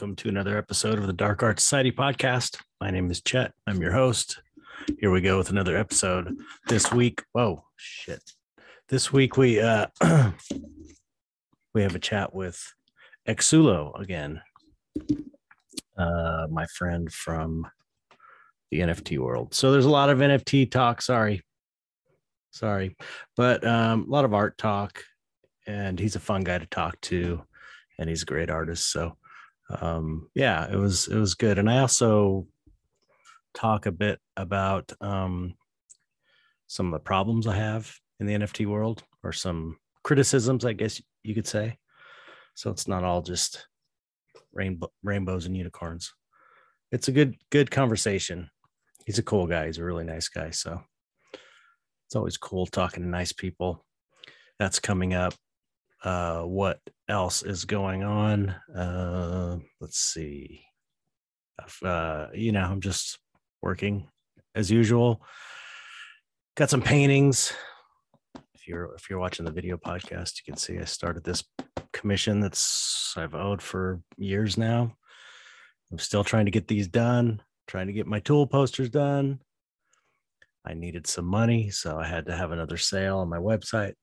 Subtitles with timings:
[0.00, 2.56] Welcome to another episode of the Dark Art Society podcast.
[2.80, 3.52] My name is Chet.
[3.66, 4.40] I'm your host.
[4.98, 6.38] Here we go with another episode.
[6.68, 8.22] This week, whoa, shit.
[8.88, 9.88] This week we uh
[11.74, 12.72] we have a chat with
[13.28, 14.40] Exulo again.
[15.98, 17.66] Uh my friend from
[18.70, 19.52] the NFT world.
[19.52, 21.42] So there's a lot of NFT talk, sorry.
[22.52, 22.96] Sorry.
[23.36, 25.04] But um a lot of art talk
[25.66, 27.42] and he's a fun guy to talk to
[27.98, 28.90] and he's a great artist.
[28.90, 29.18] So
[29.80, 31.58] um, yeah, it was it was good.
[31.58, 32.46] And I also
[33.54, 35.54] talk a bit about um,
[36.66, 41.00] some of the problems I have in the NFT world, or some criticisms, I guess
[41.22, 41.78] you could say.
[42.54, 43.66] So it's not all just
[44.52, 46.12] rainbow, rainbows and unicorns.
[46.92, 48.50] It's a good good conversation.
[49.06, 49.66] He's a cool guy.
[49.66, 50.50] He's a really nice guy.
[50.50, 50.82] So
[52.06, 53.84] it's always cool talking to nice people.
[54.58, 55.34] That's coming up
[56.02, 58.50] uh, what else is going on?
[58.74, 60.64] Uh, let's see.
[61.84, 63.18] Uh, you know, I'm just
[63.62, 64.08] working
[64.54, 65.22] as usual.
[66.56, 67.52] Got some paintings.
[68.54, 71.44] If you're if you're watching the video podcast, you can see I started this
[71.92, 74.94] commission that's I've owed for years now.
[75.92, 79.40] I'm still trying to get these done, trying to get my tool posters done.
[80.64, 83.94] I needed some money, so I had to have another sale on my website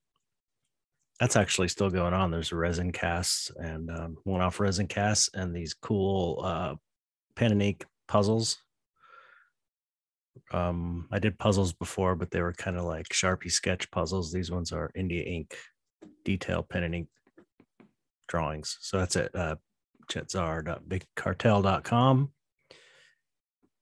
[1.19, 2.31] that's actually still going on.
[2.31, 6.75] There's resin casts and um, one-off resin casts and these cool uh,
[7.35, 8.57] pen and ink puzzles.
[10.51, 14.31] Um, I did puzzles before, but they were kind of like Sharpie sketch puzzles.
[14.31, 15.57] These ones are India ink
[16.23, 17.09] detail pen and ink
[18.27, 18.77] drawings.
[18.81, 19.31] So that's it.
[19.33, 19.55] Uh,
[20.11, 22.31] chetzar.bigcartel.com.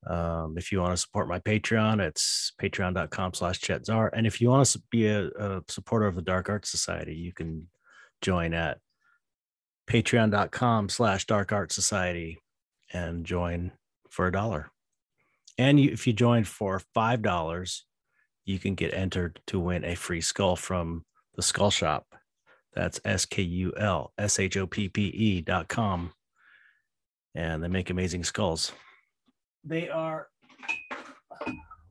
[0.07, 4.09] Um, if you want to support my Patreon, it's patreon.com slash chetzar.
[4.13, 7.33] And if you want to be a, a, supporter of the Dark Art Society, you
[7.33, 7.67] can
[8.21, 8.77] join at
[9.87, 12.39] patreon.com slash dark art society
[12.93, 13.71] and join
[14.09, 14.71] for a dollar.
[15.57, 17.81] And you, if you join for $5,
[18.45, 21.05] you can get entered to win a free skull from
[21.35, 22.05] the Skull Shop.
[22.73, 26.13] That's S K U L S H O P P E dot com.
[27.33, 28.71] And they make amazing skulls.
[29.65, 30.27] They are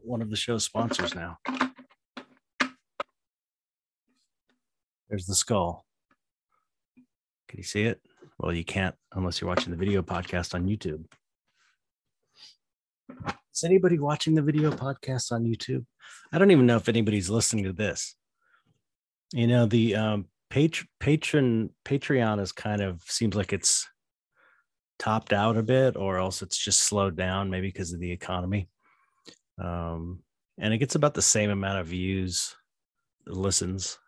[0.00, 1.38] one of the show's sponsors now.
[5.08, 5.84] There's the skull.
[7.48, 8.00] Can you see it?
[8.38, 11.04] Well, you can't unless you're watching the video podcast on YouTube.
[13.52, 15.84] Is anybody watching the video podcast on YouTube?
[16.32, 18.14] I don't even know if anybody's listening to this.
[19.32, 23.88] You know, the um, pat- patron Patreon is kind of seems like it's
[24.98, 28.68] topped out a bit or else it's just slowed down maybe because of the economy.
[29.62, 30.20] Um,
[30.58, 32.54] and it gets about the same amount of views
[33.26, 33.98] listens.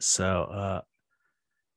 [0.00, 0.80] So uh,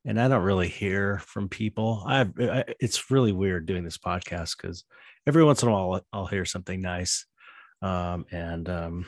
[0.05, 2.03] and i don't really hear from people.
[2.07, 4.85] I, I it's really weird doing this podcast because
[5.27, 7.25] every once in a while i'll hear something nice.
[7.81, 9.05] Um, and um,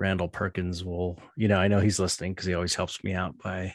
[0.00, 3.36] randall perkins will you know i know he's listening because he always helps me out
[3.38, 3.74] by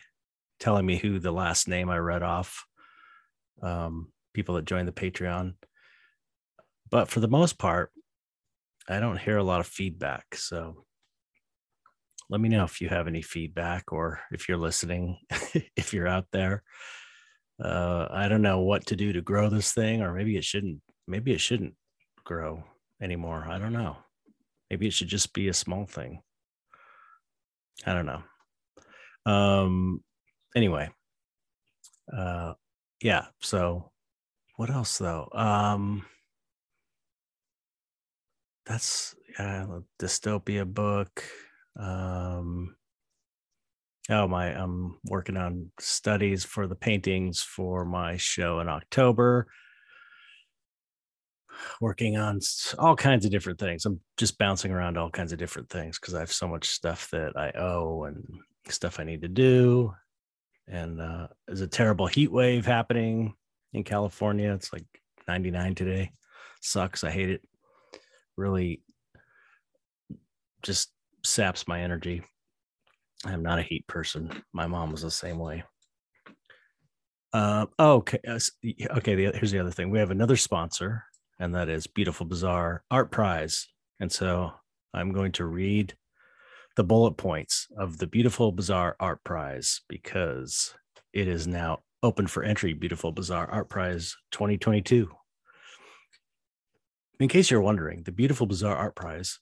[0.59, 2.65] telling me who the last name i read off
[3.61, 5.53] um, people that join the Patreon.
[6.89, 7.91] But for the most part,
[8.87, 10.35] I don't hear a lot of feedback.
[10.35, 10.85] So
[12.29, 15.17] let me know if you have any feedback or if you're listening,
[15.75, 16.63] if you're out there.
[17.63, 20.81] Uh, I don't know what to do to grow this thing, or maybe it shouldn't.
[21.07, 21.75] Maybe it shouldn't
[22.25, 22.63] grow
[23.01, 23.45] anymore.
[23.47, 23.97] I don't know.
[24.69, 26.21] Maybe it should just be a small thing.
[27.85, 28.23] I don't know.
[29.31, 30.03] Um.
[30.55, 30.89] Anyway,
[32.15, 32.53] uh,
[33.05, 33.91] yeah so
[34.55, 35.29] what else though?
[35.31, 36.05] Um
[38.65, 39.67] that's yeah
[39.99, 41.23] dystopia book
[41.79, 42.75] um
[44.09, 49.45] oh my i'm working on studies for the paintings for my show in october.
[51.79, 52.39] Working on
[52.79, 53.85] all kinds of different things.
[53.85, 57.07] I'm just bouncing around all kinds of different things because i have so much stuff
[57.11, 58.25] that i owe and
[58.67, 59.93] stuff i need to do
[60.67, 63.35] and uh, there's a terrible heat wave happening
[63.73, 64.51] in California.
[64.53, 64.85] It's like
[65.27, 66.11] 99 today.
[66.61, 67.03] Sucks.
[67.03, 67.41] I hate it.
[68.37, 68.81] Really
[70.63, 70.91] just
[71.23, 72.23] saps my energy.
[73.25, 74.31] I'm not a heat person.
[74.53, 75.63] My mom was the same way.
[77.33, 78.19] Uh, okay.
[78.27, 79.15] Okay.
[79.15, 79.89] The, here's the other thing.
[79.89, 81.03] We have another sponsor,
[81.39, 83.67] and that is Beautiful Bizarre Art Prize.
[83.99, 84.53] And so
[84.93, 85.95] I'm going to read
[86.75, 90.73] the bullet points of the Beautiful Bizarre Art Prize because
[91.13, 92.73] it is now open for entry.
[92.73, 95.09] Beautiful Bizarre Art Prize 2022.
[97.21, 99.39] In case you're wondering, the Beautiful Bizarre Art Prize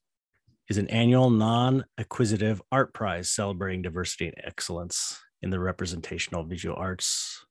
[0.69, 6.75] is an annual non acquisitive art prize celebrating diversity and excellence in the representational visual
[6.75, 7.45] arts.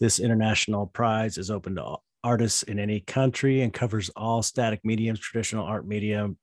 [0.00, 5.20] This international prize is open to artists in any country and covers all static mediums,
[5.20, 6.38] traditional art medium,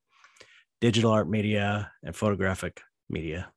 [0.82, 3.52] digital art media, and photographic media,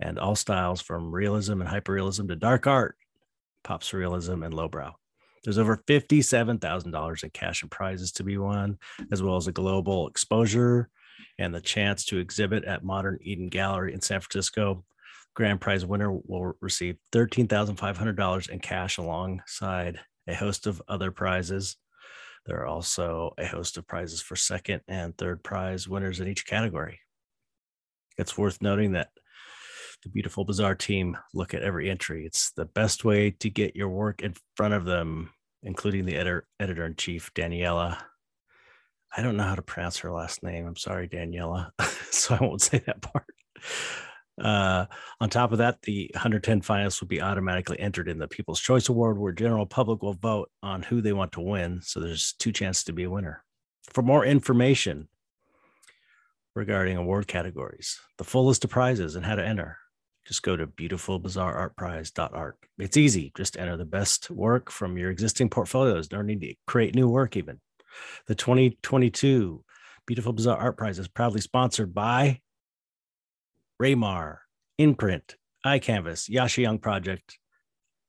[0.00, 2.96] and all styles from realism and hyperrealism to dark art,
[3.62, 4.94] pop surrealism, and lowbrow.
[5.44, 8.78] There's over $57,000 in cash and prizes to be won,
[9.12, 10.88] as well as a global exposure
[11.38, 14.84] and the chance to exhibit at Modern Eden Gallery in San Francisco.
[15.34, 21.76] Grand prize winner will receive $13,500 in cash alongside a host of other prizes.
[22.46, 26.46] There are also a host of prizes for second and third prize winners in each
[26.46, 27.00] category.
[28.18, 29.08] It's worth noting that
[30.02, 32.26] the Beautiful Bizarre team look at every entry.
[32.26, 35.30] It's the best way to get your work in front of them,
[35.62, 37.98] including the editor, editor in chief, Daniela.
[39.16, 40.66] I don't know how to pronounce her last name.
[40.66, 41.70] I'm sorry, Daniela.
[42.10, 43.26] so I won't say that part.
[44.40, 44.86] Uh,
[45.20, 48.88] on top of that, the 110 finalists will be automatically entered in the People's Choice
[48.88, 51.80] Award, where general public will vote on who they want to win.
[51.82, 53.44] So there's two chances to be a winner.
[53.92, 55.08] For more information
[56.54, 59.78] regarding award categories, the full list of prizes, and how to enter,
[60.26, 62.58] just go to beautifulbizarreartprize.art.
[62.78, 63.30] It's easy.
[63.36, 66.10] Just enter the best work from your existing portfolios.
[66.10, 67.60] No need to create new work even.
[68.26, 69.62] The 2022
[70.06, 72.40] Beautiful Bizarre Art Prize is proudly sponsored by
[73.80, 74.38] Raymar,
[74.80, 75.34] INPRNT,
[75.66, 77.38] iCanvas, Yasha Young Project,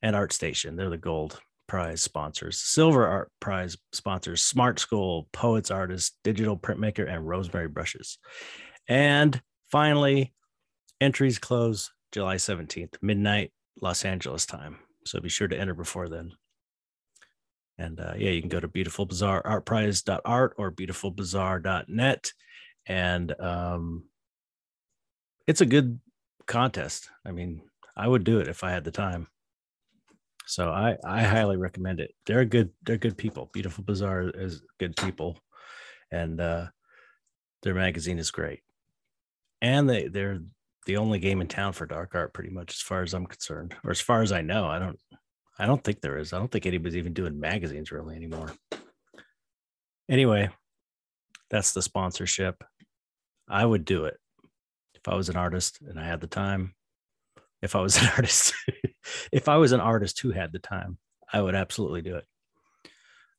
[0.02, 0.78] and ArtStation.
[0.78, 2.62] They're the gold prize sponsors.
[2.62, 8.18] Silver art prize sponsors Smart School, Poets Artist, Digital Printmaker, and Rosemary Brushes.
[8.88, 9.42] And
[9.72, 10.34] finally,
[11.02, 13.52] entries close July 17th, midnight
[13.82, 14.78] Los Angeles time.
[15.06, 16.32] So be sure to enter before then.
[17.78, 22.32] And uh, yeah, you can go to beautifulbizarreartprize.art or beautifulbizarre.net.
[22.88, 24.04] And um,
[25.48, 26.00] it's a good
[26.48, 27.10] contest.
[27.26, 27.62] I mean,
[27.96, 29.28] I would do it if I had the time.
[30.46, 32.14] So I I highly recommend it.
[32.26, 32.72] They're good.
[32.84, 33.50] They're good people.
[33.52, 35.40] Beautiful Bizarre is good people,
[36.12, 36.68] and uh,
[37.64, 38.62] their magazine is great.
[39.62, 40.40] And they they're
[40.86, 43.76] the only game in town for dark art, pretty much, as far as I'm concerned,
[43.84, 44.68] or as far as I know.
[44.68, 45.00] I don't
[45.58, 46.32] I don't think there is.
[46.32, 48.52] I don't think anybody's even doing magazines really anymore.
[50.08, 50.50] Anyway,
[51.50, 52.64] that's the sponsorship.
[53.50, 54.18] I would do it
[55.06, 56.74] if I was an artist and I had the time.
[57.62, 58.56] If I was an artist,
[59.32, 60.98] if I was an artist who had the time,
[61.32, 62.26] I would absolutely do it.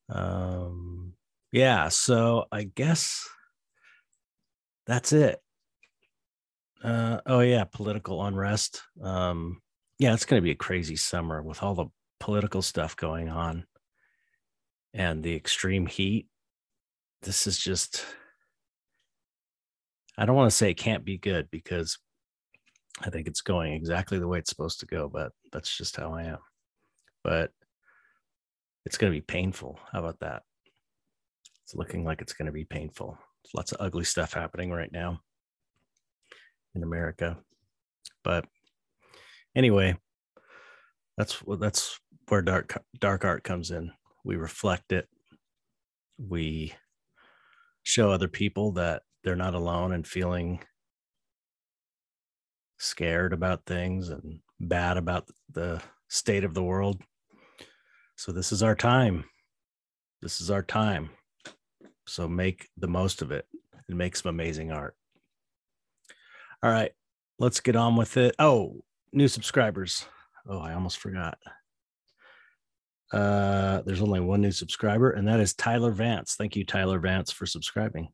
[0.09, 1.15] Um,
[1.51, 1.89] yeah.
[1.89, 3.29] So I guess
[4.87, 5.41] that's it.
[6.85, 8.83] Uh, oh yeah, political unrest.
[9.03, 9.61] Um,
[9.99, 11.87] yeah, it's going to be a crazy summer with all the
[12.20, 13.67] political stuff going on
[14.94, 16.29] and the extreme heat.
[17.23, 18.05] This is just,
[20.19, 21.99] I don't want to say it can't be good because
[23.03, 26.15] I think it's going exactly the way it's supposed to go, but that's just how
[26.15, 26.39] I am.
[27.23, 27.51] But
[28.87, 29.79] it's going to be painful.
[29.93, 30.43] How about that?
[31.65, 33.19] It's looking like it's going to be painful.
[33.43, 35.20] There's lots of ugly stuff happening right now
[36.75, 37.37] in America.
[38.23, 38.46] But
[39.55, 39.96] anyway,
[41.19, 43.91] that's that's where dark dark art comes in.
[44.25, 45.08] We reflect it.
[46.19, 46.75] We
[47.82, 50.61] show other people that they're not alone and feeling
[52.79, 57.03] scared about things and bad about the state of the world.
[58.15, 59.25] So this is our time.
[60.23, 61.11] This is our time.
[62.06, 63.47] So make the most of it
[63.89, 64.95] and make some amazing art.
[66.63, 66.93] All right,
[67.41, 68.37] let's get on with it.
[68.39, 70.06] Oh, new subscribers.
[70.49, 71.37] Oh, I almost forgot.
[73.13, 76.37] Uh, there's only one new subscriber, and that is Tyler Vance.
[76.37, 78.11] Thank you, Tyler Vance, for subscribing.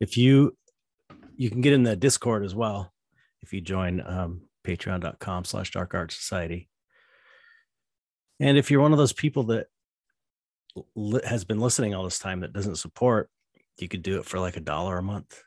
[0.00, 0.56] If you
[1.36, 2.92] you can get in the Discord as well
[3.42, 6.68] if you join um, patreon.com slash dark art society.
[8.38, 9.66] And if you're one of those people that
[10.94, 13.30] li- has been listening all this time that doesn't support,
[13.78, 15.42] you could do it for like a dollar a month.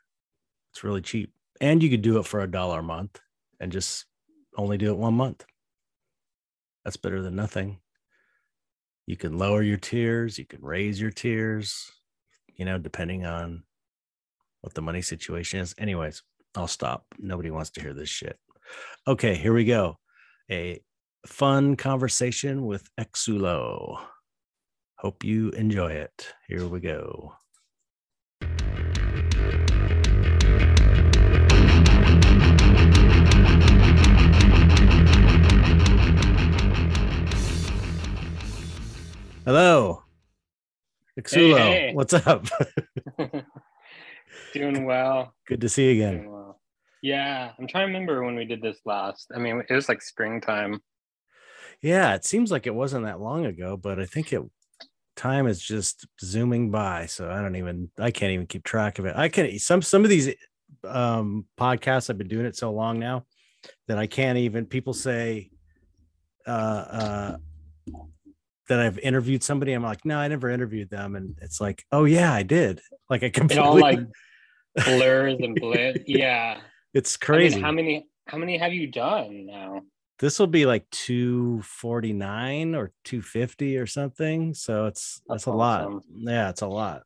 [0.72, 1.32] It's really cheap.
[1.60, 3.20] And you could do it for a dollar a month
[3.60, 4.06] and just
[4.56, 5.44] only do it one month.
[6.84, 7.78] That's better than nothing.
[9.06, 11.90] You can lower your tiers, you can raise your tiers,
[12.56, 13.62] you know, depending on
[14.64, 15.74] what the money situation is.
[15.76, 16.22] Anyways,
[16.54, 17.04] I'll stop.
[17.18, 18.38] Nobody wants to hear this shit.
[19.06, 19.98] Okay, here we go.
[20.50, 20.80] A
[21.26, 24.00] fun conversation with Exulo.
[24.96, 26.32] Hope you enjoy it.
[26.48, 27.34] Here we go.
[39.44, 40.02] Hello.
[41.20, 41.90] Exulo, Hey, hey.
[41.94, 42.46] what's up?
[44.52, 45.34] Doing well.
[45.46, 46.30] Good to see you again.
[46.30, 46.60] Well.
[47.02, 49.30] Yeah, I'm trying to remember when we did this last.
[49.34, 50.80] I mean, it was like springtime.
[51.82, 54.42] Yeah, it seems like it wasn't that long ago, but I think it
[55.16, 57.06] time is just zooming by.
[57.06, 59.16] So I don't even I can't even keep track of it.
[59.16, 60.34] I can some some of these
[60.84, 63.24] um podcasts I've been doing it so long now
[63.88, 65.50] that I can't even people say
[66.46, 67.36] uh uh
[68.68, 69.72] that I've interviewed somebody.
[69.72, 71.16] I'm like, no, I never interviewed them.
[71.16, 72.80] And it's like, oh yeah, I did.
[73.10, 73.98] Like I completely It all like
[74.86, 76.00] blurs and blends.
[76.06, 76.58] Yeah.
[76.94, 77.56] it's I crazy.
[77.56, 79.82] mean, how many how many have you done now?
[80.20, 84.54] this will be like 249 or 250 or something.
[84.54, 86.02] So it's that's, That's a lot.
[86.16, 87.02] Yeah, it's a lot.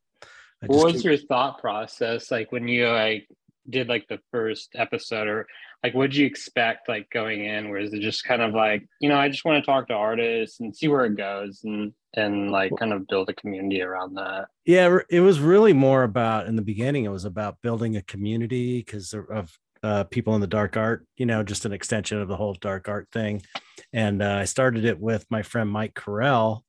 [0.63, 3.27] I What was keep- your thought process like when you like
[3.69, 5.47] did like the first episode or
[5.83, 7.71] like what did you expect like going in?
[7.71, 9.95] Where is it just kind of like, you know, I just want to talk to
[9.95, 14.15] artists and see where it goes and and like kind of build a community around
[14.15, 14.47] that.
[14.65, 18.79] yeah it was really more about in the beginning it was about building a community
[18.79, 22.37] because of uh, people in the dark art you know just an extension of the
[22.37, 23.43] whole dark art thing
[23.93, 26.63] and uh, i started it with my friend mike carell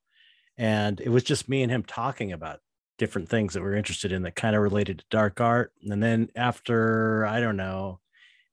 [0.58, 2.60] and it was just me and him talking about
[2.98, 6.04] different things that we we're interested in that kind of related to dark art and
[6.04, 8.00] then after i don't know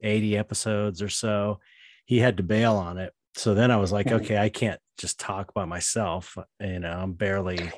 [0.03, 1.61] 80 episodes or so
[2.05, 4.21] he had to bail on it so then i was like Mhm.
[4.21, 7.71] okay i can't just talk by myself you know i'm barely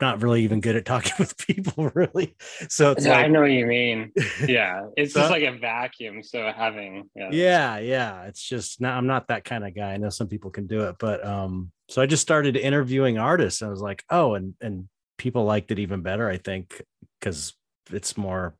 [0.00, 2.34] not really even good at talking with people really
[2.68, 4.12] so it's I like know what you mean.
[4.46, 4.88] Yeah.
[4.94, 6.22] It's So- just like a vacuum.
[6.22, 7.30] So having yeah.
[7.32, 10.50] yeah yeah it's just not i'm not that kind of guy i know some people
[10.50, 14.34] can do it but um so i just started interviewing artists i was like oh
[14.34, 16.82] and and people liked it even better i think
[17.18, 17.54] because
[17.90, 18.54] it's more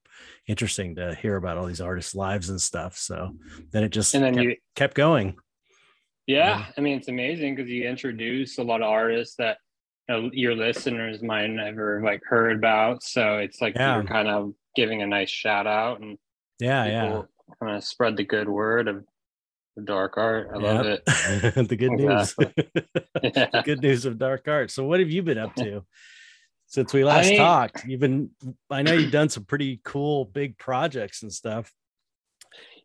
[0.47, 3.33] interesting to hear about all these artists lives and stuff so
[3.73, 5.37] then it just And then kept, you kept going
[6.27, 9.59] Yeah, I mean it's amazing because you introduce a lot of artists that
[10.09, 13.03] you know, your listeners might never like heard about.
[13.03, 13.97] So it's like Yeah.
[13.97, 16.19] you're kind of giving a nice shout out and
[16.61, 17.23] yeah yeah
[17.61, 19.05] kind of spread the good word of
[19.85, 20.49] dark art.
[20.55, 21.03] I love Yep.
[21.07, 21.69] it.
[21.69, 22.35] the good news
[23.23, 23.49] Yeah.
[23.53, 25.85] the good news of dark art so what have you been up to
[26.67, 28.31] since we last mean- talked you've been
[28.71, 31.73] i know you've done some pretty cool big projects and stuff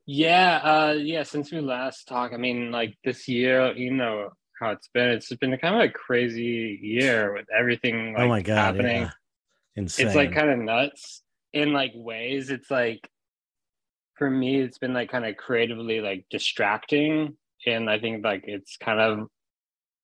[0.08, 4.72] Yeah, uh yeah, since we last talked, I mean like this year, you know how
[4.72, 5.10] it's been.
[5.10, 9.02] It's been kind of a crazy year with everything like oh my god happening.
[9.04, 9.12] yeah.
[9.76, 11.22] insane it's like kind of nuts
[11.54, 13.08] in like ways it's like
[14.18, 17.36] for me it's been like kind of creatively like distracting
[17.68, 19.28] and i think like it's kind of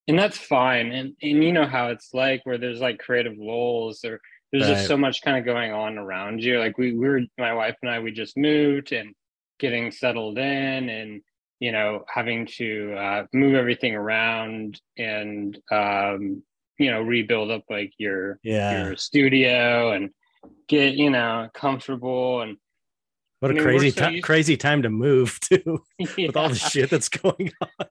[0.08, 0.92] and that's fine.
[0.92, 4.20] And and you know how it's like where there's like creative lulls or
[4.52, 4.76] there's Right.
[4.76, 6.60] just so much kind of going on around you.
[6.60, 9.14] Like we, we were my wife and i we just moved and
[9.60, 11.22] getting settled in and
[11.60, 16.44] you know having to uh, move everything around and um
[16.78, 18.86] you know rebuild up like your yeah.
[18.86, 20.12] your studio and
[20.68, 22.58] get you know comfortable and
[23.40, 26.56] what a I mean, crazy so time crazy time to move too with all the
[26.56, 27.88] shit that's going on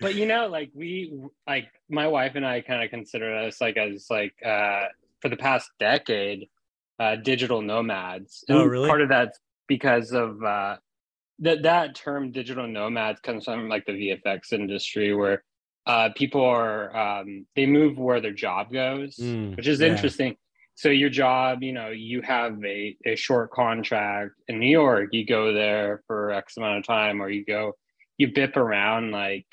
[0.00, 1.12] but you know like we
[1.46, 4.84] like my wife and i kind of consider us like as like uh
[5.20, 6.48] for the past decade
[6.98, 8.88] uh digital nomads Oh, And really?
[8.88, 9.38] part of that's
[9.68, 10.76] because of uh
[11.40, 15.42] that that term digital nomads comes from like the vfx industry where
[15.86, 19.88] uh people are um they move where their job goes Mm, which is yeah.
[19.88, 20.36] interesting
[20.74, 25.24] so your job you know you have a, a short contract in new york you
[25.26, 27.72] go there for x amount of time or you go
[28.18, 29.46] you bip around like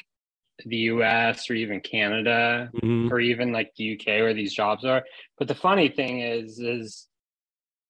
[0.66, 3.12] the us or even canada Mhm.
[3.12, 5.04] or even like the uk where these jobs are
[5.38, 7.08] but the funny thing is is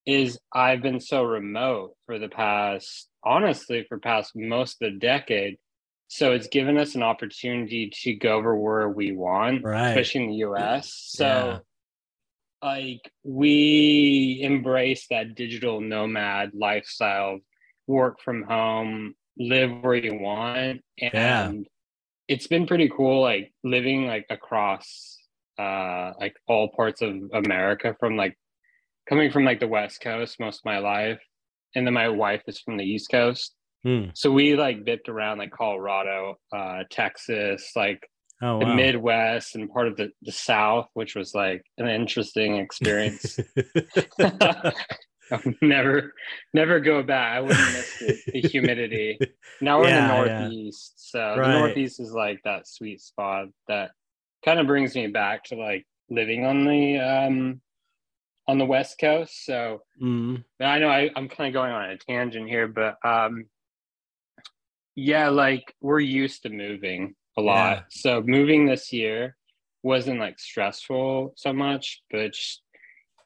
[0.05, 5.58] is i've been so remote for the past honestly for past most of the decade
[6.08, 9.89] so it's given us an opportunity to go over where we want Right.
[9.89, 11.60] especially in the us so Yeah.
[12.62, 17.39] like we embrace that digital nomad lifestyle
[17.88, 21.51] work from home live where you want and Yeah.
[22.27, 25.18] It's been pretty cool like living like across
[25.60, 28.38] uh like all parts of america from like
[29.08, 31.20] coming from like the west coast most of my life
[31.75, 33.56] and then my wife is from the east coast.
[33.84, 34.06] Hmm.
[34.13, 38.00] so we like bipped around like colorado uh texas like
[38.42, 38.75] oh the wow.
[38.75, 43.38] Midwest and part of the, the south which was like an interesting experience
[45.32, 46.13] I'll never
[46.53, 49.20] never go back i wouldn't miss it, the humidity
[49.62, 50.48] now we're Yeah, in the yeah.
[50.48, 51.46] northeast so Right.
[51.48, 53.92] the northeast is like that sweet spot that
[54.44, 57.62] kind of brings me back to like living on the um
[58.48, 61.98] on the west coast so Mm, I know I, I'm kind of going on a
[61.98, 63.46] tangent here, but um,
[64.96, 67.77] yeah, like we're used to moving a lot.
[67.77, 67.84] Yeah.
[67.89, 69.36] So moving this year
[69.82, 72.62] wasn't like stressful so much, but just,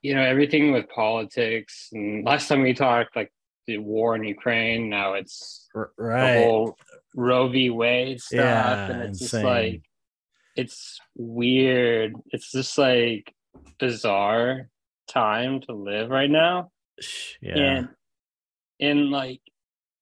[0.02, 1.90] you know, everything with politics.
[1.92, 3.32] And last time we talked, like
[3.66, 6.78] the war in Ukraine, now it's r- the whole
[7.16, 7.70] Roe v.
[7.70, 9.82] Wade stuff, Yeah, and it's just like
[10.56, 12.14] it's weird.
[12.32, 13.34] It's just like
[13.80, 14.70] bizarre
[15.08, 16.72] time to live right now.
[17.42, 17.58] Yeah.
[17.58, 17.90] And
[18.80, 19.42] and like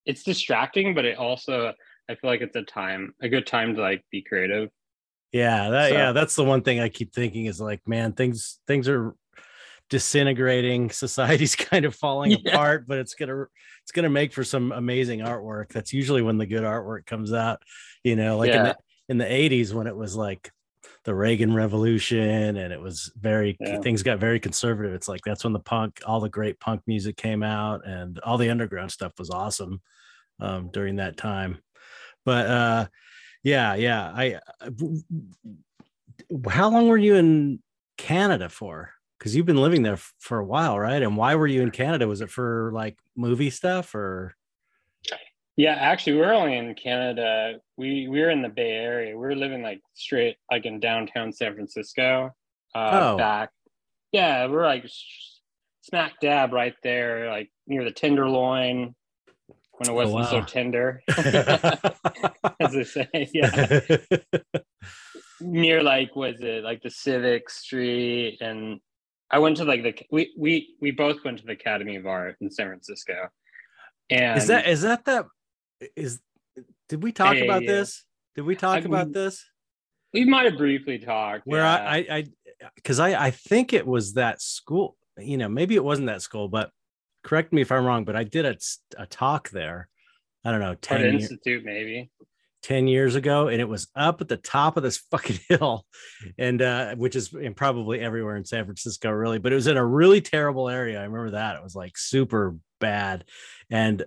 [0.05, 1.73] it's distracting, but it also
[2.09, 4.69] I feel like it's a time, a good time to like be creative.
[5.31, 8.59] Yeah, that So- yeah, that's the one thing I keep thinking is like, man, things
[8.67, 9.15] things are
[9.89, 12.51] disintegrating, society's kind of falling Yeah.
[12.53, 13.43] apart, but it's gonna
[13.83, 15.69] it's gonna make for some amazing artwork.
[15.69, 17.61] That's usually when the good artwork comes out,
[18.03, 18.77] you know, like in the
[19.09, 20.51] in the 80s when it was like
[21.03, 23.79] the Reagan Revolution and it was very Yeah.
[23.81, 24.93] things got very conservative.
[24.93, 28.37] It's like that's when the punk, all the great punk music came out and all
[28.39, 29.81] the underground stuff was awesome
[30.39, 31.59] um, during that time.
[32.25, 32.87] But uh
[33.43, 34.11] yeah, yeah.
[34.15, 34.71] I uh,
[36.49, 37.59] how long were you in
[37.97, 38.91] Canada for?
[39.25, 41.01] Because you've been living there f- for a while, right?
[41.01, 42.07] And why were you in Canada?
[42.07, 44.35] Was it for like movie stuff or
[45.57, 47.55] Yeah, actually, we're only in Canada.
[47.75, 49.15] We we were in the Bay Area.
[49.17, 52.35] We were living like straight like in downtown San Francisco.
[52.75, 53.17] Uh, Oh.
[53.17, 53.49] back.
[54.11, 54.85] Yeah, we're like
[55.81, 58.93] smack dab right there, like near the Tenderloin
[59.79, 60.45] when it wasn't so Oh, wow.
[60.45, 61.01] tender,
[62.59, 63.29] as they say.
[63.33, 63.79] Yeah,
[65.41, 68.79] near like was it like the Civic Street and
[69.35, 72.37] I went to like the we we we both went to the Academy of Art
[72.39, 73.27] in San Francisco.
[74.09, 75.25] And is that is that that
[75.97, 76.21] is
[76.87, 77.71] did we talk about yeah.
[77.73, 78.05] this?
[78.35, 79.45] Did we talk I- about we- this?
[80.13, 81.45] we might have briefly talked.
[81.45, 81.75] Where yeah.
[81.75, 82.25] I I
[82.75, 86.47] because I, I think it was that school, you know, maybe it wasn't that school,
[86.47, 86.71] but
[87.21, 88.55] correct me if I'm wrong, but I did a,
[88.97, 89.89] a talk there.
[90.45, 92.09] I don't know, 10, year- Institute, maybe.
[92.65, 95.85] 10 years ago and it was up at the top of this fucking hill
[96.39, 99.77] and uh which is in probably everywhere in San Francisco really but it was in
[99.77, 103.23] a really terrible area I remember that it was like super bad
[103.69, 104.03] and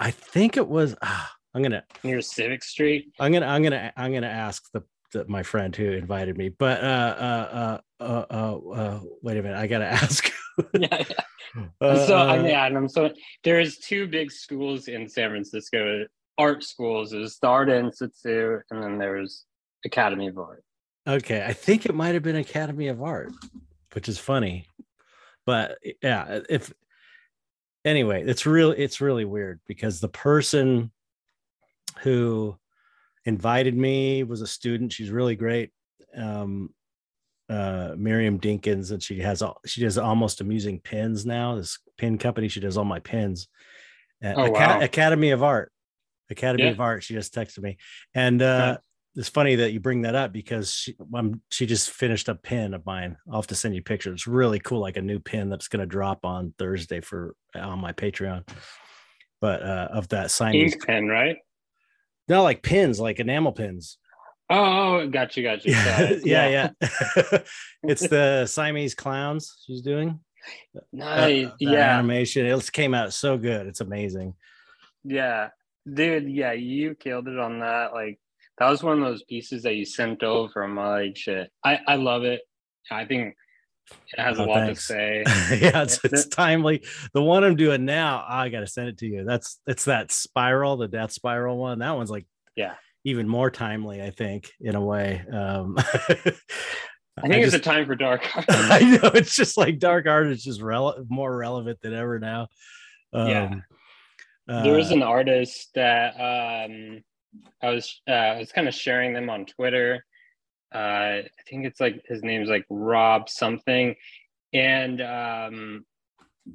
[0.00, 3.12] I think it was ah, I'm gonna near Civic Street.
[3.20, 6.82] I'm gonna I'm gonna I'm gonna ask the, the my friend who invited me but
[6.82, 10.32] uh uh uh uh, uh, uh wait a minute I gotta ask
[10.74, 11.04] yeah.
[11.80, 12.88] Uh, so uh, mean, Adam.
[12.88, 13.10] So
[13.44, 16.04] there's two big schools in San Francisco,
[16.38, 17.10] art schools.
[17.10, 19.44] There's the Art Institute, and then there's
[19.84, 20.62] Academy of Art.
[21.08, 23.32] Okay, I think it might have been Academy of Art,
[23.92, 24.66] which is funny.
[25.44, 26.72] But yeah, if
[27.84, 30.90] anyway, it's really it's really weird because the person
[32.00, 32.56] who
[33.24, 34.92] invited me was a student.
[34.92, 35.70] She's really great.
[36.16, 36.70] Um
[37.48, 41.54] uh Miriam Dinkins and she has all she does almost amusing pins now.
[41.54, 43.46] This pin company, she does all my pins.
[44.24, 44.80] Uh, Oh, Aca- wow.
[44.80, 45.70] Academy of Art.
[46.30, 46.70] Academy Yeah.
[46.70, 47.02] of Art.
[47.02, 47.76] She just texted me.
[48.14, 48.78] And uh
[49.18, 52.74] it's funny that you bring that up because she, um, she just finished a pin
[52.74, 53.16] of mine.
[53.30, 54.12] I'll have to send you pictures.
[54.12, 57.78] It's really cool, like a new pin that's going to drop on Thursday for on
[57.78, 58.46] my Patreon.
[59.40, 61.38] But uh, of that Siamese, Ink pen, right?
[62.28, 63.96] no, like pins, like enamel pins.
[64.50, 65.72] Oh, oh, got you, got you.
[65.74, 67.38] Yeah, yeah, yeah.
[67.84, 70.20] it's the Siamese clowns she's doing.
[70.76, 71.46] Uh, Nice.
[71.46, 72.44] that yeah, animation.
[72.44, 73.66] It came out so good.
[73.66, 74.34] It's amazing.
[75.04, 75.48] yeah,
[75.92, 76.28] dude.
[76.30, 77.92] Yeah, you killed it on that.
[77.92, 78.18] Like
[78.58, 80.62] that was one of those pieces that you sent over.
[80.62, 81.50] I'm like, shit.
[81.64, 82.40] I I love it.
[82.90, 83.34] I think
[84.12, 84.86] it has Oh, a lot thanks.
[84.88, 85.24] to say.
[85.60, 86.82] yeah, it's, it's timely.
[87.12, 89.24] The one I'm doing now, I gotta send it to you.
[89.24, 91.78] That's it's that spiral, the death spiral one.
[91.80, 92.74] That one's like Yeah.
[93.04, 95.24] even more timely, I think, in a way.
[95.32, 95.76] Um
[97.18, 98.22] I think it's just- a time for dark.
[98.36, 98.44] art.
[98.48, 102.48] I know it's just like dark art is just rele- more relevant than ever now.
[103.12, 103.54] Um, Yeah.
[104.46, 107.02] There was uh, an artist that um
[107.62, 110.04] I was uh, I was kind of sharing them on Twitter.
[110.74, 113.94] Uh, I think it's like his name's like Rob something,
[114.52, 115.84] and um,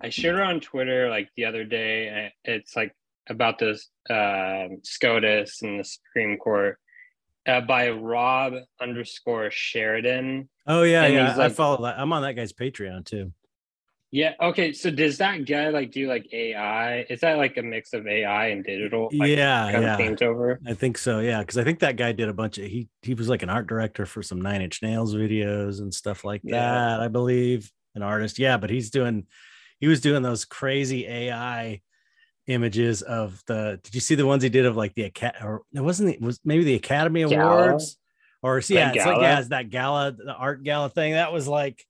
[0.01, 2.31] I shared it on Twitter like the other day.
[2.43, 2.93] It's like
[3.29, 6.77] about this uh, SCOTUS and the Supreme Court
[7.47, 10.49] uh, by Rob underscore Sheridan.
[10.67, 11.29] oh yeah, and yeah.
[11.29, 11.99] he's I follow that.
[11.99, 13.31] I'm on that guy's Patreon too.
[14.11, 14.33] Yeah.
[14.41, 14.73] Okay.
[14.73, 17.05] So does that guy like do like AI?
[17.09, 19.09] Is that like a mix of AI and digital?
[19.13, 19.93] Like, yeah, kind yeah.
[19.93, 20.59] of paint over.
[20.67, 21.39] I think so, yeah.
[21.39, 23.67] Because I think that guy did a bunch of he he was like an art
[23.67, 26.59] director for some Nine Inch Nails videos and stuff like Yeah.
[26.59, 26.99] that.
[26.99, 28.57] I believe an artist, yeah.
[28.57, 29.27] But he's doing
[29.79, 31.81] he was doing those crazy AI
[32.47, 33.79] images of the.
[33.81, 36.21] Did you see the ones he did of like the acad or it wasn't it
[36.21, 37.69] was maybe the Academy Gala?
[37.69, 37.97] Awards
[38.43, 41.13] or yeah, it's like yeah, it's that gala, the art gala thing.
[41.13, 41.85] That was like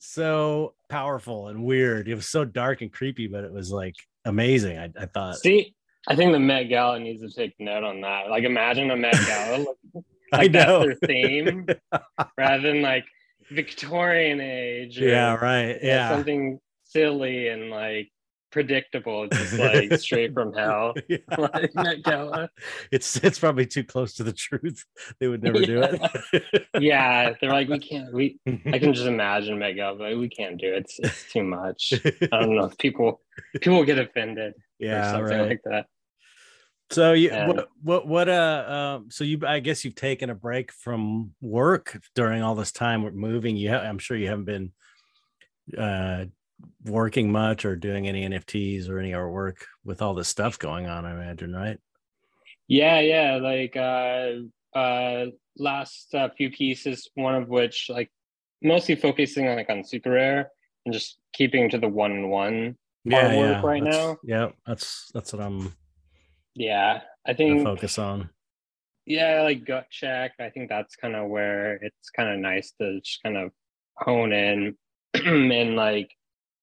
[0.00, 2.08] so powerful and weird.
[2.08, 4.78] It was so dark and creepy, but it was like amazing.
[4.78, 5.36] I, I thought.
[5.38, 5.74] See,
[6.06, 8.30] I think the Met Gala needs to take note on that.
[8.30, 10.80] Like, imagine a Met Gala, like, I like that's know.
[10.84, 11.66] their theme,
[12.38, 13.04] rather than like
[13.50, 14.98] Victorian age.
[14.98, 15.78] Yeah, right.
[15.82, 16.10] Yeah.
[16.10, 18.10] something silly and like
[18.50, 19.24] predictable.
[19.24, 20.94] It's just like straight from hell.
[21.08, 21.18] Yeah.
[21.38, 22.50] like Met Gala.
[22.92, 24.84] it's it's probably too close to the truth.
[25.20, 26.64] They would never do it.
[26.78, 28.12] Yeah, they're like, we can't.
[28.12, 30.80] We I can just imagine Met Gala, but we can't do it.
[30.80, 31.92] It's, it's too much.
[32.32, 33.20] I don't know if people
[33.60, 35.48] people get offended or yeah, something right.
[35.48, 35.86] like that.
[36.90, 38.64] So you And- what what what uh
[38.98, 43.02] um so you I guess you've taken a break from work during all this time
[43.02, 43.56] with moving.
[43.56, 44.72] You ha- I'm sure you haven't been
[45.76, 46.24] uh
[46.84, 51.04] working much or doing any NFTs or any artwork with all this stuff going on,
[51.04, 51.78] I imagine, right?
[52.66, 53.36] Yeah, yeah.
[53.36, 58.10] Like uh uh last uh, few pieces, one of which like
[58.62, 60.50] mostly focusing on like on super rare
[60.84, 62.76] and just keeping to the one and one.
[63.06, 64.16] Artwork right that's- now?
[64.22, 65.72] Yeah, that's that's what I'm
[66.54, 67.00] Yeah.
[67.26, 68.30] I think focus on.
[69.06, 70.32] yeah, like gut check.
[70.40, 73.52] I think that's kind of where it's kind of nice to just kind of
[73.96, 74.76] hone in
[75.14, 76.10] and like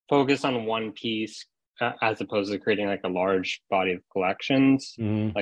[0.10, 1.46] focus on one piece
[1.82, 4.96] uh, as opposed to creating like a large body of collections.
[5.00, 5.36] Mhm.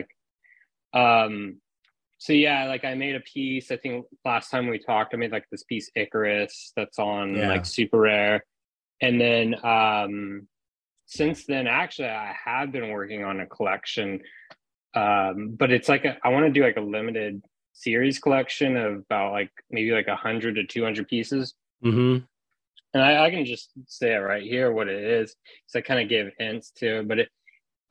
[0.93, 1.61] Um,
[2.17, 3.71] so yeah, like I made a piece.
[3.71, 7.49] I think last time we talked, I made like this piece Icarus that's on Yeah.
[7.49, 8.45] like super rare,
[9.01, 10.47] and then um,
[11.05, 14.21] since then, actually, I have been working on a collection,
[14.95, 18.93] um, but it's like a, I want to do like a limited series collection of
[18.99, 21.55] about like maybe like a hundred to two hundred pieces.
[21.83, 22.25] Mhm.
[22.93, 26.01] And I, I can just say it right here what it is, because I kind
[26.01, 27.03] of gave hints to.
[27.03, 27.29] But it,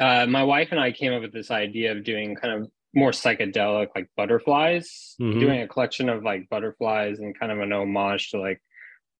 [0.00, 3.10] uh, my wife and I came up with this idea of doing kind of more
[3.10, 5.40] psychedelic, like butterflies, Mhm.
[5.40, 8.60] doing a collection of like butterflies and kind of an homage to like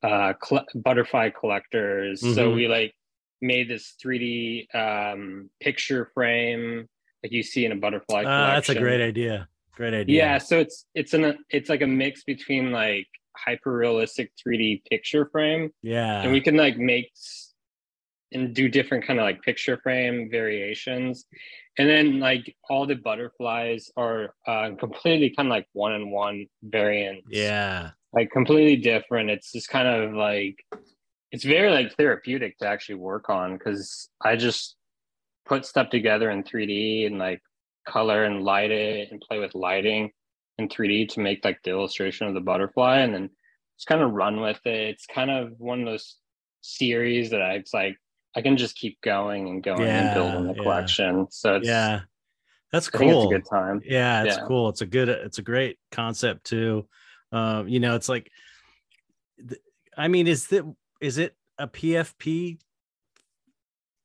[0.02, 2.20] uh, cl- butterfly collectors.
[2.20, 2.54] So Mhm.
[2.56, 2.94] we like
[3.40, 6.88] made this 3D um, picture frame
[7.22, 8.24] like you see in a butterfly.
[8.24, 9.48] Uh, that's a great idea.
[9.76, 10.16] Great idea.
[10.16, 15.26] Yeah, so it's it's an it's like a mix between like hyper realistic 3D picture
[15.26, 15.70] frame.
[15.82, 16.22] Yeah.
[16.22, 17.12] and we can like make
[18.32, 21.26] and do different kind of like picture frame variations.
[21.78, 26.46] And then like all the butterflies are uh, completely kind of like one on one
[26.62, 27.26] variants.
[27.30, 27.90] Yeah.
[28.12, 29.30] like completely different.
[29.30, 30.56] It's just kind of like
[31.32, 34.76] it's very like therapeutic to actually work on because i just
[35.46, 37.42] put stuff together in 3d and like
[37.88, 40.12] color and light it and play with lighting
[40.62, 43.30] in 3d to make like the illustration of the butterfly and then
[43.76, 46.16] just kind of run with it it's kind of one of those
[46.60, 47.96] series that I, it's like
[48.36, 50.62] i can just keep going and going and building Yeah, the yeah.
[50.62, 52.00] collection so it's Yeah.
[52.70, 53.30] That's i think it's a cool.
[53.30, 54.44] good time Yeah, it's Yeah.
[54.46, 54.68] cool.
[54.70, 56.88] It's a good, it's a great concept too.
[57.30, 58.30] Um, you know, it's like,
[59.96, 60.64] I mean, is that
[61.00, 62.58] is it a PFP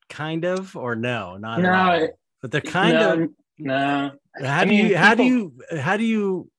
[0.10, 1.38] kind of or no?
[1.38, 2.08] Not No.
[2.42, 3.30] But they're kind no, of.
[3.60, 6.50] No How I do mean, you how do you how do you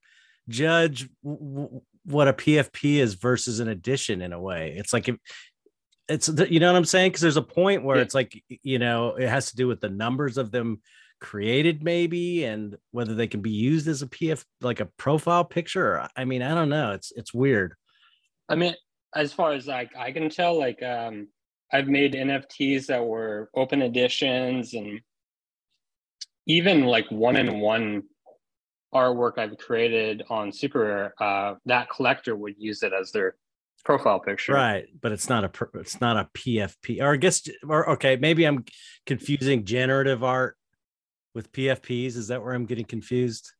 [0.48, 4.74] judge what a PFP is versus an addition in a way?
[4.76, 5.16] It's like if
[6.08, 8.02] it's you know what I'm saying because there's a point where Yeah.
[8.02, 10.80] it's like you know it has to do with the numbers of them
[11.20, 15.94] created maybe and whether they can be used as a PF like a profile picture.
[15.94, 16.92] Or, I mean, I don't know.
[16.92, 17.74] It's it's weird.
[18.48, 18.74] I mean,
[19.14, 21.28] as far as like I can tell, like um,
[21.72, 25.00] I've made NFTs that were open editions and
[26.48, 28.02] even like one in one
[28.94, 33.36] artwork I've created on Super Rare, uh, that collector would use it as their
[33.84, 34.54] profile picture.
[34.54, 37.00] Right, but it's not a it's not a PFP.
[37.00, 38.64] Or I guess or okay, maybe I'm
[39.06, 40.56] confusing generative art
[41.34, 42.16] with PFPs.
[42.16, 43.52] Is that where I'm getting confused?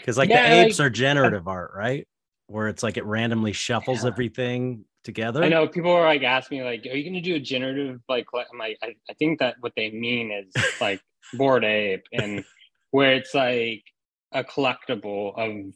[0.00, 2.08] Because like Yeah, the apes like- are generative art, right?
[2.48, 4.10] Where it's like it randomly shuffles Yeah.
[4.10, 5.42] everything together.
[5.44, 8.00] I know people are like asking me like, are you going to do a generative
[8.08, 8.26] like?
[8.34, 11.00] I'm like, I, I think that what they mean is like
[11.34, 12.44] Bored Ape and
[12.90, 13.82] where it's like
[14.32, 15.74] a collectible of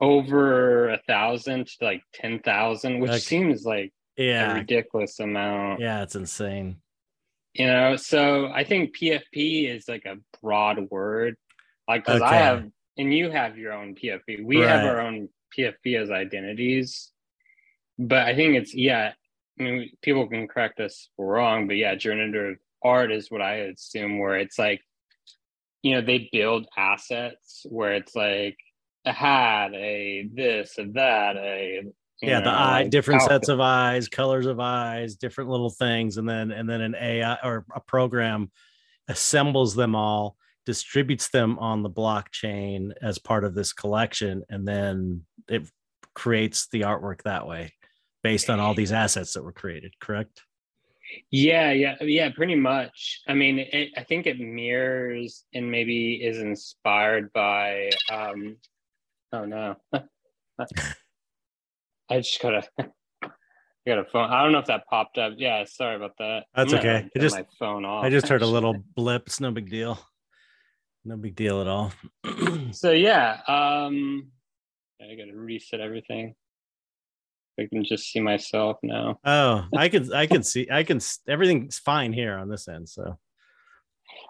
[0.00, 3.18] over a thousand to like ten thousand, which Okay.
[3.20, 5.80] seems like a Yeah, ridiculous amount.
[5.80, 6.76] yeah, it's insane.
[7.54, 11.36] You know, so I think PFP is like a broad word.
[11.86, 12.64] Like, because I have,
[12.98, 14.44] and you have your own PFP.
[14.44, 17.12] We have our own PFP as identities.
[17.98, 19.12] But I think it's, yeah,
[19.60, 23.42] I mean, people can correct us if we're wrong, but yeah, generative art is what
[23.42, 24.80] I assume, where it's like,
[25.82, 28.56] you know, they build assets where it's like
[29.04, 31.82] a hat, a this, a that, a,
[32.22, 33.34] Yeah, the eye, different outfit.
[33.34, 37.38] sets of eyes, colors of eyes, different little things, and then and then an AI
[37.42, 38.50] or a program
[39.08, 45.22] assembles them all, distributes them on the blockchain as part of this collection, and then
[45.48, 45.68] it
[46.14, 47.72] creates the artwork that way
[48.22, 49.92] based on all these assets that were created.
[50.00, 50.40] Correct?
[51.30, 53.20] Yeah, yeah, yeah, pretty much.
[53.28, 57.90] I mean, it, I think it mirrors and maybe is inspired by.
[58.12, 58.56] um
[59.32, 59.76] Oh no,
[62.08, 62.62] I just gotta.
[62.78, 63.28] I
[63.86, 64.30] got a phone.
[64.30, 65.34] I don't know if that popped up.
[65.36, 66.44] Yeah, sorry about that.
[66.54, 67.08] That's okay.
[67.14, 68.04] It just- my phone off.
[68.04, 69.24] I just heard a little blip.
[69.26, 69.98] It's no big deal.
[71.04, 71.92] No big deal at all.
[72.72, 74.30] So yeah, um,
[75.00, 76.34] I got to reset everything.
[77.58, 79.18] I can just see myself now.
[79.24, 82.88] oh, I can I can see I can everything's fine here on this end.
[82.88, 83.18] So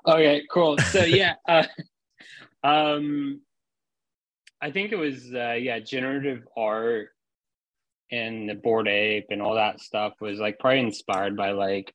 [0.07, 0.79] Okay, cool.
[0.79, 1.65] So yeah, uh,
[2.63, 3.41] um,
[4.61, 7.09] I think it was uh, yeah, generative art
[8.11, 11.93] and the Bored Ape and all that stuff was like probably inspired by like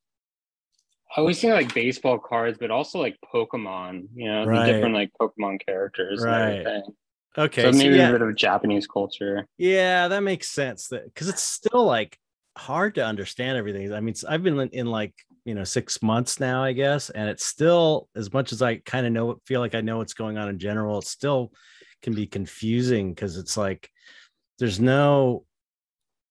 [1.16, 4.08] I always think like baseball cards, but also like Pokemon.
[4.16, 4.66] You know, Right.
[4.66, 6.34] the different like Pokemon characters Right.
[6.34, 6.96] and everything.
[7.38, 9.48] Okay, so so maybe yeah, a bit of Japanese culture.
[9.58, 10.88] yeah, that makes sense.
[10.88, 12.18] That because it's still like
[12.58, 13.94] hard to understand everything.
[13.94, 15.14] I mean, I've been in, in like
[15.46, 19.06] you know six months now, I guess, and it's still as much as I kind
[19.06, 21.00] of know, feel like I know what's going on in general.
[21.00, 21.52] It still
[22.02, 23.90] can be confusing because it's like
[24.60, 25.46] there's no,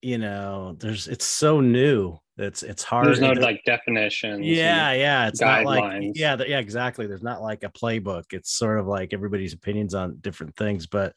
[0.02, 2.18] you know, there's it's so new.
[2.38, 3.06] It's it's hard.
[3.06, 4.46] There's no like definitions.
[4.46, 8.78] yeah yeah it's not like yeah yeah exactly there's not like a playbook it's sort
[8.78, 11.14] of like everybody's opinions on different things but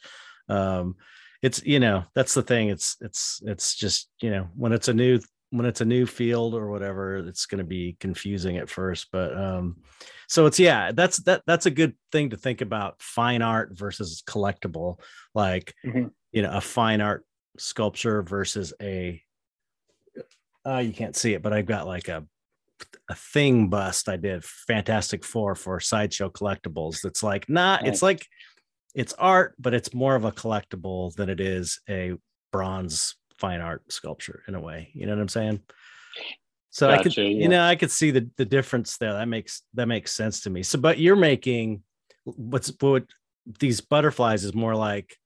[0.50, 0.96] um
[1.44, 4.94] it's you know that's the thing it's it's it's just you know when it's a
[4.94, 5.20] new
[5.52, 9.36] when it's a new field or whatever it's going to be confusing at first but
[9.38, 9.76] um
[10.28, 14.24] so it's yeah that's that that's a good thing to think about fine art versus
[14.28, 14.98] collectible
[15.36, 16.12] like Mhm.
[16.32, 17.26] you know a fine art
[17.58, 19.22] sculpture versus a
[20.66, 22.26] uh you can't see it but i've got like a
[23.10, 27.02] a thing bust I did Fantastic Four for Sideshow Collectibles.
[27.02, 27.84] That's like not.
[27.84, 27.94] Nice.
[27.94, 28.28] It's like
[28.94, 32.14] it's art, but it's more of a collectible than it is a
[32.52, 34.90] bronze fine art sculpture in a way.
[34.94, 35.62] You know what I'm saying?
[36.70, 39.14] So I could, Gotcha, you know, I could see the the difference there.
[39.14, 40.64] That makes that makes sense to me.
[40.64, 41.84] So, but you're making
[42.24, 43.06] what's what
[43.60, 45.18] these butterflies is more like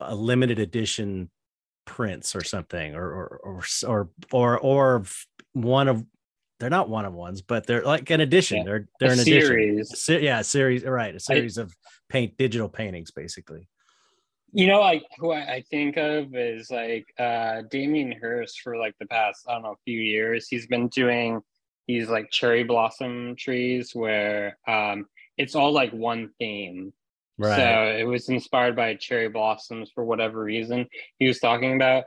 [0.00, 1.30] a limited edition
[1.84, 5.02] prints or something, or or or or or, or
[5.52, 6.04] one of
[6.60, 8.58] they're not one of ones, but they're like an addition.
[8.58, 8.64] Yeah.
[8.64, 9.40] They're they're A an addition.
[9.46, 9.92] series.
[9.92, 10.84] A se- yeah, series.
[10.84, 11.74] Right, a series of
[12.08, 13.68] paint digital paintings, basically.
[14.52, 18.94] You know, like who I, I think of is like uh Damien Hirst for like
[19.00, 20.46] the past, I don't know, a few years.
[20.48, 21.40] He's been doing
[21.88, 26.92] these like cherry blossom trees where um it's all like one theme.
[27.38, 27.56] Right.
[27.56, 30.86] So it was inspired by cherry blossoms for whatever reason
[31.18, 32.04] he was talking about.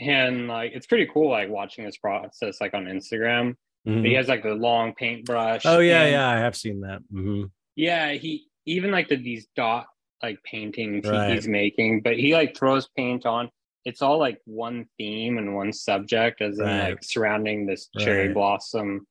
[0.00, 3.54] And like it's pretty cool like watching this process like on Instagram.
[3.86, 4.06] Mhm.
[4.06, 5.62] He has like the long paintbrush.
[5.64, 7.00] Oh yeah, and- yeah, I have seen that.
[7.10, 7.44] hmm
[7.76, 9.86] Yeah, he even like the these dot
[10.22, 11.32] like paintings Right.
[11.34, 13.50] he's making, but he like throws paint on.
[13.84, 18.34] It's all like one theme and one subject, as in like surrounding this cherry Right.
[18.34, 19.06] blossom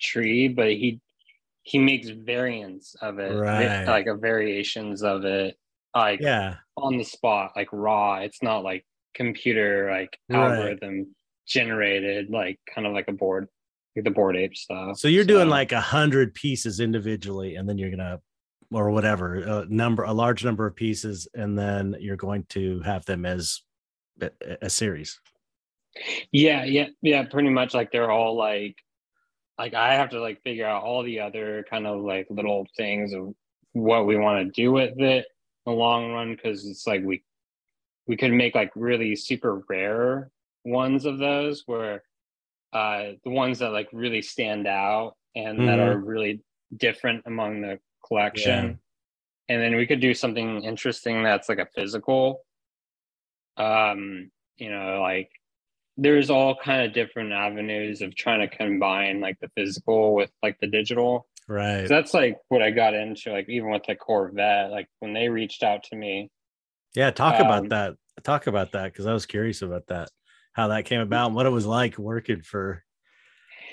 [0.00, 0.48] tree.
[0.48, 1.00] But he
[1.66, 3.84] he makes variants of it, Right.
[3.88, 5.56] like a variations of it,
[5.96, 8.18] like Yeah, on the spot, like raw.
[8.20, 10.38] It's not like computer like Right.
[10.38, 11.16] algorithm
[11.48, 13.48] generated, like kind of like a board,
[13.96, 14.96] like the Bored Ape stuff.
[14.96, 18.20] so you're doing like a hundred pieces individually, and then you're gonna,
[18.70, 23.04] or whatever, a number, a large number of pieces, and then you're going to have
[23.06, 23.62] them as
[24.20, 24.30] a,
[24.62, 25.18] a series.
[26.30, 28.76] Yeah, yeah, yeah, pretty much like they're all like
[29.58, 33.12] like I have to like figure out all the other kind of like little things
[33.12, 33.34] of
[33.72, 35.26] what we want to do with it
[35.66, 37.22] in the long run because it's like we
[38.06, 40.30] we could make like really super rare
[40.64, 42.02] ones of those where
[42.72, 45.82] uh the ones that like really stand out and that Mhm.
[45.86, 46.40] are really
[46.76, 48.78] different among the collection
[49.48, 52.44] and then we could do something interesting that's like a physical
[53.56, 55.30] um you know like
[55.96, 60.58] there's all kind of different avenues of trying to combine like the physical with like
[60.60, 61.80] the digital Right.
[61.82, 65.28] 'Cause that's like what i got into like even with the corvette like when they
[65.28, 66.30] reached out to me
[66.94, 67.94] Yeah, talk about Um, that.
[68.24, 70.08] Talk about that because I was curious about that,
[70.54, 72.82] how that came about, and what it was like working for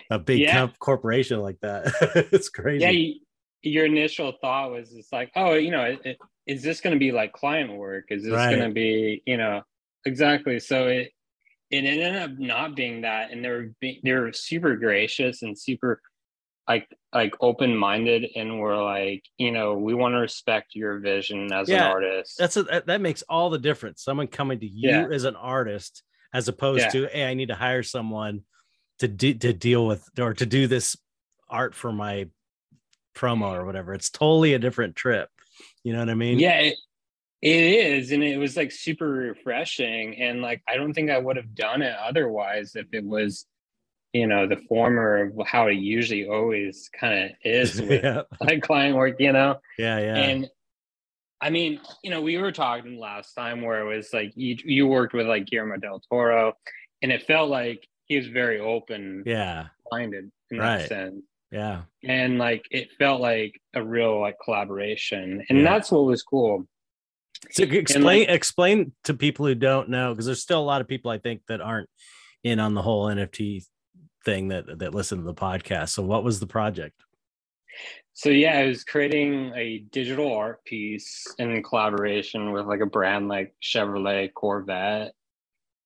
[0.10, 0.68] a big Yeah.
[0.80, 1.86] corporation like that.
[2.34, 2.84] it's crazy.
[2.84, 3.16] yeah you,
[3.62, 7.00] your initial thought was it's like oh you know it, it, is this going to
[7.00, 8.50] be like client work is this Right.
[8.52, 9.62] going to be you know
[10.06, 11.12] exactly so it
[11.74, 15.58] it ended up not being that and they were being, they were super gracious and
[15.58, 16.02] super
[16.68, 21.52] like like open minded and were like you know we want to respect your vision
[21.52, 24.04] as Yeah, an artist That's a, that that makes all the difference.
[24.04, 25.08] Someone coming to you Yeah.
[25.12, 26.90] as an artist, as opposed Yeah.
[26.90, 28.42] to, hey, I need to hire someone
[29.00, 30.96] to de- to deal with or to do this
[31.50, 32.30] art for my
[33.16, 33.94] promo or whatever.
[33.94, 35.30] It's totally a different trip.
[35.84, 36.40] You know what I mean?
[36.40, 36.78] yeah it,
[37.44, 41.36] it is and it was like super refreshing and like i don't think i would
[41.36, 43.46] have done it otherwise if it was
[44.14, 48.62] you know the former of how it usually always kind of is with yeah, like
[48.64, 50.16] client work you know yeah, yeah.
[50.16, 50.48] and
[51.42, 54.88] i mean you know we were talking last time where it was like you you
[54.88, 56.54] worked with like guillermo del toro
[57.02, 59.68] and it felt like he was very open Yeah.
[59.92, 60.78] minded in Right.
[60.80, 61.82] that sense Yeah.
[62.04, 65.64] and like it felt like a real like collaboration and Yeah.
[65.66, 66.66] that's what was cool
[67.52, 71.12] So explain explain to people who don't know because there's still a lot of people
[71.12, 71.90] I think that aren't
[72.44, 73.66] in on the whole NFT
[74.26, 75.90] thing that that listen to the podcast.
[75.90, 77.04] So what was the project?
[78.14, 83.28] so yeah i was creating a digital art piece in collaboration with like a brand
[83.28, 85.14] like chevrolet corvette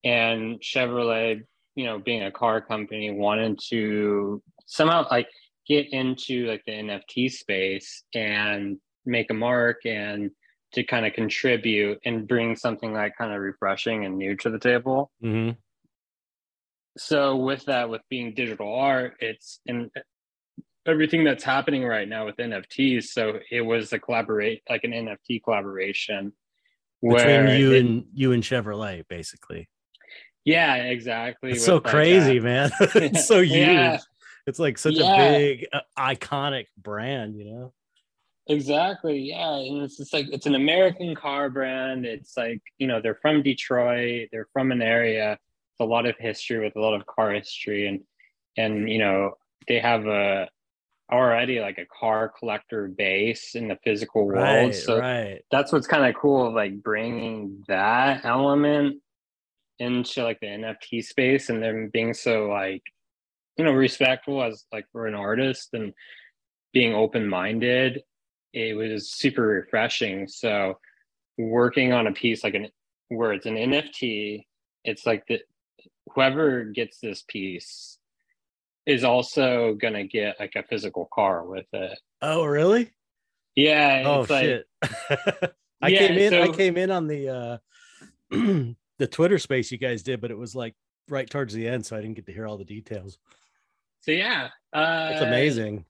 [0.03, 1.41] and chevrolet
[1.75, 5.27] you know being a car company wanted to somehow like
[5.67, 10.31] get into like the nft space and make a mark and
[10.73, 14.59] to kind of contribute and bring something like kind of refreshing and new to the
[14.59, 15.51] table Mm-hmm.
[16.97, 19.89] so with that with being digital art it's and
[20.85, 25.43] everything that's happening right now with nfts so it was a collaborate like an nft
[25.43, 26.33] collaboration
[27.01, 29.69] Between you it- and you and Chevrolet, basically.
[30.45, 32.71] yeah exactly It's so like, crazy, man.
[32.79, 33.51] it's so huge.
[33.51, 33.99] Yeah.
[34.47, 35.13] It's like such Yeah.
[35.21, 37.73] a big, uh, iconic brand, you know.
[38.49, 43.01] Exactly yeah and it's just like it's an american car brand it's like you know
[43.01, 45.37] they're from detroit they're from an area
[45.79, 48.01] with a lot of history with a lot of car history and
[48.57, 49.33] and you know
[49.67, 50.47] they have a
[51.11, 55.41] already like a car collector base in the physical world Right, so right.
[55.51, 59.01] that's what's kind of cool like bringing that element
[59.79, 62.81] into like the nft space and them being so like
[63.57, 65.93] you know respectful as like for an artist and
[66.73, 68.01] being open-minded
[68.57, 70.77] it was super refreshing so
[71.37, 72.67] working on a piece like an
[73.09, 74.43] where it's an nft
[74.83, 75.39] it's like the
[76.13, 77.99] whoever gets this piece
[78.85, 82.91] is also gonna get like a physical car with it Oh, really?
[83.55, 84.67] yeah Oh it's like shit.
[85.81, 87.57] I Yeah, came in I came in on the uh
[88.97, 90.73] the Twitter space you guys did, but it was like
[91.09, 93.19] right towards the end, so I didn't get to hear all the details.
[94.01, 95.85] so yeah uh It's amazing.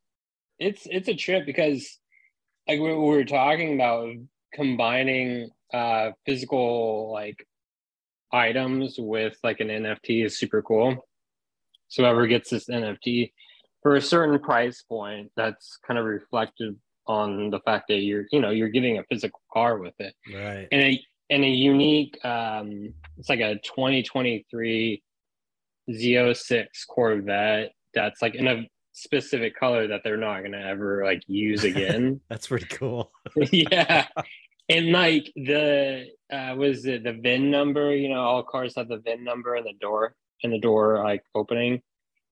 [0.59, 1.99] it's it's a trip because
[2.67, 4.13] like we, we were talking about
[4.53, 7.45] combining uh physical like
[8.31, 11.05] items with like an nft is super cool
[11.89, 13.31] so whoever gets this nft
[13.81, 16.75] for a certain price point that's kind of reflected
[17.07, 20.67] on the fact that you're you know you're getting a physical car with it Right.
[20.71, 25.03] and a and a unique um it's like a 2023
[25.89, 31.21] z06 corvette that's like in a specific color that they're not going to ever like
[31.27, 33.11] use again That's pretty cool.
[33.51, 34.07] yeah
[34.69, 38.97] and like the uh was it the vin number you know all cars have the
[38.97, 41.81] vin number and the door and the door like opening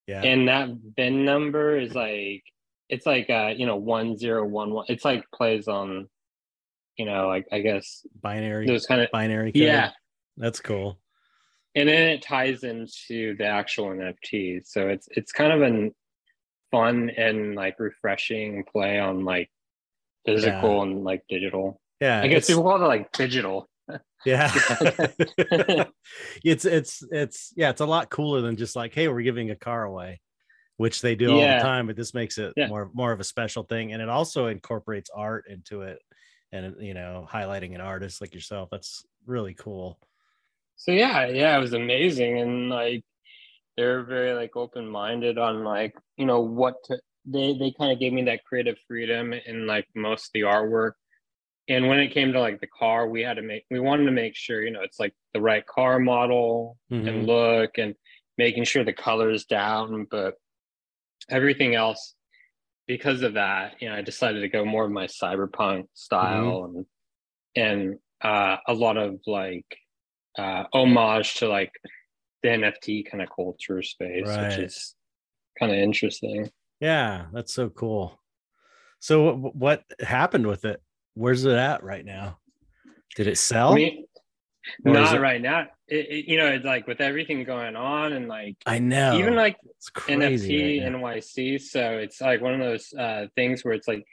[0.08, 0.22] Yeah.
[0.24, 2.44] and that vin number is like
[2.90, 6.10] it's like uh you know one zero one one it's like plays on
[6.98, 9.62] you know like i guess binary those kind of binary code.
[9.62, 9.92] yeah
[10.38, 11.00] That's cool.
[11.76, 15.90] and then it ties into the actual nft so it's it's kind of a
[16.76, 19.50] fun and like refreshing play on like
[20.26, 22.22] physical and like digital Yeah.
[22.22, 23.70] i guess it's- people call it like digital
[24.26, 24.52] Yeah.
[26.44, 29.56] it's it's it's yeah, it's a lot cooler than just like, hey, we're giving a
[29.56, 30.20] car away,
[30.78, 32.68] which they do all the time, but this makes it Yeah.
[32.68, 33.94] more more of a special thing.
[33.94, 36.00] And it also incorporates art into it
[36.52, 38.70] and you know, highlighting an artist like yourself.
[38.72, 40.00] That's really cool.
[40.78, 43.04] so yeah yeah it was amazing and like
[43.78, 48.14] they're very like open-minded on like you know what to they they kind of gave
[48.14, 50.92] me that creative freedom in like most of the artwork.
[51.68, 54.12] And when it came to like the car we had to make we wanted to
[54.12, 57.08] make sure you know it's like the right car model Mhm.
[57.08, 57.96] and look and
[58.38, 60.06] making sure the colors down.
[60.10, 60.36] But
[61.30, 62.14] everything else
[62.88, 66.86] because of that you know i decided to go more of my cyberpunk style and
[67.56, 69.66] and uh a lot of like
[70.38, 71.72] uh homage to like
[72.46, 74.48] the nft kind of culture space Right.
[74.50, 74.96] which is
[75.60, 78.20] kind of interesting Yeah, that's so cool.
[79.00, 80.82] So wh- what happened with it?
[81.14, 82.40] Where's it at right now?
[83.16, 83.72] Did it sell?
[83.72, 84.06] i mean
[84.84, 88.28] not it- right now it, it- you know it's like with everything going on and
[88.28, 89.18] like I know.
[89.18, 89.58] even like.
[90.08, 90.92] NFT right.
[90.92, 91.62] NYC.
[91.62, 94.04] So it's like one of those uh, things where it's like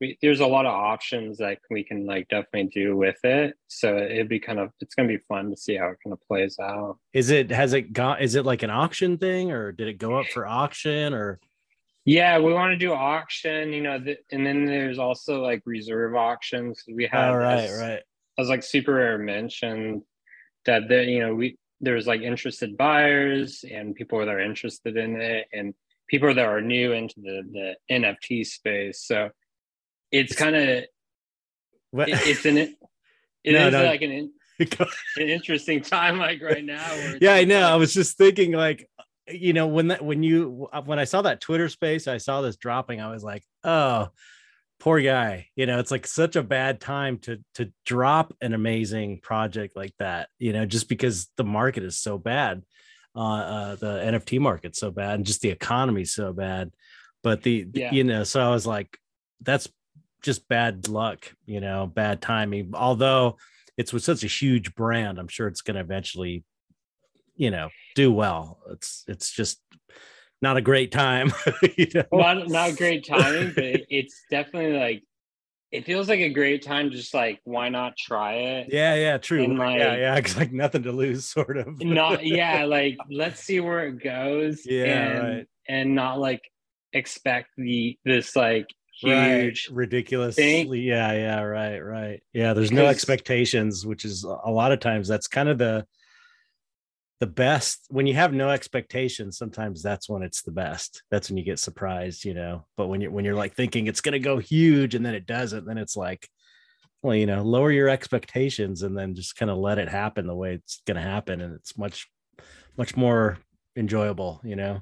[0.00, 3.54] we, there's a lot of options that we can like definitely do with it.
[3.68, 6.20] So it'd be kind of it's gonna be fun to see how it kind of
[6.22, 6.98] plays out.
[7.12, 8.20] Is it has it gone?
[8.20, 11.12] Is it like an auction thing, or did it go up for auction?
[11.12, 11.38] Or
[12.06, 16.16] Yeah, we want to do auction, you know, th- and then there's also like reserve
[16.16, 16.82] auctions.
[16.90, 18.02] We have oh, right, right,
[18.38, 20.02] as like Super Rare mentioned
[20.64, 25.20] that the you know we there's like interested buyers and people that are interested in
[25.20, 25.74] it and
[26.08, 29.04] people that are new into the the NFT space.
[29.06, 29.30] So
[30.10, 30.88] it's kind of it,
[31.92, 32.76] it's an it
[33.44, 33.84] is No, no.
[33.84, 34.32] like an
[35.16, 36.84] an interesting time like right now.
[37.20, 37.62] Yeah, I know.
[37.62, 38.88] I was just thinking like
[39.26, 42.56] you know when that when you when I saw that Twitter space, I saw this
[42.56, 43.00] dropping.
[43.00, 44.08] I was like, oh,
[44.78, 45.46] poor guy.
[45.56, 49.94] You know, it's like such a bad time to to drop an amazing project like
[49.98, 50.28] that.
[50.38, 52.62] You know, just because the market is so bad,
[53.14, 56.72] uh, uh the NFT market's so bad, and just the economy's so bad.
[57.22, 57.92] But the yeah.
[57.92, 58.98] you know, so I was like,
[59.40, 59.68] that's
[60.22, 61.32] just bad luck.
[61.46, 62.72] You know, bad timing.
[62.74, 63.36] Although
[63.76, 66.44] it's with such a huge brand, I'm sure it's going to eventually
[67.40, 69.60] you know do well it's it's just
[70.42, 71.32] not a great time
[71.76, 72.04] you know?
[72.12, 75.02] not, not great timing but it's definitely like
[75.72, 79.42] it feels like a great time just like why not try it yeah yeah true
[79.42, 83.40] and like, yeah yeah it's like nothing to lose sort of not yeah like let's
[83.40, 85.46] see where it goes yeah and, right.
[85.66, 86.42] and not like
[86.92, 88.66] expect the this like
[89.00, 89.76] huge right.
[89.76, 90.72] ridiculous thing.
[90.74, 95.26] yeah yeah right right yeah there's no expectations which is a lot of times that's
[95.26, 95.86] kind of the
[97.20, 101.36] the best when you have no expectations sometimes that's when it's the best that's when
[101.36, 104.18] you get surprised you know but when you're when you're like thinking it's going to
[104.18, 106.28] go huge and then it doesn't then it's like
[107.02, 110.34] well you know lower your expectations and then just kind of let it happen the
[110.34, 112.08] way it's going to happen and it's much
[112.78, 113.38] much more
[113.76, 114.80] enjoyable you know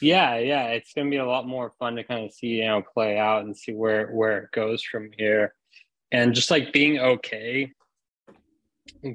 [0.00, 2.66] yeah yeah it's going to be a lot more fun to kind of see you
[2.66, 5.54] know play out and see where where it goes from here.
[6.12, 7.72] And just like being okay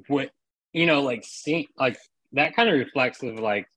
[0.09, 0.32] with
[0.73, 1.97] you know like seeing like
[2.34, 3.67] that kind of reflects of like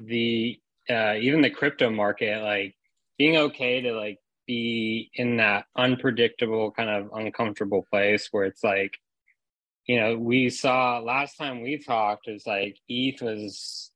[0.00, 2.74] the uh, even the crypto market, like
[3.18, 8.98] being okay to like be in that unpredictable kind of uncomfortable place where it's like,
[9.86, 13.90] you know, we saw last time we talked is like ETH was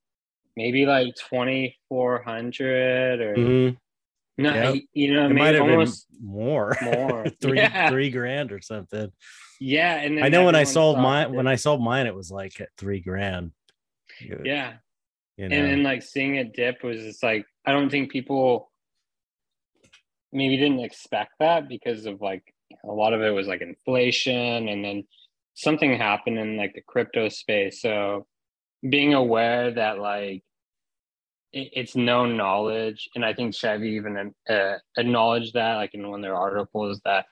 [0.59, 3.35] maybe like twenty four hundred or.
[3.35, 3.75] Mm-hmm.
[4.41, 4.83] No, yep.
[4.93, 7.89] you know, it might have almost more, more, three, yeah.
[7.89, 9.11] three grand or something.
[9.59, 12.61] Yeah, and I know when I sold mine, when I sold mine, it was like
[12.61, 13.51] at three grand
[14.43, 14.73] yeah
[15.37, 15.55] you know?
[15.55, 18.71] and then like seeing it dip was just like i don't think people
[20.31, 22.53] maybe didn't expect that because of like
[22.83, 25.03] a lot of it was like inflation and then
[25.55, 28.25] something happened in like the crypto space so
[28.87, 30.43] being aware that like it,
[31.51, 36.23] it's known knowledge and i think chevy even uh, acknowledged that like in one of
[36.23, 37.25] their articles that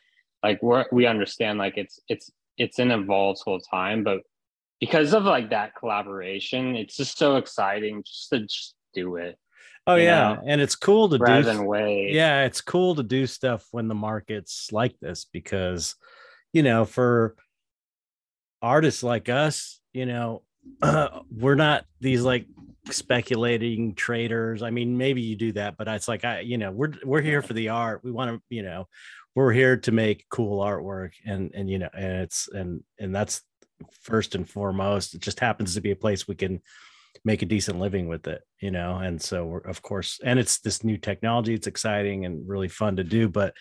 [0.43, 4.21] like we we understand like it's it's it's in a volatile time but
[4.79, 9.37] because of like that collaboration it's just so exciting just to just do it
[9.85, 10.43] oh yeah know?
[10.47, 12.11] and it's cool to Rather do than wait.
[12.11, 15.95] yeah it's cool to do stuff when the market's like this because
[16.53, 17.35] you know for
[18.63, 20.41] artists like us you know
[20.81, 22.47] uh, we're not these like
[22.89, 26.93] speculating traders i mean maybe you do that but it's like i you know we're
[27.03, 28.87] we're here for the art we want to you know
[29.35, 33.41] we're here to make cool artwork and and you know and it's and and that's
[34.01, 35.13] first and foremost.
[35.13, 36.61] It just happens to be a place we can
[37.23, 38.97] make a decent living with it, you know.
[38.97, 41.53] And so we're of course, and it's this new technology.
[41.53, 43.29] It's exciting and really fun to do.
[43.29, 43.53] But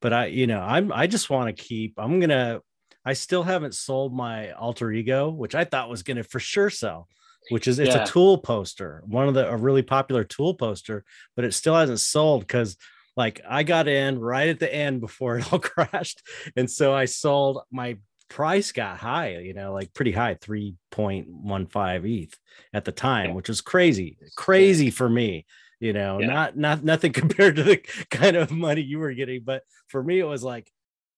[0.00, 1.94] but I, you know, I'm I just want to keep.
[1.98, 2.60] I'm gonna.
[3.04, 7.08] I still haven't sold my alter ego, which I thought was gonna for sure sell.
[7.50, 8.02] Which is it's yeah.
[8.02, 12.00] a tool poster, one of the a really popular tool poster, but it still hasn't
[12.00, 12.76] sold because
[13.16, 16.22] like I got in right at the end before it all crashed.
[16.56, 22.34] And so I sold my price got high, you know, like pretty high, 3.15 ETH
[22.72, 25.46] at the time, which was crazy, crazy for me,
[25.80, 26.26] you know, yeah.
[26.26, 27.76] not not nothing compared to the
[28.10, 30.70] kind of money you were getting, but for me it was like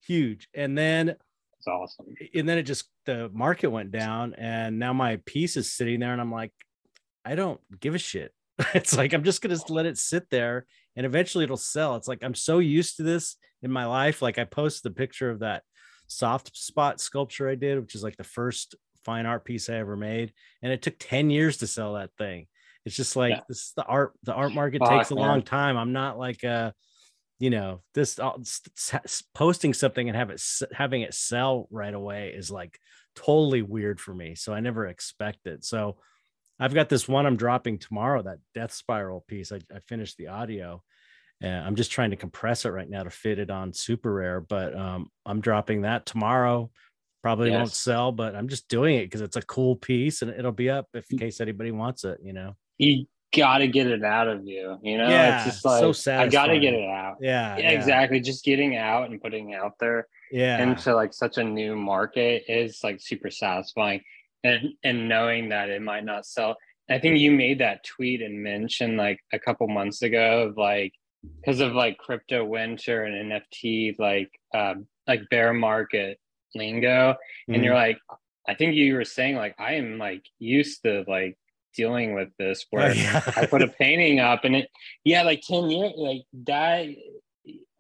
[0.07, 0.49] huge.
[0.55, 1.17] And then
[1.59, 2.07] it's awesome.
[2.35, 6.13] And then it just the market went down and now my piece is sitting there
[6.13, 6.53] and I'm like,
[7.25, 8.33] I don't give a shit.
[8.75, 11.97] it's like I'm just gonna let it sit there and eventually it'll sell.
[11.97, 14.23] It's like I'm so used to this in my life.
[14.23, 15.63] Like I posted the picture of that
[16.07, 19.97] soft spot sculpture I did, which is like the first fine art piece I ever
[19.97, 20.33] made.
[20.63, 22.47] And it took 10 years to sell that thing.
[22.85, 23.41] It's just like yeah.
[23.49, 25.27] this the art, the art market takes a man.
[25.27, 25.77] long time.
[25.77, 26.73] I'm not like uh
[27.39, 28.33] you know, this uh,
[29.35, 32.79] posting something and have it having it sell right away is like
[33.15, 34.35] totally weird for me.
[34.35, 35.65] So I never expect it.
[35.65, 35.99] So
[36.59, 39.53] I've got this one I'm dropping tomorrow, that death spiral piece.
[39.53, 40.83] I, I finished the audio
[41.41, 44.41] and I'm just trying to compress it right now to fit it on super rare,
[44.41, 46.71] but um, I'm dropping that tomorrow.
[47.23, 47.59] Probably yes.
[47.59, 50.71] won't sell, but I'm just doing it because it's a cool piece and it'll be
[50.71, 52.57] up if in case anybody wants it, you know.
[52.79, 53.07] You
[53.37, 55.09] gotta get it out of you, you know.
[55.09, 56.21] Yeah, it's just like so sad.
[56.21, 57.17] I gotta get it out.
[57.21, 58.21] Yeah, yeah, yeah, exactly.
[58.21, 62.81] Just getting out and putting out there yeah into like such a new market is
[62.83, 64.03] like super satisfying.
[64.45, 66.57] And and knowing that it might not sell.
[66.91, 70.95] I think you made that tweet and mentioned like a couple months ago of like
[71.41, 76.19] because of like crypto winter and NFT like um like bear market
[76.55, 77.55] lingo, mm-hmm.
[77.55, 77.99] and you're like
[78.49, 81.37] I think you were saying like I am like used to like
[81.79, 83.23] dealing with this where Oh, yeah.
[83.37, 84.69] I put a painting up and it
[85.05, 86.87] yeah like 10 years like that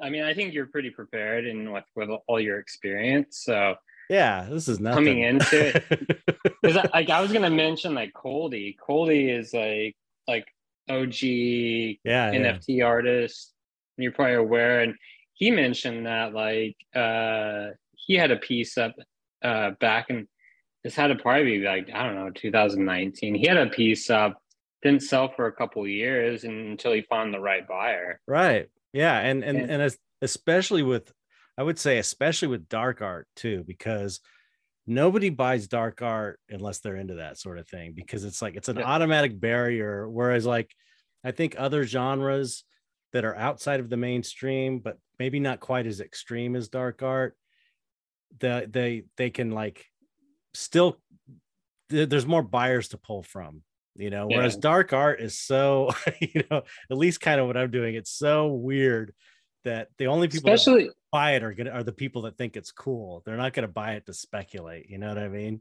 [0.00, 3.74] I mean I think you're pretty prepared and with with all your experience so
[4.10, 5.04] yeah, this is nothing.
[5.04, 5.84] Coming into it.
[6.62, 9.94] because like I was gonna mention like Coldie Coldie is like
[10.26, 10.46] like
[10.88, 12.32] OG yeah, yeah.
[12.32, 13.52] NFT artist
[13.96, 14.94] and you're probably aware and
[15.34, 18.94] he mentioned that like uh he had a piece up
[19.44, 20.26] uh back in
[20.84, 24.40] this had to probably be like I don't know 2019 he had a piece up
[24.82, 28.68] didn't sell for a couple years until he found the right buyer Right.
[28.92, 31.12] Yeah, and and And- and especially with,
[31.58, 34.20] I would say especially with dark art too, because
[34.86, 38.68] nobody buys dark art unless they're into that sort of thing because it's like it's
[38.70, 40.08] an automatic barrier.
[40.08, 40.72] Whereas like
[41.24, 42.64] I think other genres
[43.12, 47.36] that are outside of the mainstream, but maybe not quite as extreme as dark art,
[48.40, 49.84] the they they can like
[50.54, 50.98] still
[51.88, 53.62] there's more buyers to pull from
[53.96, 55.90] you know whereas dark art is so
[56.20, 59.14] you know at least kind of what i'm doing it's so weird
[59.64, 62.72] that the only people especially buy it are gonna are the people that think it's
[62.72, 63.22] cool.
[63.24, 65.60] They're not gonna buy it to speculate you know what i mean?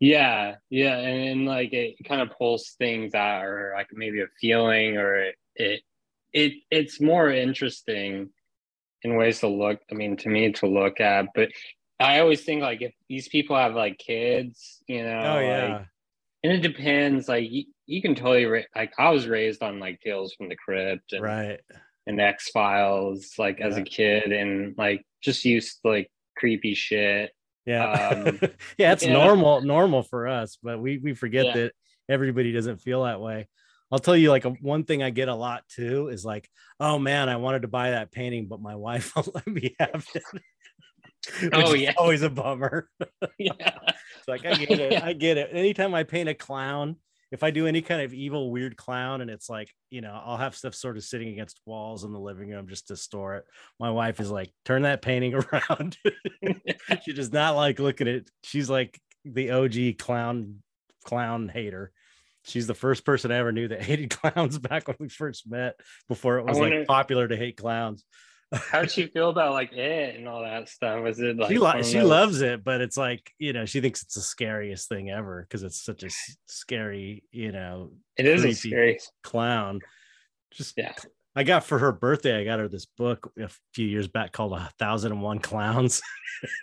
[0.00, 4.26] Yeah yeah and, and like it kind of pulls things out or like maybe a
[4.40, 5.82] feeling or it, it
[6.32, 8.30] it it's more interesting
[9.02, 11.48] in ways to look i mean to me to look at but
[12.00, 15.84] i always think like if these people have like kids you know oh like, yeah
[16.44, 20.00] and it depends like you, you can totally ra- like i was raised on like
[20.00, 21.60] tales from the crypt and, right.
[22.06, 27.32] and x files like as a kid and like just used to like creepy shit.
[27.64, 27.90] Yeah.
[27.90, 28.38] Um,
[28.78, 29.12] yeah it's yeah.
[29.12, 31.54] normal normal for us but we we forget Yeah.
[31.54, 31.72] that
[32.08, 33.48] everybody doesn't feel that way.
[33.90, 36.48] I'll tell you like a, one thing i get a lot too is like
[36.80, 40.06] oh man i wanted to buy that painting but my wife won't let me have
[40.14, 40.24] it
[41.52, 41.92] Oh, yeah.
[41.96, 42.88] always a bummer
[43.38, 43.52] yeah
[44.18, 45.02] It's like I get it.
[45.02, 45.50] I get it.
[45.52, 46.96] Anytime I paint a clown,
[47.32, 50.36] if I do any kind of evil, weird clown, and it's like, you know, I'll
[50.36, 53.44] have stuff sort of sitting against walls in the living room just to store it.
[53.80, 55.96] My wife is like, turn that painting around.
[57.04, 58.30] she does not like looking at it.
[58.44, 60.62] She's like the OG clown,
[61.04, 61.90] clown hater.
[62.44, 65.80] She's the first person I ever knew that hated clowns back when we first met
[66.08, 68.04] before it was like popular to hate clowns.
[68.52, 71.02] How did she feel about like it and all that stuff?
[71.02, 73.80] Was it like she of she those- loves it, but it's like you know she
[73.80, 76.08] thinks it's the scariest thing ever because it's such a
[76.46, 78.98] scary you know It is a scary.
[79.22, 79.80] clown.
[80.52, 80.92] Just Yeah.
[81.38, 82.40] I got for her birthday.
[82.40, 86.00] I got her this book a few years back called A Thousand and One Clowns.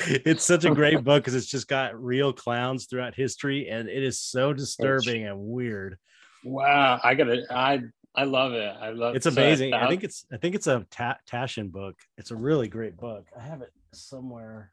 [0.00, 4.02] it's such a great book because it's just got real clowns throughout history, and it
[4.02, 5.96] is so disturbing and weird.
[6.44, 7.44] wow, I gotta.
[7.50, 7.80] I
[8.16, 8.74] I love it.
[8.80, 9.14] I love.
[9.14, 9.16] It.
[9.16, 9.72] It's so amazing.
[9.74, 11.96] I think it's I think it's a Ta- Taschen book.
[12.16, 13.26] It's a really great book.
[13.36, 14.72] I have it somewhere.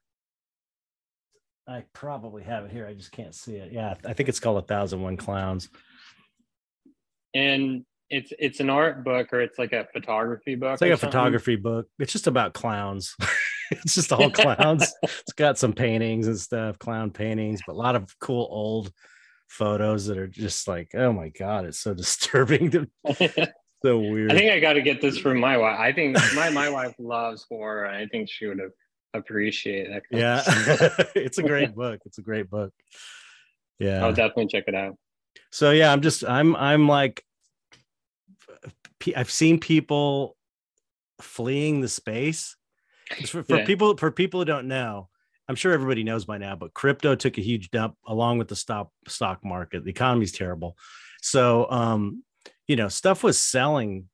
[1.67, 2.85] I probably have it here.
[2.85, 3.71] I just can't see it.
[3.71, 5.69] Yeah, I think it's called A Thousand One Clowns.
[7.33, 10.73] and it's it's an art book or it's like a photography book.
[10.73, 11.09] It's like a something?
[11.11, 11.87] photography book.
[11.97, 13.15] It's just about clowns.
[13.71, 14.93] it's just all clowns.
[15.01, 18.91] it's got some paintings and stuff, clown paintings, but a lot of cool old
[19.51, 22.71] photos that are just like, oh my god, it's so disturbing.
[22.71, 22.87] To me.
[23.85, 24.31] so weird.
[24.31, 25.79] I think I got to get this from my wife.
[25.79, 28.71] I think my my wife loves horror, and I think she would have
[29.13, 30.03] appreciate that.
[30.11, 30.41] yeah,
[31.15, 31.99] it's a great book.
[32.05, 32.71] It's a great book.
[33.77, 34.05] Yeah.
[34.05, 34.95] I'll definitely check it out.
[35.49, 37.23] so yeah i'm just i'm i'm like
[39.15, 40.37] i've seen people
[41.19, 42.55] fleeing the space.
[43.27, 43.65] for, for Yeah.
[43.65, 45.09] people for people who don't know
[45.51, 48.55] i'm sure everybody knows by now but crypto took a huge dump along with the
[48.55, 49.83] stock stock market.
[49.83, 50.77] The economy's terrible.
[51.21, 52.23] So um
[52.67, 54.07] you know stuff was selling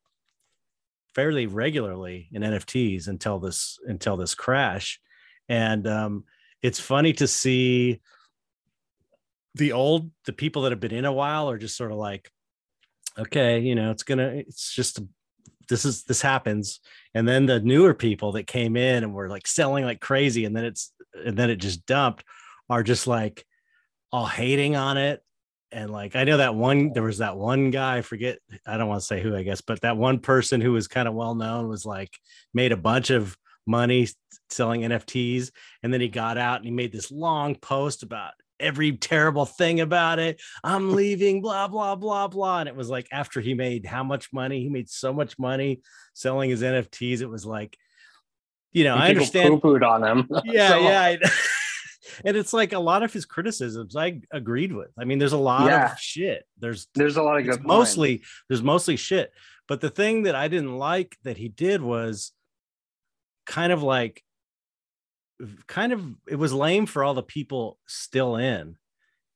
[1.13, 4.99] fairly regularly in nfts until this until this crash.
[5.47, 6.23] And um
[6.63, 8.01] it's funny to see
[9.53, 12.31] the old the people that have been in a while are just sort of like
[13.17, 14.99] okay you know it's gonna it's just
[15.68, 16.80] this is this happens.
[17.13, 20.55] And then the newer people that came in and were like selling like crazy and
[20.55, 22.24] then it's and then it just dumped
[22.70, 23.45] are just like
[24.11, 25.22] all hating on it.
[25.70, 28.88] And like i know that one there was that one guy I forget i don't
[28.88, 31.36] want to say who i guess but that one person who was kind of well
[31.36, 32.18] known was like
[32.53, 34.07] made a bunch of money
[34.49, 35.51] selling nfts
[35.84, 39.80] and then he got out and he made this long post about every terrible thing
[39.82, 40.41] about it.
[40.64, 42.60] I'm leaving, blah, blah, blah, blah.
[42.60, 44.62] And it was like after he made how much money?
[44.62, 45.82] He made so much money
[46.14, 47.22] selling his NFTs.
[47.22, 47.78] It was like,
[48.74, 49.62] you know, And I understand.
[49.62, 50.30] poo-pooed on him.
[50.45, 51.16] Yeah, So, yeah.
[52.26, 54.89] And it's like a lot of his criticisms I agreed with.
[54.97, 55.91] I mean, there's a lot Yeah.
[55.91, 56.45] of shit.
[56.58, 57.64] There's There's a lot of good.
[57.64, 59.32] mostly there's mostly shit.
[59.68, 62.32] But the thing that I didn't like that he did was
[63.45, 64.24] kind of like
[65.67, 68.77] kind of it was lame for all the people still in.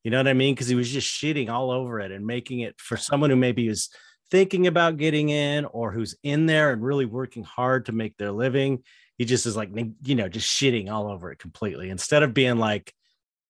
[0.04, 0.56] You know what I mean?
[0.56, 3.68] Because he was just shitting all over it and making it for someone who maybe
[3.68, 3.90] is
[4.32, 8.32] thinking about getting in or who's in there and really working hard to make their
[8.32, 8.84] living.
[9.18, 9.70] He just is like,
[10.04, 12.94] you know, just shitting all over it completely instead of being like,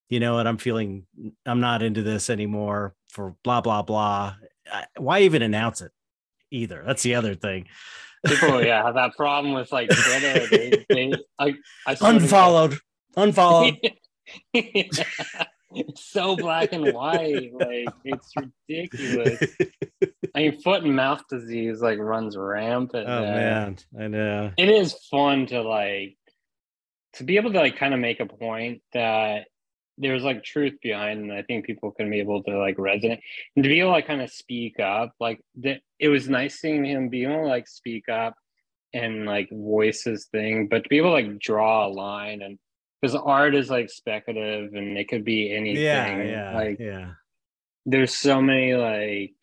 [0.10, 1.06] you know what, I'm feeling,
[1.46, 4.36] I'm not into this anymore for blah, blah, blah.
[4.98, 5.92] Why even announce it
[6.50, 6.84] either?
[6.86, 7.68] That's the other thing.
[8.26, 10.48] People, yeah, have that problem with like Twitter.
[10.48, 11.56] They, they, I,
[11.88, 12.78] I unfollowed,
[13.16, 13.78] unfollowed.
[14.54, 15.02] it's
[15.96, 17.52] so black and white.
[17.54, 19.44] Like it's ridiculous.
[20.36, 23.08] I mean, foot and mouth disease like runs rampant.
[23.08, 23.36] Oh there.
[23.36, 24.52] man, I know.
[24.58, 26.18] It is fun to like
[27.14, 29.48] to be able to like kind of make a point that
[30.02, 33.20] there's like truth behind and i think people can be able to like resonate.
[33.56, 36.60] And to be able to like kind of speak up like that it was nice
[36.60, 38.36] seeing him be able to like speak up
[38.94, 42.60] and like voice his thing but to be able to like draw a line and
[43.00, 47.12] because art is like speculative and it could be anything yeah yeah like yeah.
[47.86, 49.34] there's so many like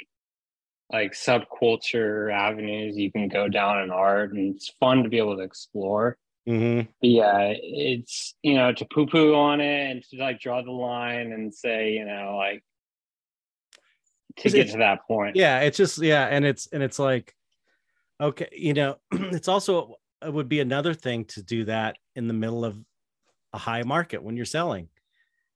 [0.93, 5.37] like subculture avenues you can go down in art and it's fun to be able
[5.37, 6.17] to explore
[6.49, 6.89] Mm-hmm.
[7.03, 11.33] yeah, it's you know to poo poo on it and to like draw the line
[11.33, 12.65] and say you know like
[14.39, 15.37] to get to that point.
[15.37, 17.35] Yeah, it's just yeah, and it's and it's like
[18.21, 22.35] okay, you know, it's also it would be another thing to do that in the
[22.35, 22.77] middle of
[23.53, 24.89] a high market when you're selling.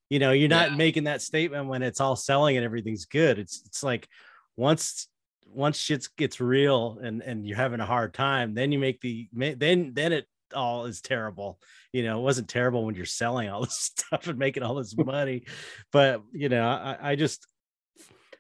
[0.09, 0.77] You know, you're not yeah.
[0.77, 3.39] making that statement when it's all selling and everything's good.
[3.39, 4.09] It's it's like
[4.57, 5.09] once
[5.47, 9.29] once shit gets real and and you're having a hard time, then you make the
[9.33, 11.59] then then it all is terrible.
[11.93, 14.97] You know, it wasn't terrible when you're selling all this stuff and making all this
[14.97, 15.45] money,
[15.93, 17.47] but you know, I, I just,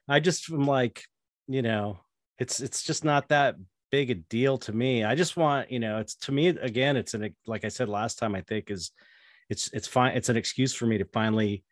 [0.09, 1.05] I just am like,
[1.49, 1.99] you know,
[2.39, 3.57] it's it's just not that
[3.91, 5.05] big a deal to me.
[5.05, 8.19] I just want, you know, it's to me again, it's an like I said last
[8.19, 8.35] time.
[8.35, 8.91] I think is,
[9.49, 10.17] it's it's fine.
[10.17, 11.63] It's an excuse for me to finally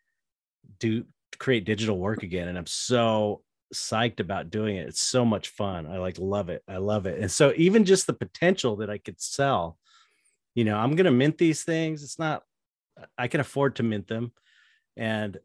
[0.78, 1.04] do
[1.38, 3.42] create digital work again, and I'm so
[3.74, 4.88] psyched about doing it.
[4.88, 5.86] It's so much fun.
[5.86, 6.62] I like love it.
[6.68, 7.20] I love it.
[7.20, 9.78] And so even just the potential that I could sell
[10.54, 12.02] you know i'm going to mint these things.
[12.02, 12.42] It's not
[13.16, 14.32] i can afford to mint them.
[14.96, 15.38] And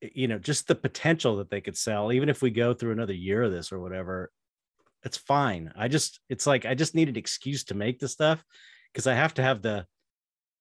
[0.00, 3.12] you know just the potential that they could sell even if we go through another
[3.12, 4.30] year of this or whatever
[5.02, 5.72] it's fine.
[5.76, 8.42] I just it's like i just need an excuse to make the stuff
[8.92, 9.86] because i have to have the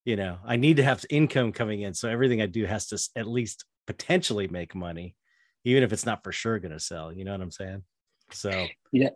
[0.03, 1.93] you know i need to have income coming in.
[1.93, 5.15] So everything i do has to at least potentially make money
[5.63, 7.83] even if it's not for sure going to sell you know what i'm saying?
[8.31, 9.09] So yeah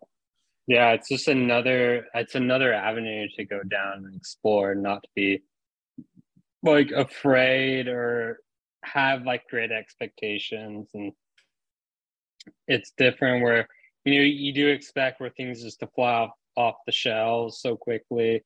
[0.68, 5.42] yeah it's just another it's another avenue to go down and explore not to be
[6.64, 8.40] like afraid or
[8.84, 10.90] have like great expectations.
[10.94, 11.12] And
[12.68, 13.68] it's different where
[14.06, 17.76] you know you do expect where things just to fly off, off the shelves so
[17.76, 18.44] quickly.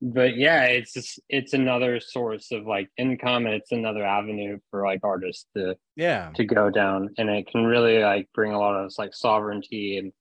[0.00, 4.84] But yeah it's just it's another source of like income and it's another avenue for
[4.84, 6.30] like artists to yeah.
[6.34, 7.10] to go down.
[7.18, 10.12] And it can really like bring a lot of like sovereignty and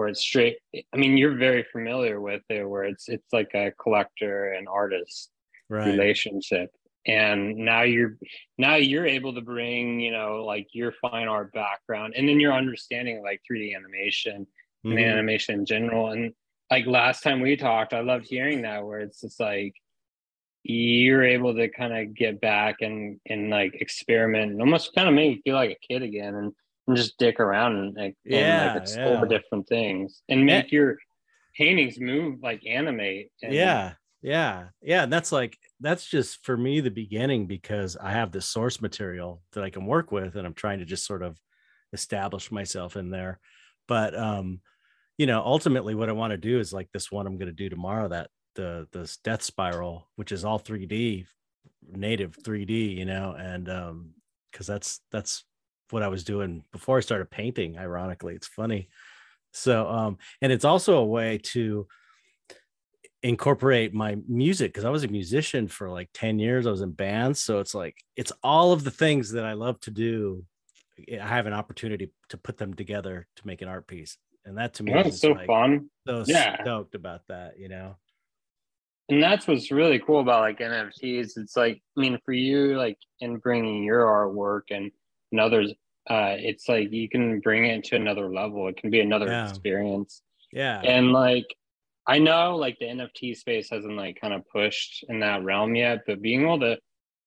[0.00, 0.56] where it's straight
[0.94, 5.28] i mean you're very familiar with it where it's it's like a collector and artist
[5.68, 5.86] right.
[5.88, 6.70] relationship
[7.06, 8.16] and now you're
[8.56, 12.54] now you're able to bring you know like your fine art background and then your
[12.54, 14.46] understanding like 3d animation
[14.86, 14.96] mm-hmm.
[14.96, 16.32] and animation in general and
[16.70, 19.74] like last time we talked i loved hearing that where it's just like
[20.62, 25.14] you're able to kind of get back and and like experiment and almost kind of
[25.14, 26.52] make you feel like a kid again and
[26.90, 29.24] and just dick around and like, yeah, like explore yeah.
[29.24, 30.76] different things and make yeah.
[30.76, 30.98] your
[31.56, 33.30] paintings move like animate.
[33.42, 35.04] And, yeah, yeah, yeah.
[35.04, 39.42] And that's like that's just for me the beginning because I have this source material
[39.52, 41.38] that I can work with, and I'm trying to just sort of
[41.92, 43.40] establish myself in there.
[43.88, 44.60] But um,
[45.18, 47.52] you know, ultimately, what I want to do is like this one I'm going to
[47.52, 48.08] do tomorrow.
[48.08, 51.26] That the the death spiral, which is all 3D,
[51.90, 54.10] native 3D, you know, and um,
[54.50, 55.44] because that's that's
[55.92, 57.78] what I was doing before I started painting.
[57.78, 58.88] Ironically, it's funny.
[59.52, 61.86] So, um, and it's also a way to
[63.22, 66.66] incorporate my music because I was a musician for like 10 years.
[66.66, 67.40] I was in bands.
[67.40, 70.44] So it's like, it's all of the things that I love to do.
[71.10, 74.16] I have an opportunity to put them together to make an art piece.
[74.44, 75.90] And that to me is so like, fun.
[76.06, 76.62] So yeah.
[76.62, 77.96] stoked about that, you know?
[79.08, 81.36] And that's what's really cool about like NFTs.
[81.36, 84.92] It's like, I mean, for you, like in bringing your artwork and
[85.32, 85.72] and others
[86.08, 88.68] uh it's like you can bring it to another level.
[88.68, 89.48] It can be another yeah.
[89.48, 90.22] experience.
[90.52, 90.80] Yeah.
[90.80, 91.46] And like
[92.06, 96.00] i know like the nft space hasn't like kind of pushed in that realm yet
[96.06, 96.78] but being able to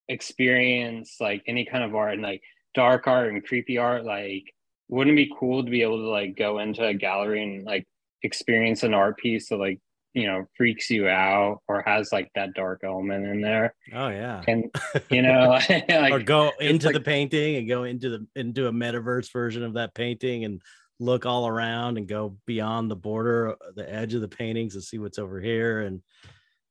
[0.10, 2.42] experience like any kind of art and like
[2.74, 4.44] dark art and creepy art like
[4.90, 7.88] wouldn't it be cool to be able to like go into a gallery and like
[8.24, 9.80] experience an art piece of like
[10.14, 14.44] you know freaks you out or has like that dark element in there Oh yeah.
[14.48, 14.66] and
[15.10, 18.72] you know like or go into like- the painting and go into the into a
[18.72, 20.62] metaverse version of that painting and
[21.00, 24.84] look all around and go beyond the border, uh, the edge of the paintings and
[24.84, 25.82] see what's over here.
[25.82, 26.02] And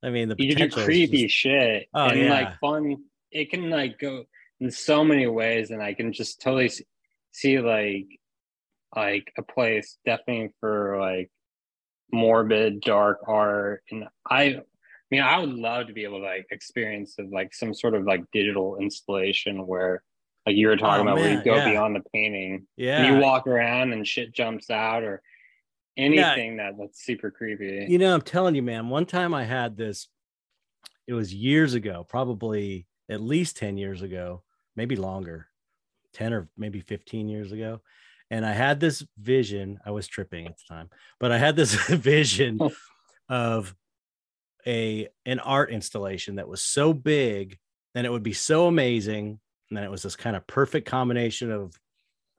[0.02, 2.30] I mean, the you can do creepy just- shit Oh, and yeah.
[2.32, 2.96] like fun
[3.32, 4.24] it can like go
[4.60, 6.80] in so many ways and i can just totally s-
[7.32, 8.06] see like
[8.94, 11.30] like a place definitely for like
[12.12, 14.60] morbid dark art and i
[15.12, 17.94] I mean, I would love to be able to like experience of like some sort
[17.94, 20.02] of like digital installation where,
[20.46, 21.70] like you were talking Oh, about, where you go yeah.
[21.70, 23.06] beyond the painting, yeah.
[23.12, 25.20] you walk around and shit jumps out, or
[25.98, 27.84] anything that that's super creepy.
[27.90, 30.08] You know, I'm telling you, man, one time I had this,
[31.06, 34.42] it was years ago, probably at least 10 years ago,
[34.76, 35.48] maybe longer,
[36.14, 37.82] 10 or maybe 15 years ago.
[38.32, 39.78] And I had this vision.
[39.84, 40.88] I was tripping at the time,
[41.20, 42.58] but I had this vision
[43.28, 43.74] of
[44.66, 47.58] a an art installation that was so big
[47.94, 49.38] and it would be so amazing.
[49.68, 51.74] And then it was this kind of perfect combination of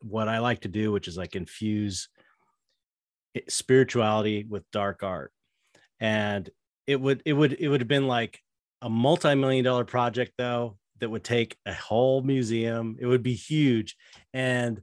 [0.01, 2.09] what I like to do, which is like infuse
[3.47, 5.31] spirituality with dark art
[5.99, 6.49] and
[6.85, 8.39] it would it would it would have been like
[8.81, 13.95] a multi-million dollar project though that would take a whole museum it would be huge
[14.33, 14.81] and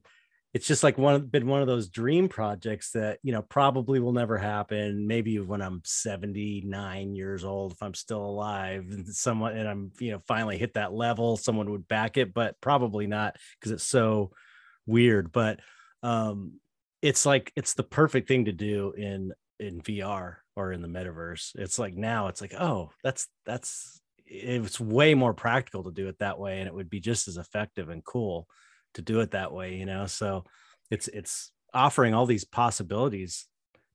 [0.53, 4.12] it's just like one been one of those dream projects that you know probably will
[4.12, 9.68] never happen maybe when i'm 79 years old if i'm still alive and someone and
[9.68, 13.72] i'm you know finally hit that level someone would back it but probably not because
[13.72, 14.30] it's so
[14.86, 15.61] weird but
[16.03, 16.55] um
[17.03, 21.53] it's like it's the perfect thing to do in in VR or in the metaverse.
[21.55, 26.16] It's like now it's like, oh, that's that's it's way more practical to do it
[26.20, 28.46] that way and it would be just as effective and cool
[28.95, 30.07] to do it that way, you know.
[30.07, 30.45] So
[30.91, 33.47] it's it's offering all these possibilities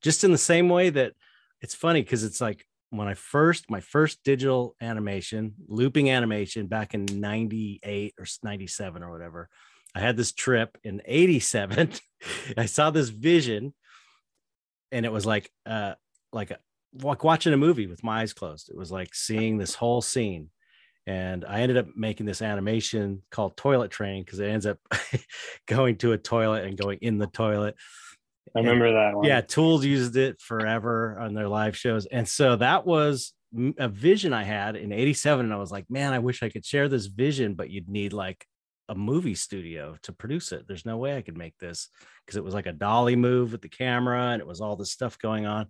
[0.01, 1.13] just in the same way that
[1.61, 6.93] it's funny because it's like when I first my first digital animation, looping animation back
[6.93, 9.49] in 98 or 97 or whatever.
[9.93, 11.91] I had this trip in 87.
[12.57, 13.73] I saw this vision
[14.91, 15.95] and it was like uh
[16.31, 16.57] like a,
[17.01, 18.69] like watching a movie with my eyes closed.
[18.69, 20.49] It was like seeing this whole scene.
[21.07, 24.79] And I ended up making this animation called Toilet Train because it ends up
[25.67, 27.75] going to a toilet and going in the toilet.
[28.55, 29.25] I remember that one.
[29.25, 32.05] Yeah, Tools used it forever on their live shows.
[32.05, 33.33] And so that was
[33.77, 35.45] a vision I had in 87.
[35.45, 38.13] And I was like, man, I wish I could share this vision, but you'd need
[38.13, 38.45] like
[38.89, 40.67] a movie studio to produce it.
[40.67, 41.89] There's no way I could make this
[42.25, 44.91] because it was like a dolly move with the camera and it was all this
[44.91, 45.67] stuff going on.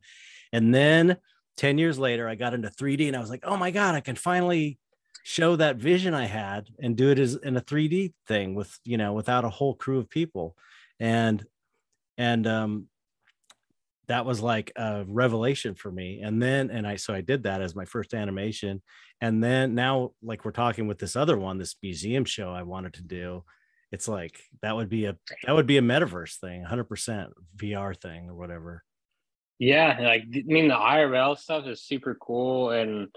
[0.51, 1.17] And then
[1.57, 4.01] 10 years later, I got into 3D and I was like, oh my God, I
[4.01, 4.77] can finally
[5.27, 8.95] show that vision I had and do it as in a 3D thing with, you
[8.95, 10.55] know, without a whole crew of people.
[10.99, 11.43] And,
[12.15, 12.87] and, um,
[14.07, 16.21] that was like a revelation for me.
[16.21, 18.83] And then, and I, so I did that as my first animation.
[19.19, 22.93] And then now, like we're talking with this other one, this museum show I wanted
[22.93, 23.43] to do,
[23.91, 25.17] it's like that would be a,
[25.47, 28.83] that would be a metaverse thing, 100% VR thing or whatever.
[29.57, 33.07] Yeah, like I mean the IRL stuff is super cool and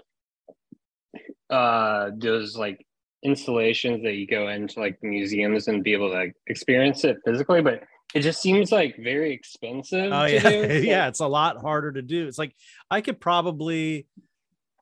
[1.49, 2.85] uh those like
[3.23, 7.61] installations that you go into like museums and be able to like, experience it physically,
[7.61, 7.83] but
[8.13, 10.11] it just seems like very expensive.
[10.11, 10.49] Oh to yeah,
[10.79, 11.07] yeah.
[11.07, 12.27] It's a lot harder to do.
[12.27, 12.55] It's like
[12.89, 14.07] I could probably,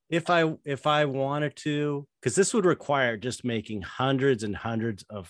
[0.10, 5.04] if I if I wanted to, because this would require just making hundreds and hundreds
[5.10, 5.30] of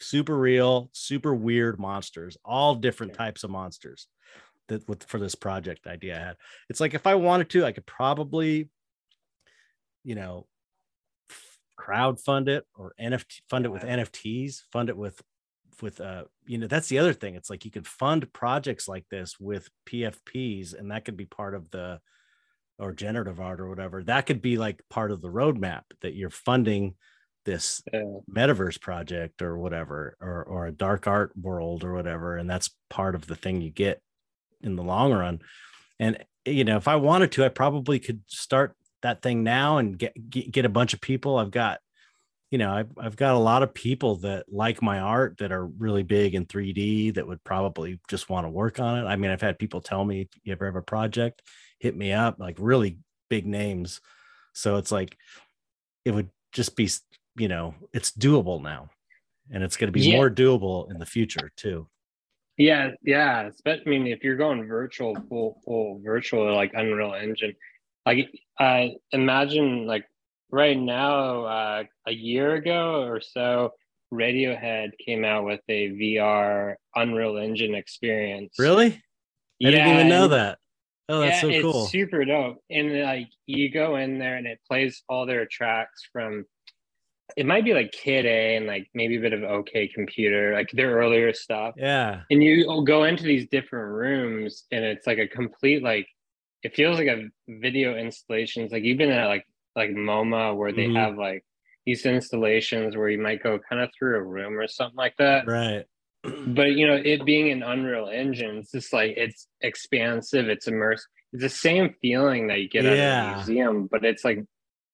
[0.00, 4.08] super real, super weird monsters, all different types of monsters.
[4.66, 6.36] That with for this project idea I had.
[6.68, 8.68] It's like if I wanted to, I could probably,
[10.04, 10.46] you know,
[11.76, 13.82] crowd fund it or NFT fund it with.
[13.82, 15.20] NFTs, fund it with
[15.80, 19.06] with uh you know that's the other thing it's like you can fund projects like
[19.10, 22.00] this with pfps and that could be part of the
[22.80, 26.30] or generative art or whatever that could be like part of the roadmap that you're
[26.30, 26.94] funding
[27.44, 28.02] this Yeah.
[28.28, 33.14] metaverse project or whatever or or a dark art world or whatever and that's part
[33.14, 34.02] of the thing you get
[34.60, 35.40] in the long run
[36.00, 39.98] and you know if i wanted to i probably could start that thing now and
[39.98, 41.78] get get, a bunch of people i've got
[42.50, 45.66] you know I've, I've got a lot of people that like my art that are
[45.66, 49.30] really big in 3d that would probably just want to work on it i mean
[49.30, 51.42] i've had people tell me if you ever have a project
[51.78, 54.00] hit me up like really big names
[54.52, 55.16] so it's like
[56.04, 56.88] it would just be
[57.36, 58.88] you know it's doable now
[59.50, 60.16] and it's going to be Yeah.
[60.16, 61.86] more doable in the future too
[62.56, 63.46] Yeah, yeah.
[63.46, 67.54] Especially, I mean, if you're going virtual, full, full virtual, like Unreal Engine,
[68.16, 70.04] like, uh, imagine like
[70.50, 73.72] right now, uh, a year ago or so,
[74.12, 78.54] Radiohead came out with a VR Unreal Engine experience.
[78.58, 79.02] really
[79.60, 80.58] i didn't even know that
[81.10, 81.86] Oh, that's yeah, so it's cool.
[81.86, 82.58] super dope.
[82.70, 86.44] And like you go in there and it plays all their tracks from
[87.36, 90.70] it might be like Kid A and like maybe a bit of OK Computer, like
[90.72, 91.74] their earlier stuff.
[91.76, 92.22] Yeah.
[92.30, 96.06] And you go into these different rooms and it's like a complete like
[96.62, 98.72] it feels like a video installations.
[98.72, 99.44] Like you've been at like
[99.76, 100.96] like MoMA where they Mhm.
[100.96, 101.44] have like
[101.86, 105.46] these installations where you might go kind of through a room or something like that
[105.46, 105.84] Right.
[106.48, 111.04] but you know it being an unreal engine it's just like it's expansive it's immersive
[111.32, 113.20] it's the same feeling that you get at Yeah.
[113.22, 114.40] a museum but it's like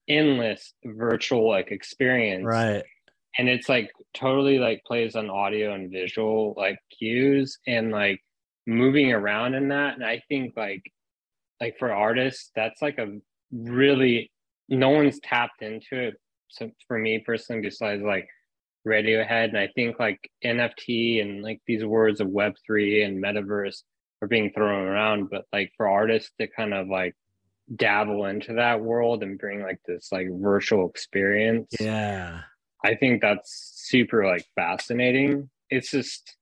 [0.09, 2.85] endless virtual like experience Right.
[3.39, 8.21] and it's like totally like plays on audio and visual like cues and like
[8.67, 10.83] moving around in that and i think like
[11.65, 13.07] like for artists that's like a
[13.53, 14.31] really
[14.69, 16.15] no one's tapped into it
[16.49, 18.29] so for me personally besides like
[18.87, 23.83] radiohead and i think like nft and like these words of web3 and metaverse
[24.21, 27.15] are being thrown around but like for artists to kind of like
[27.77, 32.43] dabble into that world and bring like this like virtual experience Yeah.
[32.85, 35.49] I think that's super like fascinating.
[35.71, 36.37] It's just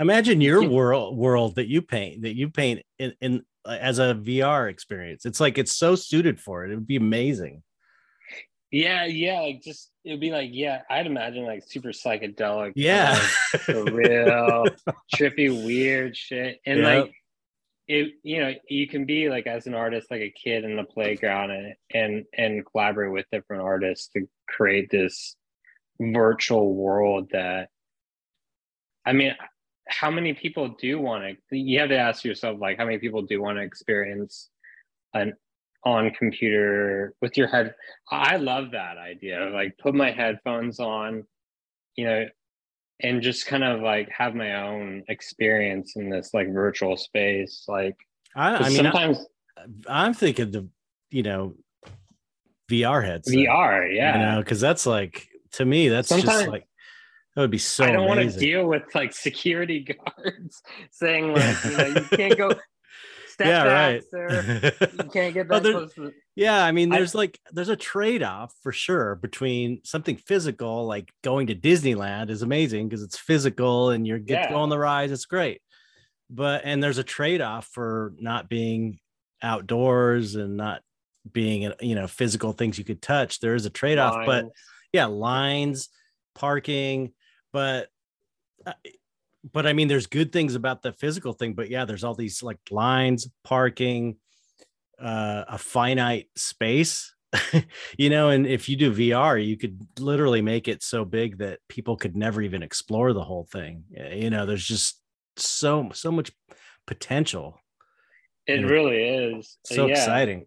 [0.00, 0.68] Imagine your Yeah.
[0.68, 5.24] world world that you paint that you paint in, in uh, as a VR experience.
[5.26, 6.72] It's like it's so suited for it.
[6.72, 7.62] It would be amazing.
[8.70, 13.18] yeah, yeah, like just it'd be like yeah, I'd imagine like super psychedelic, Yeah.
[13.66, 14.66] kind of real
[15.14, 17.04] trippy, weird shit, and Yep.
[17.04, 17.14] like
[17.88, 20.84] it, you know, you can be like as an artist, like a kid in the
[20.84, 25.36] playground, and and and collaborate with different artists to create this
[26.00, 27.68] virtual world that.
[29.04, 29.34] I mean,
[29.88, 31.56] how many people do want to?
[31.56, 34.50] You have to ask yourself, like, how many people do want to experience
[35.14, 35.34] an
[35.84, 37.74] on computer with your head?
[38.10, 39.38] I love that idea.
[39.38, 39.54] Mm-hmm.
[39.54, 41.24] Like, put my headphones on,
[41.96, 42.26] you know,
[43.00, 47.64] and just kind of like have my own experience in this like virtual space.
[47.66, 47.96] Like,
[48.36, 49.26] I, I mean, sometimes
[49.88, 50.68] I'm thinking the
[51.10, 51.54] you know
[52.70, 53.30] VR heads.
[53.30, 54.18] VR, yeah.
[54.18, 56.66] You know, because that's like to me, that's just like
[57.34, 57.84] that would be so.
[57.84, 59.80] I don't want to deal with like security
[60.16, 62.50] guards saying like, you know, you can't go
[63.28, 64.02] step yeah, back, right.
[64.10, 64.72] sir.
[65.04, 66.12] You can't get Oh, that there- close.
[66.34, 71.10] Yeah, I mean, I- there's like there's a trade-off for sure between something physical, like
[71.22, 74.60] going to Disneyland is amazing because it's physical and you're get to go Yeah.
[74.62, 75.60] on the rides, it's great.
[76.30, 78.98] But and there's a trade-off for not being
[79.42, 80.80] outdoors and not
[81.30, 83.40] being you know physical things you could touch.
[83.40, 84.46] There is a trade-off, but
[84.92, 85.88] yeah, lines,
[86.34, 87.12] parking,
[87.52, 87.88] but
[88.66, 88.72] uh,
[89.52, 92.42] but I mean, there's good things about the physical thing, but yeah, there's all these
[92.42, 94.16] like lines, parking,
[95.00, 97.14] uh, a finite space,
[97.98, 98.28] you know.
[98.30, 102.14] And if you do VR, you could literally make it so big that people could
[102.16, 103.84] never even explore the whole thing.
[103.98, 105.00] Uh, You know, there's just
[105.36, 106.30] so so much
[106.86, 107.58] potential.
[108.46, 109.58] it know, really is.
[109.66, 109.92] So yeah.
[109.94, 110.46] exciting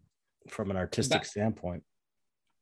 [0.49, 1.83] from an artistic But- standpoint.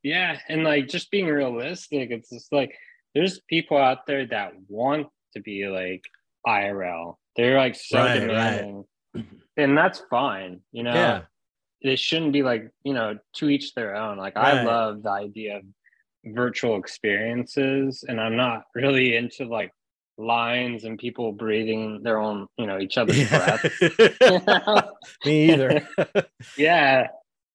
[0.04, 2.76] Yeah, and like just being realistic, it's just like
[3.16, 6.04] there's people out there that want to be like
[6.48, 7.16] IRL.
[7.36, 8.28] They're like so Right, right.
[8.28, 8.86] demanding,
[9.58, 10.62] and that's fine.
[10.72, 11.22] You know, Yeah.
[11.82, 14.18] it shouldn't be like you know to each their own.
[14.18, 15.64] Like I love the idea of
[16.26, 19.72] virtual experiences, and I'm not really into like
[20.20, 23.66] lines and people breathing their own, you know, each other's breath.
[25.26, 25.88] Me either.
[26.58, 27.08] yeah,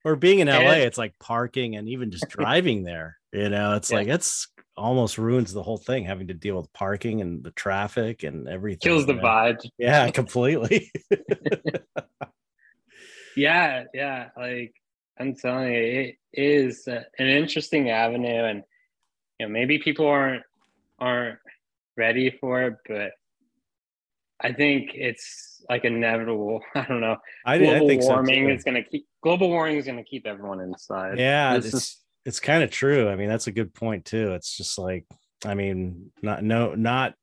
[0.09, 3.19] or being in LA, And- it's like parking and even just driving there.
[3.33, 3.97] You know, it's Yeah.
[3.99, 8.23] like it's almost ruins the whole thing having to deal with parking and the traffic
[8.23, 8.79] and everything.
[8.81, 9.59] kills the vibe.
[9.79, 10.91] Yeah, completely.
[13.37, 14.31] Yeah, yeah.
[14.37, 14.73] Like
[15.21, 18.63] I'm telling you, it is an interesting avenue, and
[19.39, 20.43] you know maybe people aren't
[20.99, 21.39] aren't
[21.97, 23.13] ready for it, but
[24.41, 26.63] I think it's like inevitable.
[26.75, 27.17] I don't know.
[27.47, 28.55] I, I global think warming so.
[28.55, 31.19] is going to keep global warming is going to keep everyone inside.
[31.19, 33.09] Yeah, This it's is- it's kind of true.
[33.09, 34.33] I mean, that's a good point too.
[34.33, 35.07] It's just like,
[35.47, 37.15] I mean, not no, not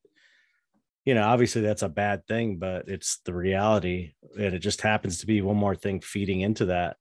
[1.05, 5.19] you know, obviously that's a bad thing, but it's the reality, and it just happens
[5.19, 6.97] to be one more thing feeding into that.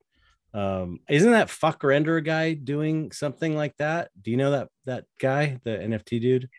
[0.53, 4.11] Um, isn't that Fvckrender guy doing something like that?
[4.21, 6.51] Do you know that that guy, the NFT dude?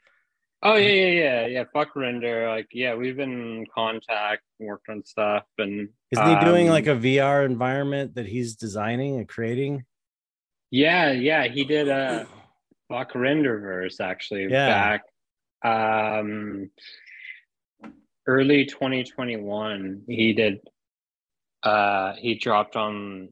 [0.68, 1.64] Oh yeah, yeah, yeah, yeah.
[1.76, 2.50] Fvckrender.
[2.50, 6.88] Like yeah, we've been in contact, worked on stuff, and Isn't he doing um, like
[6.88, 9.86] a VR environment that he's designing and creating?
[10.72, 11.48] Yeah, yeah.
[11.48, 12.28] He did a
[12.92, 14.68] Fvckrenderverse actually Yeah.
[14.68, 15.04] back
[15.64, 16.70] um
[18.28, 20.60] early 2021 he did
[21.64, 23.30] uh he dropped on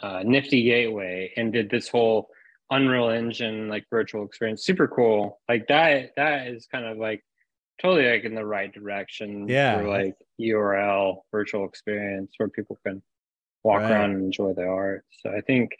[0.00, 2.30] uh nifty gateway and did this whole
[2.70, 7.24] unreal engine like virtual experience super cool like that that is kind of like
[7.80, 9.78] totally like in the right direction Yeah.
[9.78, 13.02] for like url virtual experience where people can
[13.64, 13.90] walk Right.
[13.92, 15.04] around and enjoy the art.
[15.22, 15.72] So I think,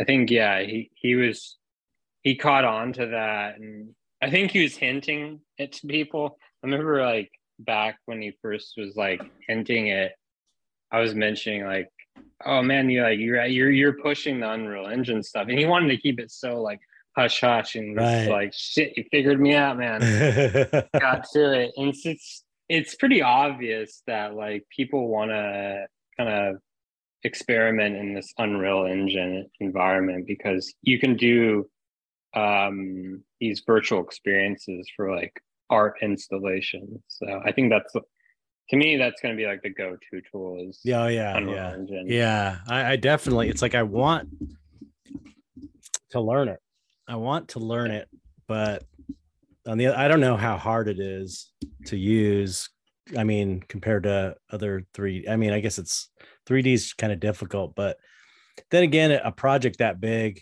[0.00, 1.58] I think yeah, he he was
[2.22, 6.38] he caught on to that, and I think he was hinting it to people.
[6.62, 10.12] I remember like back when he first was like hinting it,
[10.90, 11.90] I was mentioning like,
[12.46, 16.20] oh man, you're you're you're pushing the Unreal Engine stuff, and he wanted to keep
[16.20, 16.80] it so like
[17.16, 18.28] hush hush and Right.
[18.28, 20.00] like shit, you figured me out, man.
[20.98, 21.72] Got to it.
[21.76, 25.86] And it's it's, it's pretty obvious that like people want to
[26.16, 26.56] kind of
[27.24, 31.68] experiment in this unreal engine environment because you can do
[32.34, 35.38] um these virtual experiences for like
[35.70, 37.00] art installations.
[37.08, 37.94] So i think that's
[38.70, 41.56] to me that's going to be like the go-to tool is yeah, oh, yeah, unreal
[41.56, 41.72] yeah.
[41.72, 43.48] engine Yeah, I, I definitely.
[43.48, 44.28] It's like I want
[46.10, 46.60] to learn it.
[47.08, 48.08] I want to learn it,
[48.46, 48.84] but
[49.66, 51.52] on the I don't know how hard it is
[51.86, 52.70] to use.
[53.16, 55.26] I mean, compared to other three.
[55.28, 56.08] I mean, I guess it's
[56.46, 57.98] 3D is kind of difficult, but
[58.70, 60.40] then again, a project that big,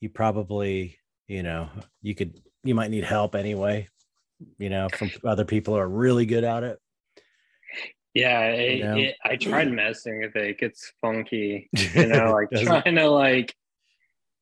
[0.00, 1.68] you probably, you know,
[2.02, 3.88] you could you might need help anyway.
[4.58, 6.78] You know, from other people who are really good at it.
[8.16, 8.96] Yeah it, You know?
[8.96, 13.54] it, i tried messing with it it gets funky you know like trying to like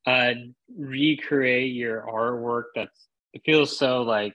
[0.07, 0.33] uh
[0.77, 4.35] recreate your artwork that's it feels so like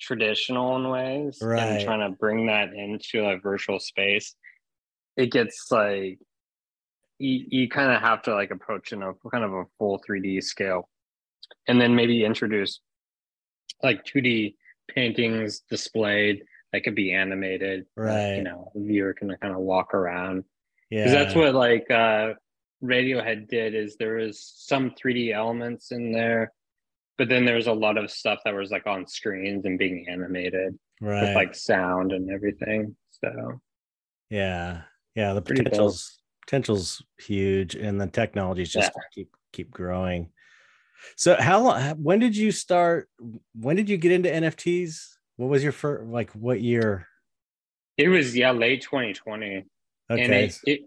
[0.00, 1.60] traditional in ways Right.
[1.62, 4.34] and trying to bring that into a virtual space
[5.16, 6.18] it gets like
[7.18, 10.42] you, you kind of have to like approach in a kind of a full 3d
[10.42, 10.88] scale
[11.68, 12.80] and then maybe introduce
[13.82, 14.54] like 2d
[14.88, 18.36] paintings displayed that could be animated Right.
[18.36, 20.44] you know the viewer can kind of walk around
[20.90, 22.34] Yeah, because that's what like uh
[22.82, 26.52] radiohead did is there was some 3d elements in there
[27.18, 30.06] but then there was a lot of stuff that was like on screens and being
[30.08, 31.20] animated right.
[31.22, 33.60] with like sound and everything so
[34.30, 34.82] Yeah,
[35.14, 35.34] yeah.
[35.34, 40.30] The Pretty potential's potential's huge, and the technology's just keep keep growing.
[41.16, 41.82] So, how long?
[42.02, 43.10] When did you start?
[43.54, 45.16] When did you get into NFTs?
[45.40, 46.04] What was your first?
[46.04, 47.06] Like, what year?
[47.96, 49.64] it was yeah late 2020 and
[50.10, 50.80] Okay, it, it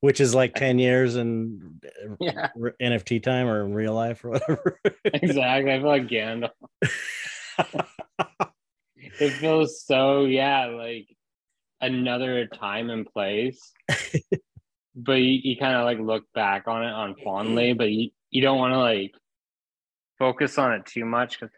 [0.00, 1.80] which is like ten years in
[2.20, 2.48] yeah
[2.80, 4.80] NFT time or in real life or whatever.
[5.04, 6.50] exactly i feel like gandalf
[9.20, 11.06] it feels so yeah like
[11.80, 13.72] another time and place
[14.94, 18.42] but you, you kind of like look back on it on fondly but you, you
[18.42, 19.12] don't want to like
[20.18, 21.52] focus on it too much because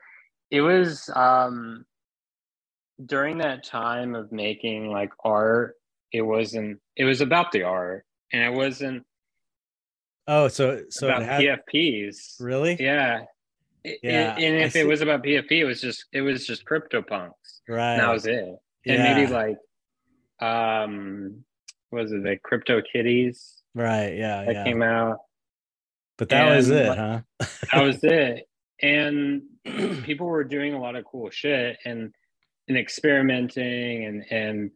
[0.50, 1.84] it was um
[3.06, 5.74] during that time of making like art
[6.12, 9.02] it wasn't it was about the art and it wasn't
[10.28, 13.22] oh, so so about had pfps really yeah
[13.84, 16.64] It- Yeah, it- and if it was about pfp it was just it was just
[16.64, 17.32] CryptoPunks
[17.68, 17.92] right.
[17.94, 19.14] and that was it and Yeah.
[19.14, 19.56] maybe like
[20.40, 21.44] um
[21.90, 24.14] was it like crypto kitties right.
[24.16, 24.64] Yeah, that yeah.
[24.64, 25.18] came out
[26.18, 27.20] But that was it, like, huh?
[27.72, 28.46] that was it
[28.80, 29.42] and
[30.04, 32.12] people were doing a lot of cool shit and
[32.72, 34.70] and experimenting and and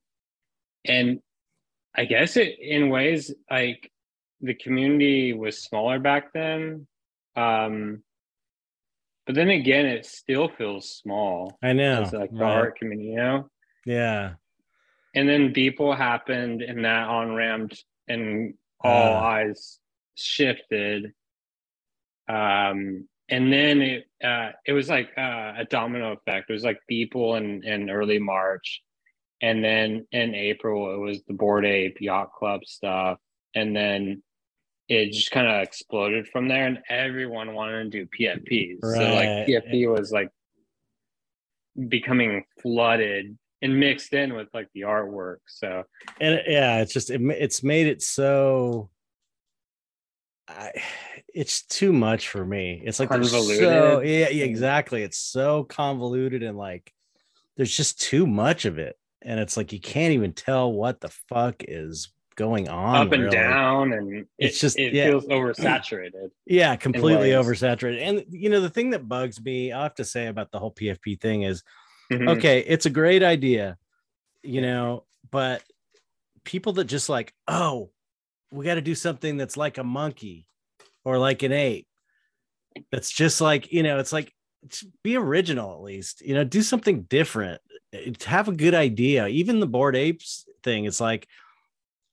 [0.85, 1.21] and
[1.95, 3.91] i guess it in ways like
[4.43, 6.87] the community was smaller back then
[7.37, 8.03] um
[9.25, 12.03] but then again it still feels small I know.
[12.03, 12.53] as like the right.
[12.55, 13.49] art community you know
[13.87, 14.35] Yeah.
[15.15, 19.27] and then Beeple happened and that on ramped and all Ah.
[19.37, 19.79] eyes
[20.17, 21.13] shifted
[22.29, 26.49] um and then it uh it was like uh, a domino effect.
[26.51, 28.83] It was like people in in early march
[29.43, 33.19] and then in april it was the Bored Ape Yacht Club stuff.
[33.55, 34.23] And then
[34.89, 39.29] it just kind of exploded from there and everyone wanted to do pfps so like
[39.29, 39.47] Right.
[39.49, 40.31] pfp was like
[41.89, 45.39] becoming flooded and mixed in with like the artwork.
[45.47, 45.83] So
[46.21, 48.91] and yeah it's just it, it's made it so
[50.49, 50.71] I,
[51.37, 54.09] it's too much for me it's like there's so Convoluted.
[54.09, 56.93] yeah, yeah exactly it's so convoluted and like
[57.57, 61.11] there's just too much of it and it's like you can't even tell what the
[61.29, 63.35] fuck is going on up and really.
[63.37, 65.07] down and It's it, just- it yeah.
[65.09, 69.95] feels oversaturated yeah completely oversaturated and you know the thing that bugs me i have
[69.97, 71.63] to say about the whole pfp thing is
[72.11, 72.37] Mhm.
[72.37, 73.77] okay it's a great idea
[74.45, 75.63] you know but
[76.45, 77.91] people that just like oh
[78.53, 80.47] we got to do something that's like a monkey
[81.07, 81.87] or like an ape.
[82.91, 84.33] That's just like you know it's like
[85.05, 87.61] be original at least you know do something different.
[88.25, 89.29] Have a good idea.
[89.29, 91.29] Even the Bored Apes thing it's like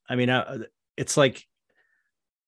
[0.07, 0.29] i mean
[0.95, 1.43] it's like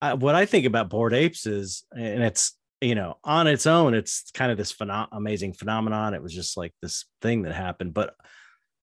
[0.02, 3.96] I, what i think about Bored Apes is and it's you know on its own
[3.96, 4.76] it's kind of this
[5.12, 6.14] amazing phenomenon.
[6.14, 8.14] It was just like this thing that happened but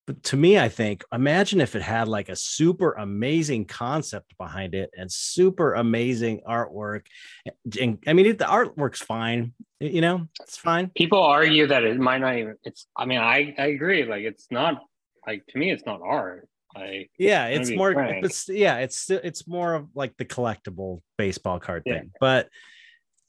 [0.05, 4.75] but to me, I think imagine if it had like a super amazing concept behind
[4.75, 7.05] it and super amazing artwork.
[7.47, 7.51] Eh,
[7.81, 10.91] and I mean, the artwork's fine, you know, it's fine.
[10.95, 12.55] People argue that it might not even.
[12.63, 12.87] It's.
[12.97, 14.05] I mean, I I agree.
[14.05, 14.81] Like, it's not
[15.25, 16.49] like to me, it's not art.
[16.75, 17.91] Like, yeah, it's more.
[17.91, 21.99] It's yeah, it's it's more of like the collectible baseball card yeah.
[21.99, 22.49] thing, but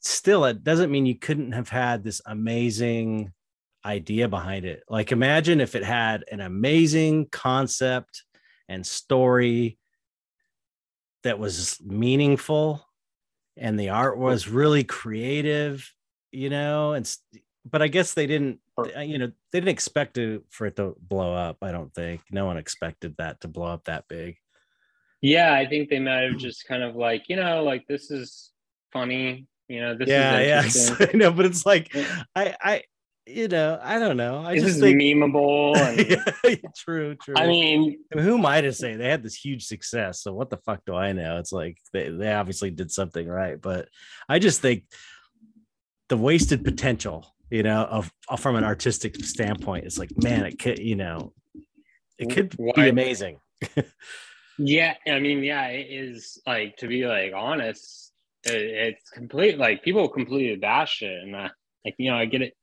[0.01, 3.31] still, it doesn't mean you couldn't have had this amazing
[3.85, 4.83] idea behind it.
[4.89, 8.23] Like imagine if it had an amazing concept
[8.67, 9.77] and story
[11.23, 12.85] that was meaningful
[13.57, 15.89] and the art was really creative,
[16.31, 17.09] you know, and
[17.69, 20.95] but I guess they didn't uh, you know, they didn't expect to for it to
[20.99, 22.21] blow up, I don't think.
[22.31, 24.37] No one expected that to blow up that big.
[25.21, 28.51] Yeah, I think they might have just kind of like, you know, like this is
[28.91, 31.95] funny, you know, this yeah, yeah, I know, but it's like
[32.35, 32.83] I I
[33.27, 34.39] you know, I don't know.
[34.45, 35.75] I just think memeable.
[36.45, 37.35] And, true, true.
[37.35, 40.21] I mean, who am I to say they had this huge success?
[40.21, 41.37] So what the fuck do I know?
[41.37, 43.87] It's like they, they obviously did something right, but
[44.29, 44.83] I just think
[46.09, 50.59] the wasted potential, you know, of, of from an artistic standpoint, it's like, man, it
[50.59, 51.33] could, you know,
[52.19, 52.73] it could Why?
[52.75, 53.39] be amazing.
[54.57, 58.13] yeah, I mean, yeah, it is like to be like honest,
[58.43, 59.57] it, it's complete.
[59.57, 61.49] Like people completely bash it, and uh,
[61.83, 62.53] like you know, I get it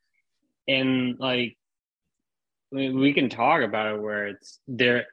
[0.69, 1.57] and like
[2.71, 5.07] we can talk about it where it's there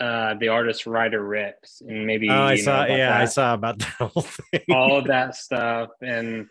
[0.00, 3.20] uh the artist Ryder Ripps and maybe oh, I saw yeah that.
[3.20, 6.46] I saw about that whole thing all of that stuff and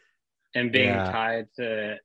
[0.56, 1.12] and being yeah.
[1.12, 1.98] tied to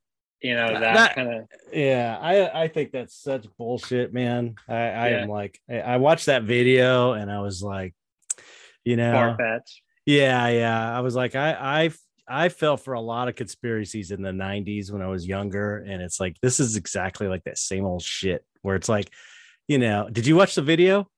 [0.42, 4.74] you know that, that kind of yeah I I think that's such bullshit man I
[4.74, 5.22] I yeah.
[5.22, 7.94] am like I watched that video and I was like
[8.84, 11.90] you know far-fetched yeah yeah I was like I I
[12.28, 15.78] I fell for a lot of conspiracies in the 90s when I was younger.
[15.78, 19.10] And it's like, this is exactly like that same old shit where it's like,
[19.68, 21.08] you know, did you watch the video?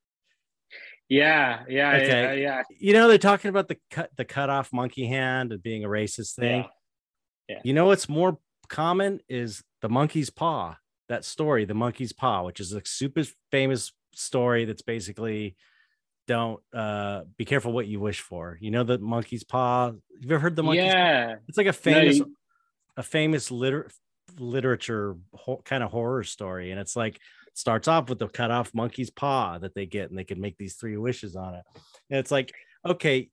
[1.09, 2.07] Yeah, yeah, okay.
[2.07, 2.63] yeah, yeah.
[2.79, 5.89] You know, they're talking about the cut the cut off monkey hand and being a
[5.89, 6.67] racist thing.
[7.49, 7.57] Yeah.
[7.57, 7.61] yeah.
[7.65, 8.39] You know what's more
[8.69, 10.77] common is the monkey's paw.
[11.09, 15.57] That story, the monkey's paw, which is a super famous story that's basically
[16.29, 18.57] don't uh be careful what you wish for.
[18.61, 19.87] You know the monkey's paw.
[19.87, 21.35] Have you ever heard the monkey's yeah.
[21.35, 21.41] Paw?
[21.49, 22.37] It's like a famous no, you...
[22.99, 23.91] a famous liter-
[24.39, 27.19] literature ho- kind of horror story and it's like
[27.55, 30.57] starts off with the cut off monkey's paw that they get and they can make
[30.59, 31.65] these three wishes on it.
[32.11, 32.55] And it's like
[32.87, 33.31] okay,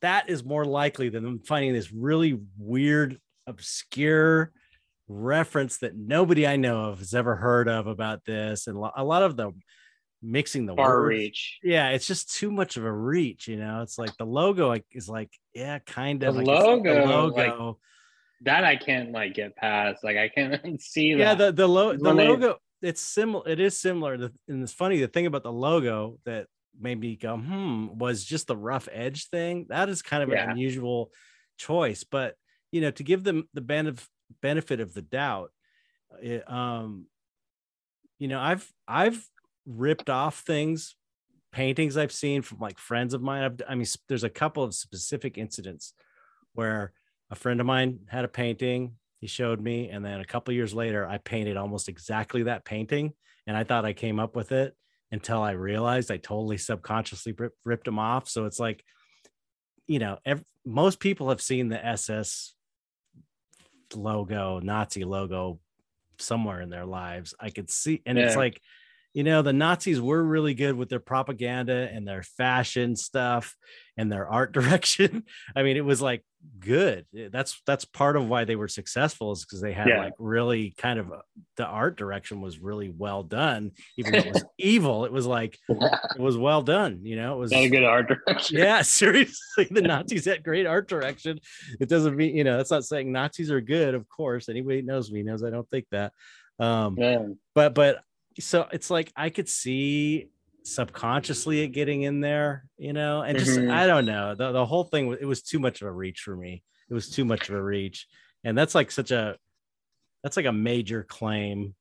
[0.00, 4.52] that is more likely than them finding this really weird obscure
[5.08, 9.22] reference that nobody I know of has ever heard of about this and a lot
[9.22, 9.52] of the
[10.22, 11.08] mixing the far words.
[11.08, 11.58] reach.
[11.62, 13.48] Yeah, it's just too much of a reach.
[13.48, 16.94] You know, it's like the logo is like, yeah, kind of the like logo.
[16.94, 17.66] The logo.
[17.66, 17.76] Like,
[18.42, 20.04] that I can't like get past.
[20.04, 21.18] Like I can't see that.
[21.18, 22.58] Yeah, the the, lo- the logo.
[22.82, 22.88] They...
[22.88, 23.48] It's similar.
[23.48, 24.14] It is similar.
[24.14, 25.00] And it's funny.
[25.00, 26.46] The thing about the logo that
[26.78, 29.66] made me go hmm was just the rough edge thing.
[29.70, 30.44] That is kind of yeah.
[30.44, 31.10] an unusual
[31.56, 32.34] choice, but
[32.72, 34.06] you know, to give them the benefit
[34.42, 35.50] benefit of the doubt,
[36.20, 37.06] it, um,
[38.18, 39.26] you know, I've I've
[39.66, 40.96] ripped off things,
[41.52, 43.42] paintings I've seen from like friends of mine.
[43.42, 45.94] I've, I mean, there's a couple of specific incidents
[46.54, 46.92] where
[47.30, 50.74] a friend of mine had a painting he showed me and then a couple years
[50.74, 53.12] later i painted almost exactly that painting
[53.46, 54.74] and i thought i came up with it
[55.12, 58.84] until i realized i totally subconsciously ripped, ripped them off so it's like
[59.86, 60.18] you know
[60.64, 62.54] most people have seen the ss
[63.94, 65.60] logo nazi logo
[66.18, 68.24] somewhere in their lives i could see and yeah.
[68.24, 68.60] it's like
[69.16, 73.56] you know, the Nazis were really good with their propaganda and their fashion stuff
[73.96, 75.24] and their art direction.
[75.56, 76.22] I mean, it was like
[76.58, 77.06] good.
[77.32, 80.04] That's that's part of why they were successful is because they had yeah.
[80.04, 81.10] like really kind of
[81.56, 83.72] the art direction was really well done.
[83.96, 85.98] Even though it was evil, it was like yeah.
[86.14, 87.00] it was well done.
[87.02, 88.58] You know, it was a good art direction.
[88.58, 91.40] Yeah, seriously, the Nazis had great art direction.
[91.80, 93.94] It doesn't mean you know that's not saying Nazis are good.
[93.94, 96.12] Of course, anybody knows me knows I don't think that.
[96.58, 98.02] Um, but but
[98.38, 100.28] so it's like I could see
[100.66, 103.70] subconsciously it getting in there, you know, and just mm-hmm.
[103.70, 104.34] I don't know.
[104.34, 106.62] The, the whole thing it was too much of a reach for me.
[106.90, 108.06] It was too much of a reach.
[108.44, 109.36] And that's like such a
[110.22, 111.74] that's like a major claim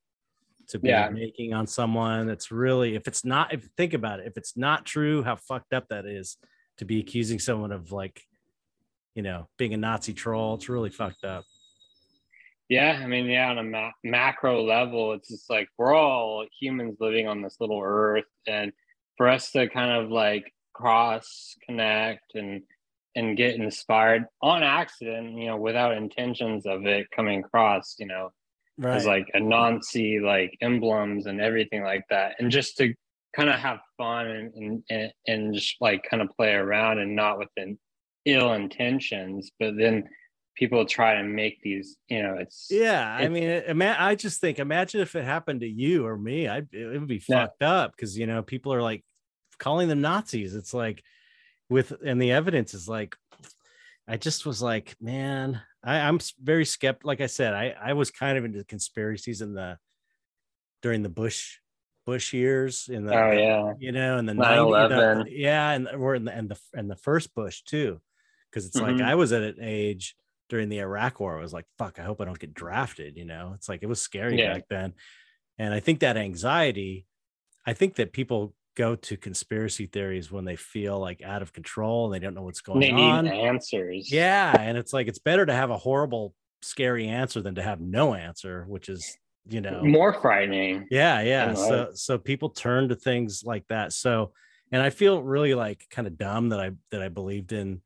[0.68, 1.10] to be yeah.
[1.10, 4.86] making on someone that's really if it's not if think about it, if it's not
[4.86, 6.38] true, how fucked up that is
[6.78, 8.22] to be accusing someone of like,
[9.14, 10.56] you know, being a Nazi troll.
[10.56, 11.44] It's really fucked up.
[12.70, 16.98] Yeah, I mean, yeah, on a ma- macro level, it's just like we're all humans
[17.00, 18.72] living on this little earth, and
[19.18, 22.64] for us to kind of like cross connect and
[23.16, 28.32] and get inspired on accident, you know, without intentions of it coming across, you know,
[28.78, 28.98] right.
[28.98, 32.94] as like a Nazi like emblems and everything like that, and just to
[33.36, 37.38] kind of have fun and, and and just like kind of play around and not
[37.38, 37.78] with an
[38.26, 40.04] ill intentions, but then
[40.56, 44.40] people try to make these you know it's yeah it's, i mean ima- i just
[44.40, 47.42] think imagine if it happened to you or me i it would be yeah.
[47.42, 49.04] fucked up because you know people are like
[49.60, 51.04] calling them nazis it's like
[51.70, 53.16] with and the evidence is like
[54.08, 58.12] i just was like man I, i'm very skeptical like i said i i was
[58.12, 59.78] kind of into conspiracies in the
[60.82, 61.58] during the bush
[62.06, 66.26] bush years in the oh yeah you know in the 90s yeah and we're in
[66.26, 68.00] the and the and the first bush too
[68.56, 68.98] because it's mm-hmm.
[68.98, 70.16] like I was at an age
[70.50, 71.38] during the Iraq War.
[71.38, 73.88] I was like, "Fuck, I hope I don't get drafted." You know, it's like it
[73.88, 74.54] was scary yeah.
[74.54, 74.94] back then,
[75.58, 77.06] and I think that anxiety.
[77.66, 82.06] I think that people go to conspiracy theories when they feel like out of control
[82.06, 83.26] and they don't know what's going they on.
[83.26, 84.12] Need answers.
[84.12, 87.80] Yeah, and it's like it's better to have a horrible, scary answer than to have
[87.80, 89.18] no answer, which is
[89.48, 90.88] you know more frightening.
[90.92, 91.54] Yeah, yeah.
[91.54, 93.94] So so people turn to things like that.
[93.94, 94.34] So
[94.72, 97.82] and I feel really like kind of dumb that I that I believed in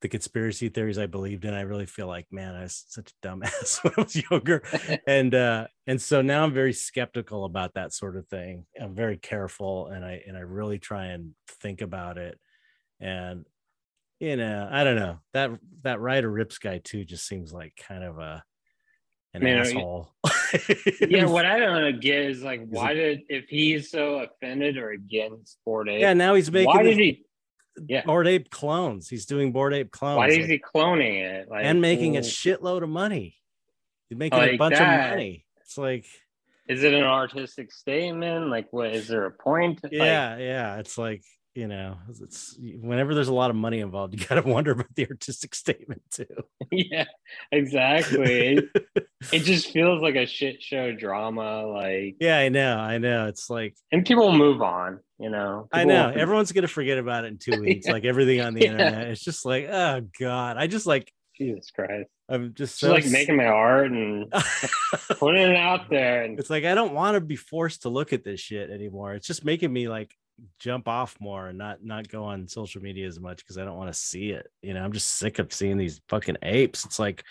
[0.00, 1.54] the conspiracy theories I believed in.
[1.54, 4.62] I really feel like, man, I was such a dumbass when I was younger.
[5.06, 8.64] and uh, and so now I'm very skeptical about that sort of thing.
[8.80, 12.38] I'm very careful and I and I really try and think about it.
[13.00, 13.44] And
[14.18, 15.18] you know, I don't know.
[15.32, 15.50] That
[15.82, 18.42] that Ryder Ripps guy too just seems like kind of a
[19.32, 20.12] an Man, asshole.
[21.00, 25.58] yeah, what I don't get is like why did if he's so offended or against
[25.64, 26.00] Bored Ape?
[26.00, 27.24] Yeah, now he's making why did he
[27.86, 28.04] yeah.
[28.04, 29.08] Bored Ape clones.
[29.08, 30.16] He's doing Bored Ape clones.
[30.16, 31.48] Why is he cloning it?
[31.48, 33.36] Like, and making a shitload of money.
[34.08, 35.04] He's making like a bunch that.
[35.04, 35.46] of money.
[35.60, 36.06] It's like
[36.68, 38.48] is it an artistic statement?
[38.48, 39.80] Like what is there a point?
[39.90, 40.76] Yeah, like, yeah.
[40.76, 41.22] It's like
[41.54, 44.94] you know, it's whenever there's a lot of money involved, you got to wonder about
[44.94, 46.26] the artistic statement too.
[46.70, 47.06] yeah,
[47.50, 48.56] exactly.
[48.56, 48.64] it,
[49.32, 51.66] it just feels like a shit show drama.
[51.66, 53.26] Like, yeah, I know, I know.
[53.26, 55.00] It's like, and people move on.
[55.20, 56.18] You know, I know will...
[56.18, 57.86] everyone's gonna forget about it in two weeks.
[57.86, 57.92] yeah.
[57.92, 58.70] Like everything on the yeah.
[58.70, 62.08] internet, it's just like, oh god, I just like Jesus Christ.
[62.28, 64.32] I'm just, so like making my art and
[65.18, 66.22] putting it out there.
[66.22, 69.14] And it's like I don't want to be forced to look at this shit anymore.
[69.14, 70.14] It's just making me like
[70.58, 73.76] jump off more and not not go on social media as much because I don't
[73.76, 74.50] want to see it.
[74.62, 76.84] You know, I'm just sick of seeing these fucking apes.
[76.84, 77.24] It's like,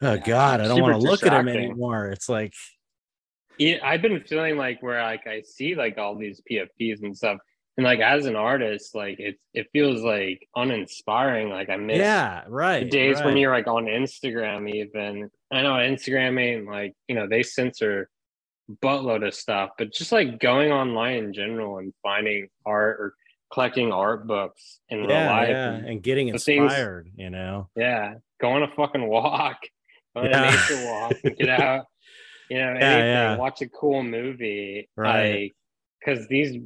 [0.00, 2.06] oh god, I don't want to look at them anymore.
[2.08, 2.81] It's like, yeah,
[3.82, 7.38] I've been feeling like where like I see like all these PFPs and stuff,
[7.76, 11.48] and like as an artist, like it it feels like uninspiring.
[11.48, 12.90] Like I miss yeah, right.
[12.90, 13.26] days right.
[13.26, 15.30] when you're like on Instagram even.
[15.52, 18.08] I know Instagram ain't like you know they censor
[18.82, 23.14] buttload of stuff, but just like going online in general and finding art or
[23.52, 25.72] collecting art books in yeah, real life yeah.
[25.72, 27.68] and, and getting inspired, things, you know.
[27.76, 28.14] Yeah.
[28.40, 29.58] Go on a fucking walk,
[30.16, 30.48] on yeah.
[30.48, 31.86] a nature walk, get out,
[32.50, 34.88] you know, yeah, anything, watch a cool movie.
[34.96, 35.42] Right.
[35.42, 35.52] Like,
[36.00, 36.60] because these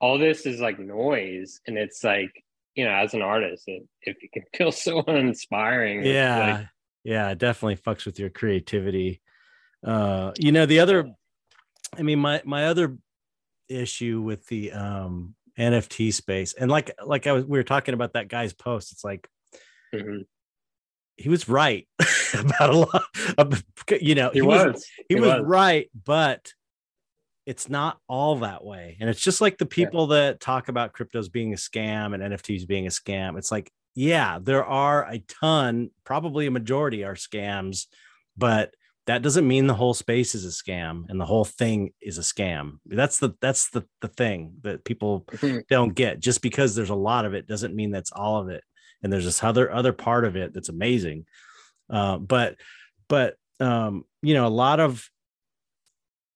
[0.00, 2.32] all this is like noise and it's like,
[2.74, 6.04] you know, as an artist, it, if it can feel so uninspiring.
[6.04, 6.56] Yeah.
[6.58, 6.66] Like,
[7.04, 9.20] yeah, it definitely fucks with your creativity.
[9.84, 11.10] Uh, you know, the other
[11.98, 12.96] I mean, my my other
[13.68, 18.12] issue with the um NFT space, and like like I was we were talking about
[18.14, 18.92] that guy's post.
[18.92, 19.28] It's like
[19.94, 20.22] mm-hmm.
[21.20, 21.86] He was right
[22.34, 23.02] about a lot.
[23.36, 23.62] Of,
[24.00, 26.52] you know, he, he was, was, he, he was, was right, but
[27.46, 28.96] it's not all that way.
[29.00, 30.16] And it's just like the people yeah.
[30.16, 33.36] that talk about cryptos being a scam and NFTs being a scam.
[33.36, 37.86] It's like, yeah, there are a ton, probably a majority are scams,
[38.36, 38.74] but
[39.06, 42.20] that doesn't mean the whole space is a scam and the whole thing is a
[42.20, 45.58] scam that's the that's the, the thing that people mm-hmm.
[45.68, 48.62] don't get just because there's a lot of it doesn't mean that's all of it
[49.02, 51.26] and there's this other other part of it that's amazing
[51.90, 52.56] uh, but
[53.08, 55.08] but um, you know a lot of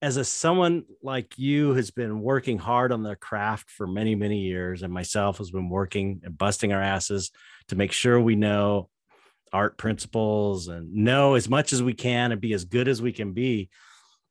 [0.03, 4.41] as a someone like you has been working hard on their craft for many many
[4.41, 7.31] years and myself has been working and busting our asses
[7.69, 8.89] to make sure we know
[9.53, 13.12] art principles and know as much as we can and be as good as we
[13.12, 13.70] can be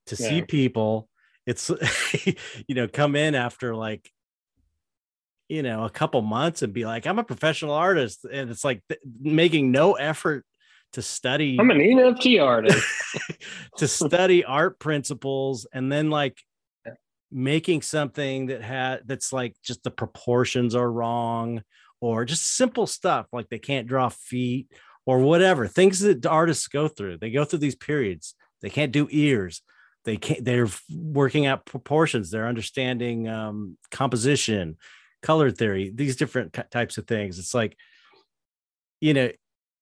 [0.05, 0.29] to yeah.
[0.29, 1.07] see people
[1.45, 1.71] it's
[2.67, 4.11] you know come in after like
[5.49, 8.81] you know a couple months and be like i'm a professional artist and it's like
[8.87, 10.45] th- making no effort
[10.93, 12.87] to study i'm an nft artist
[13.77, 16.37] to study art principles and then like
[17.31, 21.63] making something that had that's like just the proportions are wrong
[21.99, 24.67] or just simple stuff like they can't draw feet
[25.05, 27.17] or whatever things that artists go through.
[27.17, 28.35] They go through these periods.
[28.61, 29.61] They can't do ears.
[30.05, 30.43] They can't.
[30.43, 32.29] They're working out proportions.
[32.29, 34.77] They're understanding um, composition,
[35.23, 37.39] color theory, these different types of things.
[37.39, 37.75] It's like,
[39.01, 39.31] you know,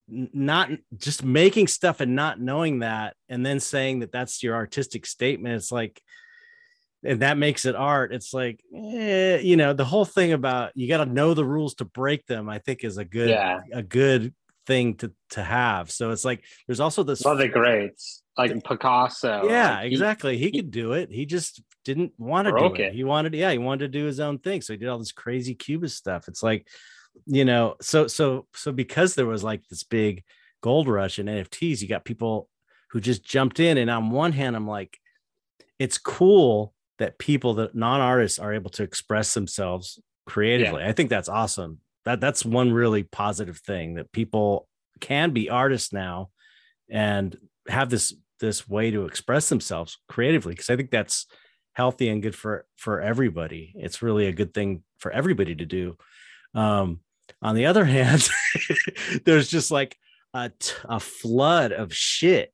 [0.08, 5.06] not just making stuff and not knowing that and then saying that that's your artistic
[5.06, 6.02] statement it's like
[7.04, 10.88] and that makes it art it's like eh, you know the whole thing about you
[10.88, 13.60] got to know the rules to break them i think is a good yeah.
[13.72, 14.34] a good
[14.68, 19.48] thing to to have so it's like there's also this love the greats like picasso
[19.48, 22.80] yeah like exactly he, he, could do it he just didn't want to do it.
[22.80, 25.00] it he wanted yeah he wanted to do his own thing so he did all
[25.00, 26.68] this crazy cubist stuff it's like
[27.26, 30.24] you know so so so because there was like this big
[30.62, 32.48] gold rush in nfts you got people
[32.92, 34.98] who just jumped in and on one hand i'm like
[35.80, 40.84] it's cool that people that non-artists are able to express themselves creatively.
[40.84, 40.90] Yeah.
[40.90, 41.80] I think that's awesome.
[42.06, 44.68] That that's one really positive thing that people
[45.00, 46.30] can be artists now
[46.90, 47.36] and
[47.68, 51.26] have this this way to express themselves creatively because I think that's
[51.82, 53.74] healthy and good for for everybody.
[53.76, 55.98] It's really a good thing for everybody to do.
[56.54, 57.00] Um,
[57.42, 58.30] on the other hand,
[59.26, 59.98] there's just like
[60.36, 62.54] a, t- a flood of shit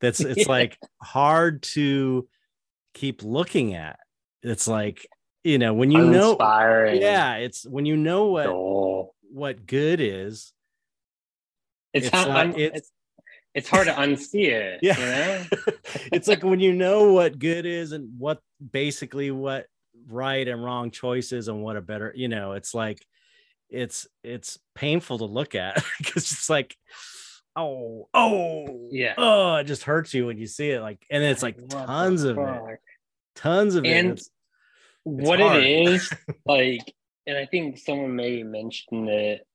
[0.00, 2.26] that's it's like hard to
[2.94, 3.98] keep looking at.
[4.42, 5.06] It's like,
[5.42, 9.12] you know, when you know yeah, it's when you know what oh.
[9.30, 10.54] what good is.
[11.92, 12.90] It's, it's, like, it's,
[13.54, 14.80] it's it's hard to unsee it.
[14.82, 14.98] Yeah.
[14.98, 15.44] You know?
[16.12, 18.40] it's like when you know what good is and what
[18.72, 19.66] basically what
[20.08, 23.04] right and wrong choices and what a better, you know, it's like
[23.70, 26.76] it's it's painful to look at because it's like
[27.56, 30.80] oh, oh, yeah, oh, it just hurts you when you see it.
[30.80, 32.80] Like, and it's like tons of it,
[33.34, 34.12] tons of and it.
[34.12, 34.30] It's,
[35.04, 35.62] what hard.
[35.62, 36.10] it is,
[36.46, 36.94] like,
[37.26, 39.46] and I think someone maybe mentioned it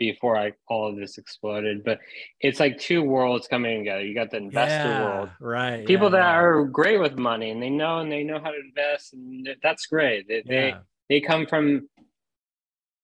[0.00, 2.00] before I all of this exploded, but
[2.40, 4.02] it's like two worlds coming together.
[4.02, 5.86] You got the investor yeah, world, right?
[5.86, 8.58] People yeah, that are great with money and they know and they know how to
[8.58, 10.26] invest, and that's great.
[10.26, 10.80] They yeah.
[11.08, 11.88] they, they come from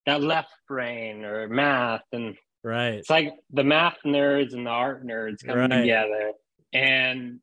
[0.06, 2.94] that left brain or math and Right.
[2.94, 5.82] It's like the math nerds and the art nerds coming right.
[5.82, 6.32] together
[6.73, 7.39] and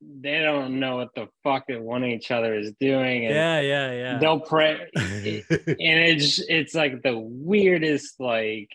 [0.00, 3.26] they don't know what the fuck that one each other is doing.
[3.26, 4.18] And yeah, yeah, yeah.
[4.18, 4.88] They'll pray.
[4.96, 8.70] and it's it's like the weirdest like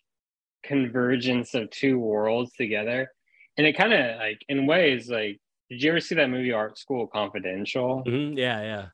[0.64, 3.12] convergence of two worlds together.
[3.58, 6.80] And it kind of like in ways like did you ever see that movie Art
[6.80, 8.04] School Confidential?
[8.06, 8.38] Mm-hmm.
[8.38, 8.86] Yeah, yeah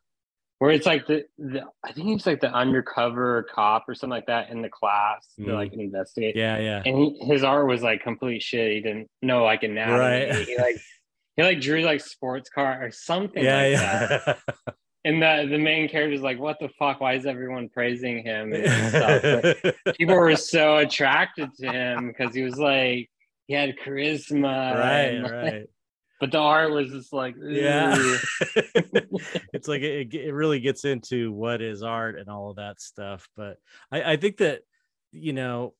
[0.59, 4.27] where it's like the, the I think it's like the undercover cop or something like
[4.27, 5.45] that in the class mm.
[5.45, 6.35] to like investigate.
[6.35, 6.81] Yeah, yeah.
[6.85, 8.71] And he, his art was like complete shit.
[8.71, 9.99] He didn't know like anatomy.
[9.99, 10.47] Right.
[10.47, 10.77] He like
[11.35, 13.43] he like drew like sports car or something.
[13.43, 14.73] Yeah, like yeah.
[15.05, 16.99] And the the main character is like, "What the fuck?
[16.99, 19.95] Why is everyone praising him?" And stuff.
[19.97, 23.09] people were so attracted to him because he was like
[23.47, 24.77] he had charisma.
[24.77, 25.65] Right, and, right
[26.19, 27.95] but the art was just like yeah
[29.53, 33.27] it's like it, it really gets into what is art and all of that stuff
[33.35, 33.57] but
[33.91, 34.61] I, I think that
[35.11, 35.73] you know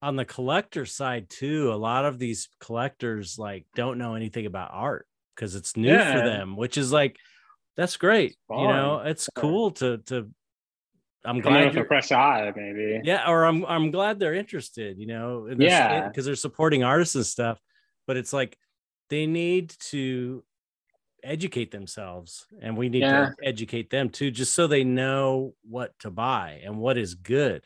[0.00, 4.70] on the collector side too a lot of these collectors like don't know anything about
[4.72, 6.12] art because it's new yeah.
[6.12, 7.16] for them which is like
[7.78, 10.28] that's great you know it's cool to to
[11.24, 13.00] I'm glad with a fresh eye, maybe.
[13.02, 17.26] Yeah, or I'm I'm glad they're interested, you know, yeah, because they're supporting artists and
[17.26, 17.60] stuff.
[18.06, 18.56] But it's like
[19.10, 20.44] they need to
[21.22, 23.30] educate themselves and we need yeah.
[23.30, 27.64] to educate them too just so they know what to buy and what is good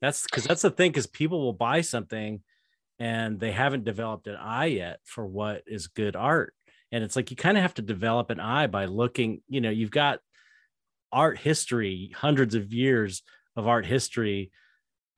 [0.00, 2.40] that's because that's the thing because people will buy something
[3.00, 6.54] and they haven't developed an eye yet for what is good art
[6.92, 9.70] and it's like you kind of have to develop an eye by looking you know
[9.70, 10.20] you've got
[11.12, 13.22] art history hundreds of years
[13.56, 14.50] of art history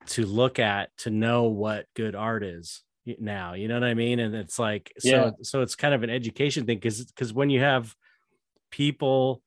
[0.07, 2.83] to look at to know what good art is
[3.19, 5.31] now you know what i mean and it's like so yeah.
[5.41, 7.93] so it's kind of an education thing because because when you have
[8.71, 9.41] people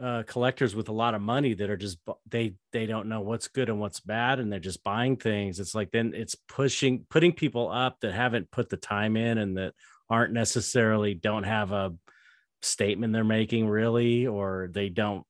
[0.00, 3.48] uh collectors with a lot of money that are just they they don't know what's
[3.48, 7.32] good and what's bad and they're just buying things it's like then it's pushing putting
[7.32, 9.74] people up that haven't put the time in and that
[10.10, 11.94] aren't necessarily don't have a
[12.62, 15.24] statement they're making really or they don't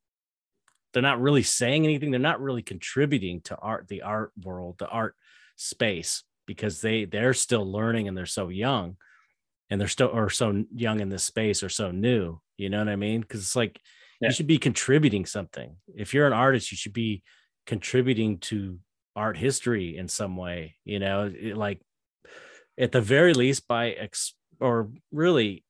[0.93, 2.11] they're not really saying anything.
[2.11, 5.15] They're not really contributing to art the art world the art
[5.57, 8.97] space because they they're still learning and they're so young
[9.71, 12.41] and they're still or so young in this space or so new.
[12.57, 13.21] You know what i mean?
[13.21, 13.81] Because it's like
[14.21, 14.29] yeah.
[14.29, 15.77] you should be contributing something.
[15.95, 17.23] If you're an artist you should be
[17.67, 18.79] contributing to
[19.15, 21.31] art history in some way you know?
[21.33, 21.81] It, like
[22.79, 25.65] at the very least by ex or really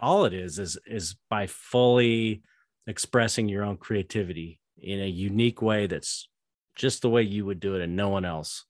[0.00, 2.42] all it is is is by fully
[2.86, 6.28] expressing your own creativity in a unique way that's
[6.74, 8.64] just the way you would do it and no one else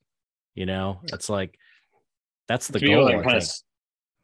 [0.57, 1.55] you know, it's like
[2.47, 3.07] that's the goal.
[3.21, 3.47] Kind of,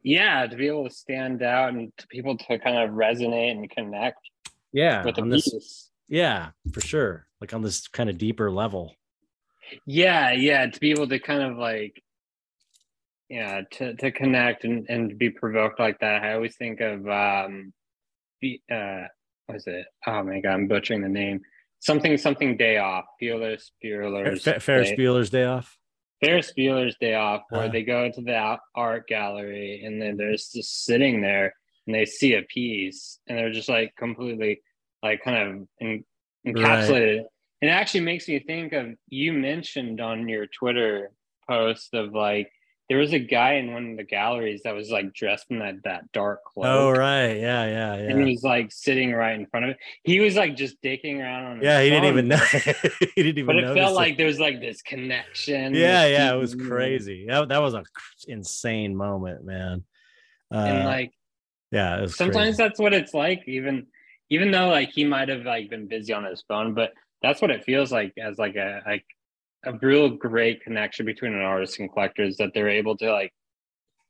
[0.02, 3.70] yeah, to be able to stand out and to people to kind of resonate and
[3.70, 4.18] connect.
[4.72, 5.52] Yeah, with the piece.
[5.52, 7.28] This, yeah, for sure.
[7.40, 8.96] Like on this kind of deeper level.
[9.86, 12.03] Yeah, yeah, to be able to kind of like
[13.34, 17.74] yeah to, to connect and, and be provoked like that i always think of um
[18.40, 19.02] be, uh
[19.48, 21.42] what is it oh my god i'm butchering the name
[21.80, 25.78] something something day off Bueller's Bueller's Fer- Ferris day, Bueller's Day Off.
[26.24, 27.68] Ferris Bueller's Day Off, where Uh.
[27.68, 31.54] they go to the art gallery and then they're just sitting there
[31.86, 34.62] and they see a piece and they're just like completely
[35.02, 36.06] like kind of en-
[36.48, 37.24] encapsulated.
[37.62, 41.12] And it actually makes me think of you mentioned on your Twitter
[41.50, 42.50] post of like
[42.94, 45.82] there was a guy in one of the galleries that was like dressed in that
[45.84, 46.68] that dark cloak.
[46.68, 48.10] Oh right, yeah, yeah, yeah.
[48.11, 49.78] And he was like sitting right in front of it.
[50.03, 52.36] He was like just dicking around on Yeah, he didn't even know.
[53.15, 53.45] he didn't even.
[53.48, 55.74] But it felt like there was like this connection.
[55.74, 57.26] Yeah, yeah, it was crazy.
[57.28, 57.84] That, that was a
[58.28, 59.86] insane moment, man.
[60.53, 61.14] Uh, And like
[61.72, 62.64] yeah, it sometimes crazy.
[62.64, 63.88] that's what it's like even
[64.30, 66.91] even though like he might have like been busy on his phone but
[67.24, 69.03] that's what it feels like as like a like
[69.65, 73.34] a real great connection between an artist and collector is that they're able to like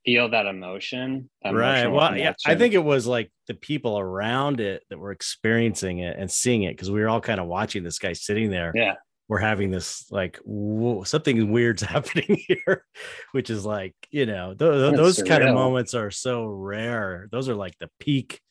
[0.05, 1.88] feel that emotion that right.
[1.88, 6.17] Well, yeah, I think it was like the people around it that were experiencing it
[6.17, 8.71] and seeing it because we were all kind of watching this guy sitting there.
[8.75, 8.95] yeah
[9.27, 12.85] We're having this like whoa, something weird's happening here,
[13.31, 17.27] which is like you know th- th- those kind of moments are so rare.
[17.31, 18.41] Those are like the peak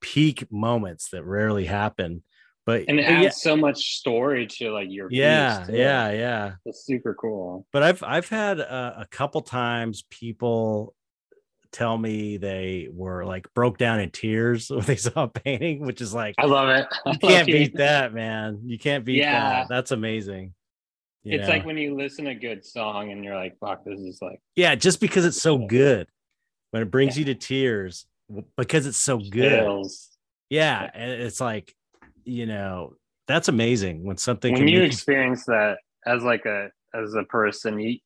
[0.00, 2.22] peak moments that rarely happen.
[2.66, 6.52] But and it adds yeah, so much story to like your yeah, yeah, yeah.
[6.64, 10.94] it's super cool but I've I've had a, a couple times people
[11.72, 16.00] tell me they were like broke down in tears when they saw a painting, which
[16.00, 18.60] is like i love it I you can't hearing beat that, man.
[18.64, 19.50] You can't beat Yeah.
[19.50, 19.68] that.
[19.68, 20.54] That's amazing.
[21.24, 21.54] You it's know?
[21.54, 24.40] like when you listen to a good song and you're like fuck this is like
[24.56, 26.06] yeah, just because it's so good,
[26.70, 28.06] when it brings you to tears,
[28.56, 29.60] because it's so good.
[29.60, 30.10] chills.
[30.50, 31.74] Yeah, and it's like,
[32.24, 32.94] you know,
[33.26, 37.24] that's amazing when something when can you make experience that as like a as a
[37.24, 37.98] person you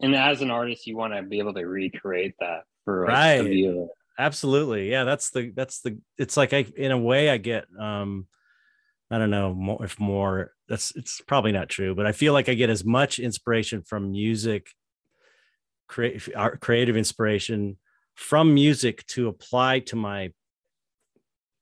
[0.00, 3.42] and as an artist you want to be able to recreate that for like, Right.
[3.42, 3.86] the viewer
[4.18, 8.26] absolutely yeah that's the that's the it's like i in a way i get um
[9.10, 12.48] i don't know more if more that's it's probably not true but i feel like
[12.48, 14.68] i get as much inspiration from music
[15.86, 17.76] create art creative inspiration
[18.14, 20.30] from music to apply to my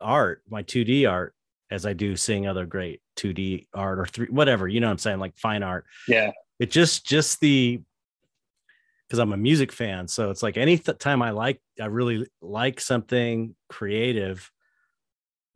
[0.00, 1.34] art my 2d art
[1.70, 4.98] as i do seeing other great 2d art or three whatever you know what i'm
[4.98, 7.80] saying like fine art yeah it just just the
[9.08, 12.28] because I'm a music fan, so it's like any th- time I like I really
[12.40, 14.48] like something creative,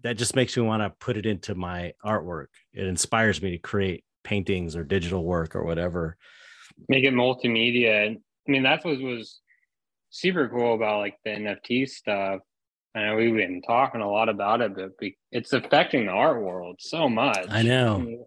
[0.03, 2.49] that just makes me want to put it into my artwork.
[2.73, 6.17] It inspires me to create paintings or digital work or whatever.
[6.89, 9.41] make it multimedia and i mean that's what was
[10.11, 12.41] super cool about like the nft stuff
[12.95, 14.91] i know we've been talking a lot about it but
[15.33, 18.27] it's affecting the art world so much I know.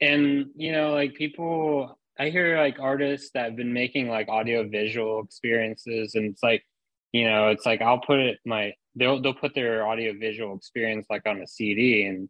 [0.00, 4.68] and you know like people i hear like artists that have been making like audio
[4.68, 6.64] visual experiences and it's like
[7.12, 11.06] you know it's like i'll put it my they'll they'll put their audio visual experience
[11.10, 12.28] like on a cd and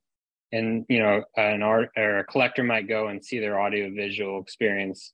[0.52, 4.40] and you know an art or a collector might go and see their audio visual
[4.40, 5.12] experience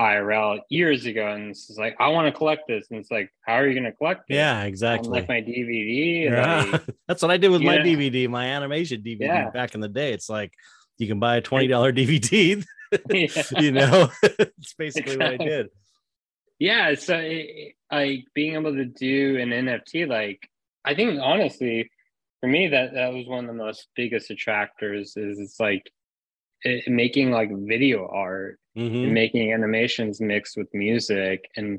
[0.00, 3.54] irl years ago and it's like i want to collect this and it's like how
[3.54, 5.08] are you going to collect it Yeah, exactly.
[5.08, 6.64] like my dvd and Yeah.
[6.72, 7.82] like, That's what I did with my Yeah.
[7.84, 9.50] DVD, my animation DVD Yeah.
[9.50, 10.12] back in the day.
[10.12, 10.52] It's like
[10.98, 12.64] you can buy a twenty dollar DVD.
[13.60, 15.68] You know, it's basically what I did.
[16.58, 20.48] yeah so it, it- like being able to do an nft like
[20.84, 21.88] i think honestly
[22.40, 25.84] for me that that was one of the most biggest attractors is it's like
[26.64, 29.04] it, making like video art Mhm.
[29.04, 31.78] and making animations mixed with music and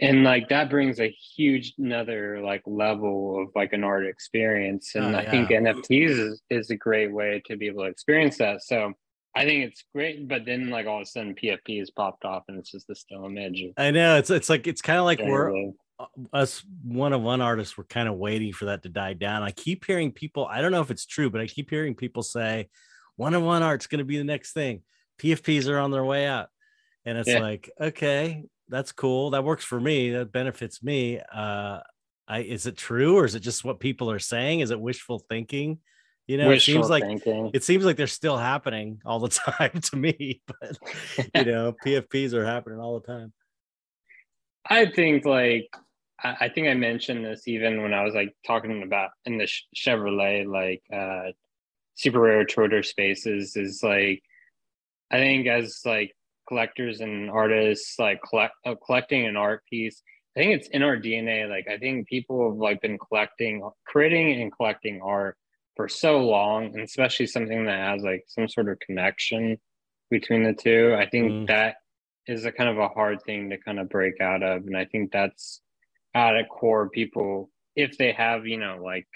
[0.00, 5.14] and like that brings a huge another like level of like an art experience and
[5.14, 8.62] Oh, i think nfts is, is a great way to be able to experience that
[8.62, 8.92] so
[9.34, 12.44] i think it's great but then like all of a sudden pfp has popped off
[12.48, 15.04] and it's just a still image of I know it's it's like it's kind of
[15.06, 15.72] like we're
[16.32, 19.42] us one of one artists we're kind of waiting for that to die down.
[19.42, 22.22] I keep hearing people i don't know if it's true but i keep hearing people
[22.22, 22.68] say
[23.16, 24.82] one of one art's going to be the next thing.
[25.20, 26.48] Pfps are on their way out.
[27.04, 27.40] And it's Yeah.
[27.40, 29.30] like okay that's cool.
[29.30, 30.10] That works for me.
[30.10, 31.20] That benefits me.
[31.20, 31.80] Uh
[32.28, 34.60] i is it true or is it just what people are saying?
[34.60, 35.78] Is it wishful thinking?
[36.26, 37.50] You know Wishful it seems like thinking.
[37.54, 40.76] it seems like they're still happening all the time to me but
[41.34, 43.32] you know pfps are happening all the time.
[44.68, 45.68] I think like
[46.22, 49.48] I, I think I mentioned this even when I was like talking about in the
[49.76, 51.30] Chevrolet like uh
[51.96, 54.22] super rare Twitter spaces is like
[55.10, 56.12] I think as like
[56.48, 60.02] collectors and artists like collect uh, collecting an art piece
[60.36, 64.40] I think it's in our DNA like I think people have like been collecting creating
[64.40, 65.36] and collecting art
[65.76, 69.58] for so long and especially something that has like some sort of connection
[70.10, 71.46] between the two I think Mm.
[71.48, 71.76] that
[72.26, 74.66] is a kind of a hard thing to kind of break out of.
[74.66, 75.60] And I think that's
[76.14, 79.06] at a core people, if they have, you know, like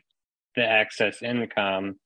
[0.54, 1.98] the excess income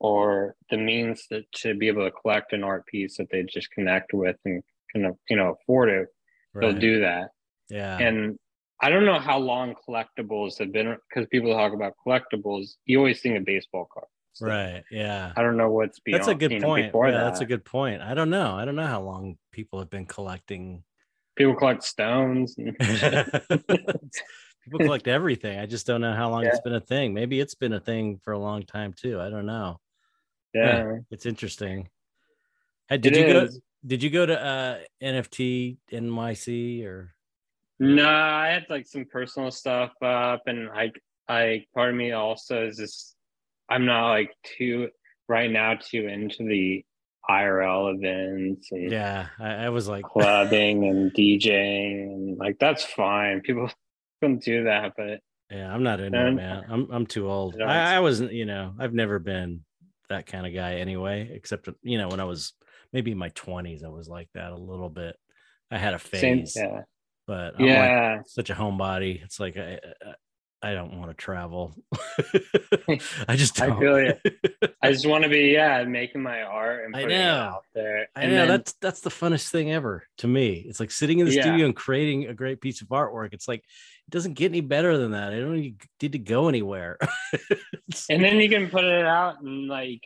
[0.00, 3.70] or the means that to be able to collect an art piece that they just
[3.70, 4.62] connect with and
[4.92, 6.08] kind of, you know, afford it,
[6.54, 6.60] right.
[6.60, 7.30] they'll do that.
[7.68, 7.98] Yeah.
[7.98, 8.38] And
[8.80, 12.74] I don't know how long collectibles have been because people talk about collectibles.
[12.86, 14.10] You always think of baseball cards.
[14.34, 14.84] So right.
[14.90, 15.32] Yeah.
[15.36, 16.20] I don't know what's beyond.
[16.20, 16.92] That's a good point.
[16.94, 17.24] yeah, that.
[17.24, 18.02] That's a good point.
[18.02, 18.54] I don't know.
[18.54, 20.84] I don't know how long people have been collecting.
[21.34, 22.54] People collect stones.
[24.68, 25.58] people collect everything.
[25.58, 26.50] I just don't know how long yeah.
[26.50, 27.12] it's been a thing.
[27.14, 29.20] Maybe it's been a thing for a long time too.
[29.20, 29.80] I don't know.
[30.54, 31.88] Yeah, yeah it's interesting.
[32.88, 33.54] Hey, did it you is.
[33.54, 33.60] go?
[33.86, 37.14] Did you go to uh, NFT NYC or?
[37.80, 40.90] No, I had like some personal stuff up, and I,
[41.28, 43.14] I part of me also is just
[43.68, 44.88] I'm not like too
[45.28, 46.84] right now too into the
[47.28, 53.42] IRL events and yeah, I, I was like clubbing and DJing and like that's fine.
[53.42, 53.70] People
[54.22, 55.20] can do that, but
[55.50, 56.64] yeah, I'm not into it, man.
[56.68, 57.60] I'm I'm too old.
[57.60, 59.64] I, I wasn't, you know, I've never been
[60.08, 62.52] that kind of guy anyway, except you know, when I was
[62.92, 65.16] maybe in my 20s, I was like that a little bit.
[65.70, 66.54] I had a phase.
[66.54, 66.82] Same, yeah.
[67.26, 69.22] But I'm yeah, like such a homebody.
[69.22, 69.78] It's like I,
[70.62, 71.74] I don't want to travel.
[73.28, 73.72] I just don't.
[73.72, 74.74] I feel it.
[74.82, 78.08] I just want to be yeah making my art and putting it out there.
[78.16, 80.64] I know then, that's that's the funnest thing ever to me.
[80.66, 81.42] It's like sitting in the yeah.
[81.42, 83.34] studio and creating a great piece of artwork.
[83.34, 83.62] It's like
[84.08, 85.32] doesn't get any better than that.
[85.32, 86.98] I don't need to go anywhere.
[88.10, 90.00] and then you can put it out and like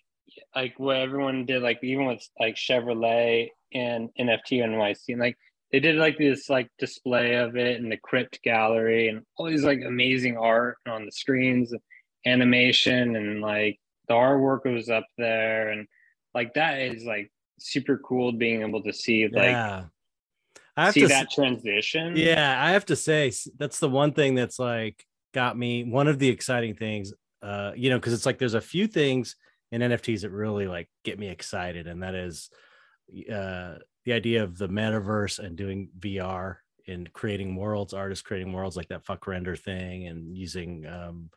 [0.55, 5.37] like what everyone did, like even with like Chevrolet and NFT NYC, and like
[5.73, 9.65] they did like this like display of it in the crypt gallery and all these
[9.65, 11.73] like amazing art on the screens
[12.27, 15.89] animation and like the artwork was up there and
[16.35, 19.85] like that is like super cool being able to see like yeah.
[20.83, 22.17] I have see to that transition.
[22.17, 25.05] Yeah, I have to say that's the one thing that's like
[25.35, 28.61] got me one of the exciting things uh you know because it's like there's a
[28.61, 29.35] few things
[29.71, 32.51] in NFTs that really like get me excited and that is
[33.33, 36.57] uh the idea of the metaverse and doing VR
[36.89, 41.31] and creating worlds, artists creating worlds like that Fvckrender thing and using um,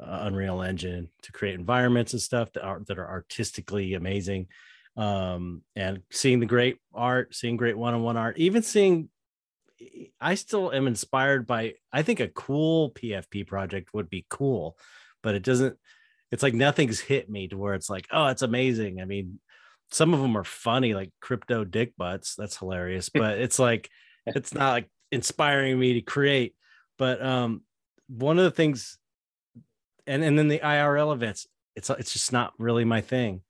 [0.00, 4.48] uh, Unreal Engine to create environments and stuff that are that are artistically amazing.
[4.96, 9.10] Um, and seeing the great art, seeing great one-on-one art, even seeing
[10.20, 14.78] I still am inspired by I think a cool PFP project would be cool,
[15.22, 15.76] but it doesn't
[16.32, 19.00] it's like nothing's hit me to where it's like, oh, it's amazing.
[19.00, 19.38] I mean,
[19.90, 22.34] some of them are funny, like CryptoDickbutts.
[22.36, 23.90] That's hilarious, but it's like
[24.26, 26.54] it's not like inspiring me to create.
[26.98, 27.62] But um,
[28.08, 28.98] one of the things,
[30.06, 33.42] and and then the IRL events, it's it's just not really my thing.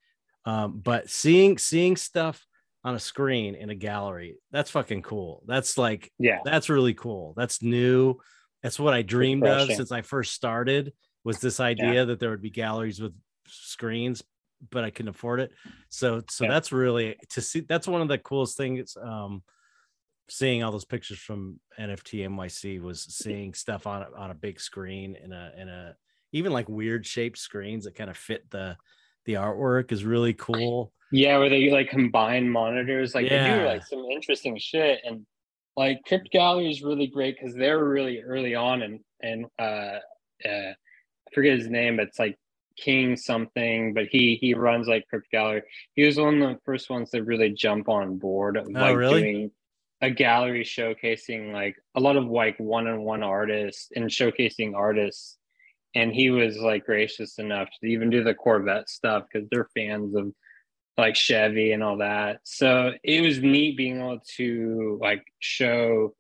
[0.47, 2.44] Um, but seeing seeing stuff
[2.85, 5.43] on a screen in a gallery, that's fucking cool.
[5.47, 7.35] That's like yeah, that's really cool.
[7.36, 8.16] That's new.
[8.62, 10.93] That's what I dreamed of since I first started.
[11.24, 12.05] Was this idea yeah.
[12.05, 13.12] that there would be galleries with
[13.48, 14.23] screens
[14.70, 15.52] but I couldn't afford it.
[15.89, 16.51] So so yeah.
[16.51, 19.43] that's really to see that's one of the coolest things um
[20.28, 25.16] seeing all those pictures from NFT NYC was seeing stuff on on a big screen
[25.23, 25.94] in a in a
[26.32, 28.77] even like weird shaped screens that kind of fit the
[29.27, 30.93] the artwork is really cool.
[31.12, 33.48] Yeah, where they like combine monitors, like yeah.
[33.48, 35.01] they do like some interesting shit.
[35.05, 35.27] And
[35.77, 39.98] like Crypt Gallery is really great because they're really early on and and uh,
[40.44, 40.73] uh
[41.28, 42.39] I forget his name, but it's like
[42.77, 45.62] King something, but he he runs like Crypt Gallery.
[45.94, 48.97] He was one of the first ones to really jump on board of oh, like
[48.97, 49.23] really?
[49.23, 49.51] doing
[50.03, 55.39] a gallery showcasing like a lot of like one-on-one artists and showcasing artists.
[55.97, 60.14] And he was like gracious enough to even do the Corvette stuff because they're fans
[60.14, 60.31] of
[60.98, 62.40] like Chevy and all that.
[62.44, 66.14] So it was neat being able to like show,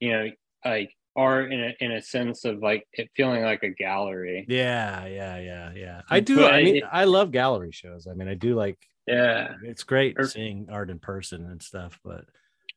[0.00, 0.30] you know,
[0.64, 4.46] like art in a, in a sense of like it feeling like a gallery.
[4.48, 6.00] Yeah, yeah, yeah, yeah.
[6.10, 6.36] I do.
[6.36, 8.08] But I mean, it, I love gallery shows.
[8.10, 8.78] I mean, I do like.
[9.06, 12.24] Yeah, it's great or, seeing art in person and stuff, but.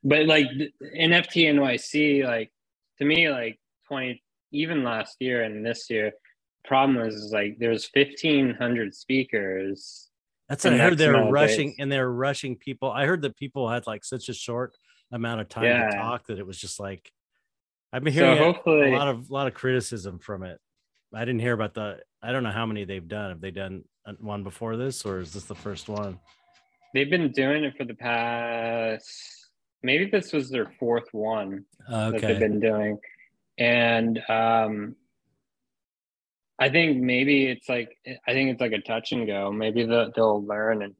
[0.06, 0.46] But like
[0.82, 2.52] NFT NYC, like
[2.98, 3.58] to me, like
[3.88, 4.22] twenty,
[4.52, 6.12] even last year and this year,
[6.64, 10.10] problem was like there's fifteen hundred speakers.
[10.48, 10.98] That's what I heard.
[10.98, 11.76] They're rushing days.
[11.78, 12.90] and they're rushing people.
[12.90, 14.76] I heard that people had like such a short
[15.12, 15.90] amount of time yeah.
[15.90, 17.10] to talk that it was just like
[17.94, 20.60] I've been hearing so hopefully, a lot of a lot of criticism from it.
[21.14, 22.00] I didn't hear about the.
[22.20, 23.30] I don't know how many they've done.
[23.30, 23.84] Have they done
[24.18, 26.18] one before this, or is this the first one?
[26.92, 29.48] They've been doing it for the past.
[29.84, 32.18] Maybe this was their fourth one okay.
[32.18, 32.98] that they've been doing,
[33.58, 34.96] and um,
[36.58, 39.50] I think maybe it's like I think it's like a touch and go.
[39.52, 40.94] Maybe the, they'll learn and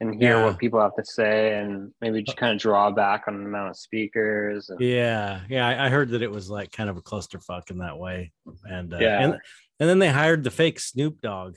[0.00, 0.44] and hear Yeah.
[0.46, 3.70] what people have to say and maybe just kind of draw back on the amount
[3.70, 4.68] of speakers.
[4.68, 5.66] And, Yeah, yeah.
[5.66, 8.32] I, I heard that it was like kind of a clusterfuck in that way,
[8.64, 9.22] and uh, Yeah.
[9.22, 9.32] and
[9.80, 11.56] and then they hired the fake Snoop Dogg,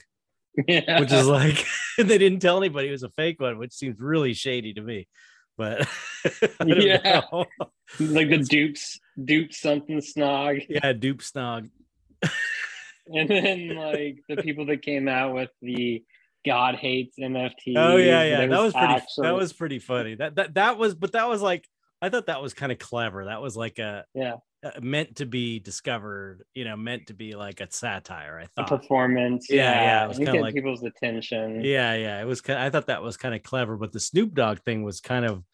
[0.68, 1.00] yeah.
[1.00, 1.64] which is like
[1.98, 5.06] they didn't tell anybody it was a fake one, which seems really shady to me.
[5.58, 5.86] But
[6.66, 7.20] Yeah.
[7.98, 10.64] like the dupes, dupe something snog.
[10.68, 11.68] yeah, dupe snog.
[13.14, 16.02] And then like the people that came out with the
[16.46, 17.74] God hates NFT.
[17.76, 18.36] Oh yeah, yeah.
[18.38, 18.86] there That was pretty.
[18.94, 20.14] actually- That was pretty funny.
[20.14, 21.66] That that that was, but that was like
[22.02, 23.26] I thought that was kind of clever.
[23.26, 24.36] That was like a yeah
[24.80, 26.44] meant to be discovered.
[26.54, 28.38] You know, meant to be like a satire.
[28.40, 28.68] I a thought.
[28.80, 29.48] performance.
[29.50, 31.62] Yeah, Yeah, yeah, it was kinda like- people's attention.
[31.64, 32.20] Yeah, yeah.
[32.22, 32.40] It was.
[32.40, 35.24] Kind I thought that was kind of clever, but the Snoop Dogg thing was kind
[35.24, 35.44] of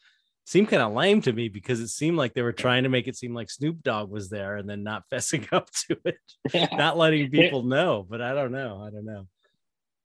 [0.46, 3.08] seemed kind of lame to me because it seemed like they were trying to make
[3.08, 6.18] it seem like Snoop Dogg was there and then not fessing up to it,
[6.54, 6.68] Yeah.
[6.76, 8.06] not letting people know.
[8.08, 8.80] But I don't know.
[8.82, 9.26] I don't know.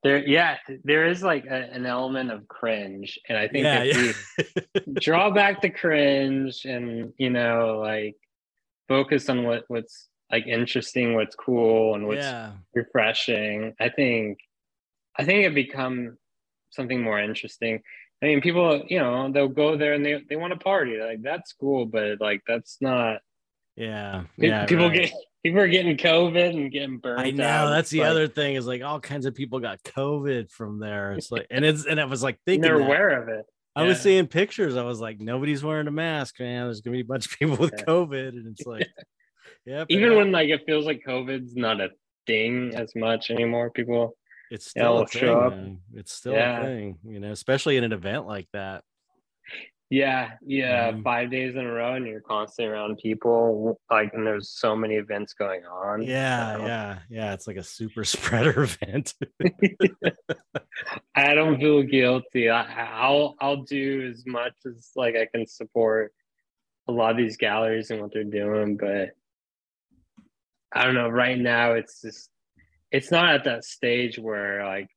[0.03, 4.76] There, yeah, there is like a, an element of cringe, and I think Yeah, if
[4.76, 8.15] we draw back the cringe and you know like
[8.88, 14.39] focus on what what's like interesting, what's cool, and what's yeah, refreshing, I think,
[15.19, 16.18] I think it become
[16.72, 17.81] something more interesting.
[18.22, 21.22] I mean, people, you know, they'll go there and they they want to party, like
[21.22, 23.22] that's cool, but like that's not.
[23.76, 24.65] yeah, yeah.
[24.65, 25.03] people right.
[25.03, 27.19] get people are getting COVID and getting burned.
[27.22, 27.69] I know out.
[27.69, 30.80] that's It's the like- other thing is like all kinds of people got COVID from
[30.80, 31.14] there.
[31.14, 32.85] It's like, and it's and I was like thinking, they're that.
[32.85, 33.45] aware of it.
[33.76, 34.76] I was seeing pictures.
[34.76, 36.65] I was like, nobody's wearing a mask, man.
[36.65, 37.85] There's gonna be a bunch of people with Yeah.
[37.85, 38.88] COVID, and it's like,
[39.65, 41.89] yeah, Even when like it feels like COVID's not a
[42.27, 44.15] thing as much anymore, people.
[44.52, 45.82] It's still a thing.
[45.95, 46.60] It's still Yeah.
[46.61, 48.84] a thing, you know, especially in an event like that.
[49.90, 51.03] Yeah, yeah, Mhm.
[51.03, 53.78] five days in a row, and you're constantly around people.
[53.90, 56.03] Like, and there's so many events going on.
[56.03, 57.34] Yeah, so- yeah, yeah.
[57.34, 58.03] It's like a super
[58.53, 59.14] spreader event.
[61.15, 62.49] I don't feel guilty.
[62.49, 62.64] I,
[63.02, 66.14] I'll I'll do as much as like I can support
[66.88, 69.11] a lot of these galleries and what they're doing, but
[70.73, 71.10] I don't know.
[71.10, 72.30] Right now, it's just
[72.91, 74.89] it's not at that stage where like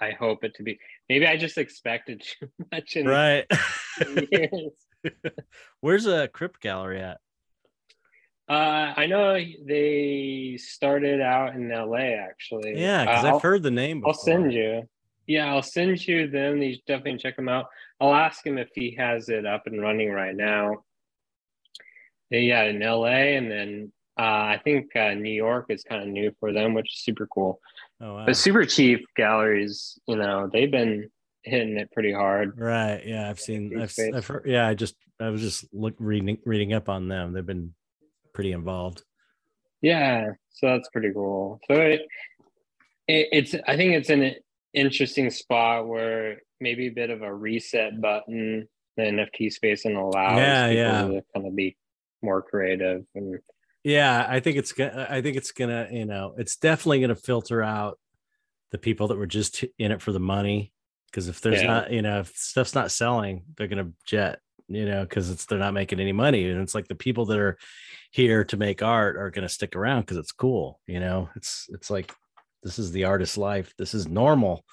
[0.00, 0.78] I hope it to be.
[1.08, 3.46] Maybe I just expected too much in right.
[5.80, 7.18] Where's a crypt gallery at?
[8.48, 9.34] Uh, I know
[9.66, 12.80] they started out in LA actually.
[12.80, 14.02] Yeah, because Uh, I've heard the name.
[14.06, 14.88] I'll send you.
[15.26, 16.62] Yeah, I'll send you them.
[16.62, 17.66] You should definitely check them out.
[18.00, 20.84] I'll ask him if he has it up and running right now.
[22.30, 26.32] Yeah, in LA, and then uh, I think uh, New York is kind of new
[26.40, 27.60] for them, which is super cool.
[28.00, 28.26] Oh wow.
[28.26, 31.10] But Superchief galleries, you know, they've been
[31.42, 32.58] hitting it pretty hard.
[32.58, 33.02] Right.
[33.04, 33.80] Yeah, I've seen.
[33.80, 33.94] I've.
[34.14, 34.44] I've heard.
[34.46, 37.32] Yeah, I just I was just look reading reading up on them.
[37.32, 37.74] They've been
[38.34, 39.02] pretty involved.
[39.80, 41.60] Yeah, so that's pretty cool.
[41.70, 42.02] So it,
[43.06, 44.34] it it's I think it's an
[44.74, 50.38] interesting spot where maybe a bit of a reset button the NFT space and allows
[50.38, 51.02] Yeah, people yeah.
[51.20, 51.76] to kind of be
[52.20, 53.38] more creative and
[53.84, 55.06] Yeah, I think it's gonna.
[55.08, 55.88] I think it's gonna.
[55.90, 57.98] You know, it's definitely gonna filter out
[58.70, 60.72] the people that were just in it for the money.
[61.10, 61.66] Because if there's Yeah.
[61.68, 64.40] not, you know, if stuff's not selling, they're gonna jet.
[64.70, 67.38] You know, because it's they're not making any money, and it's like the people that
[67.38, 67.56] are
[68.10, 70.80] here to make art are gonna stick around because it's cool.
[70.86, 72.12] You know, it's it's like
[72.62, 73.72] this is the artist's life.
[73.78, 74.64] This is normal.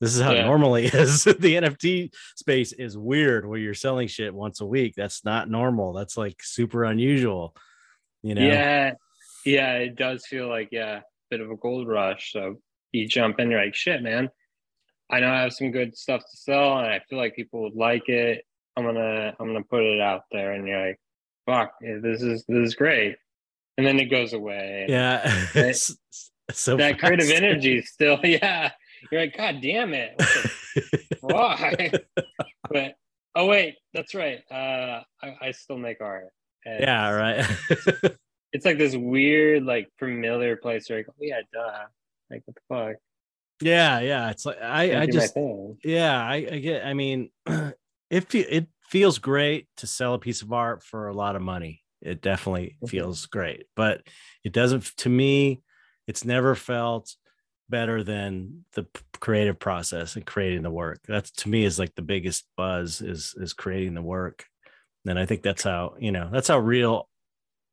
[0.00, 1.24] This is how it normally is.
[1.24, 4.94] the NFT space is weird where you're selling shit once a week.
[4.96, 5.92] That's not normal.
[5.92, 7.54] That's like super unusual.
[8.24, 8.40] You know.
[8.40, 8.92] yeah.
[9.44, 12.32] Yeah it does feel like yeah a bit of a gold rush.
[12.32, 12.56] So
[12.90, 14.30] you jump in you're like shit man.
[15.10, 17.76] I know I have some good stuff to sell and I feel like people would
[17.76, 18.44] like it.
[18.76, 20.52] I'm gonna I'm gonna put it out there.
[20.52, 20.98] And you're like
[21.44, 23.16] fuck this is this is great.
[23.76, 24.86] And then it goes away.
[24.88, 25.46] Yeah.
[26.46, 28.70] It's so that creative energy is still yeah.
[29.12, 30.18] You're like god damn it.
[31.20, 31.90] Why
[32.70, 32.94] but
[33.34, 34.40] oh wait that's right.
[34.50, 36.30] Uh I, I still make art
[36.64, 37.46] And yeah, right.
[38.52, 41.84] it's like this weird like familiar place where like oh yeah duh
[42.30, 42.96] like what the fuck
[43.60, 44.30] yeah, yeah.
[44.30, 45.36] It's like I, Can't I just
[45.84, 47.74] yeah, I, I get I mean it
[48.34, 51.82] it feels great to sell a piece of art for a lot of money.
[52.02, 52.90] It definitely Mhm.
[52.90, 54.02] feels great, but
[54.44, 55.62] it doesn't to me,
[56.06, 57.14] it's never felt
[57.70, 58.86] better than the
[59.20, 61.00] creative process and creating the work.
[61.06, 64.46] That's to me is like the biggest buzz is is creating the work.
[65.06, 67.08] And I think that's how, you know, that's how real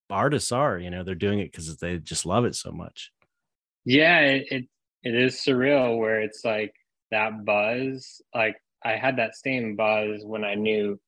[0.09, 3.11] artists are, you know, they're doing it because they just love it so much.
[3.85, 4.65] yeah it, it
[5.03, 6.73] it is surreal where it's like
[7.09, 8.55] that buzz like
[8.85, 10.99] i had that same buzz when i knew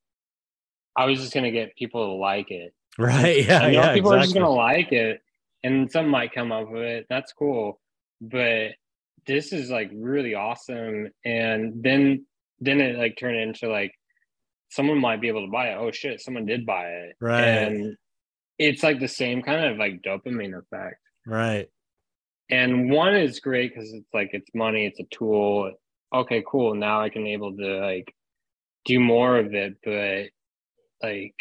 [0.98, 3.46] i was just gonna get people to like it Right.
[3.46, 3.60] Yeah.
[3.60, 3.94] I know yeah.
[3.94, 5.22] people are just gonna like it,
[5.64, 7.06] and some might come up with it.
[7.10, 7.80] That's cool,
[8.22, 8.74] but
[9.26, 11.10] this is like really awesome.
[11.26, 12.26] And then
[12.60, 13.94] then it like turned into like
[14.74, 15.78] someone might be able to buy it.
[15.78, 17.16] Oh shit, someone did buy it.
[17.22, 17.44] Right.
[17.44, 17.96] And
[18.58, 21.00] it's like the same kind of like dopamine effect.
[21.28, 21.70] Right.
[22.50, 25.72] And one is great because it's like it's money, it's a tool.
[26.14, 26.76] Okay, cool.
[26.76, 28.14] Now I can able to like
[28.86, 30.30] do more of it, but
[31.08, 31.36] like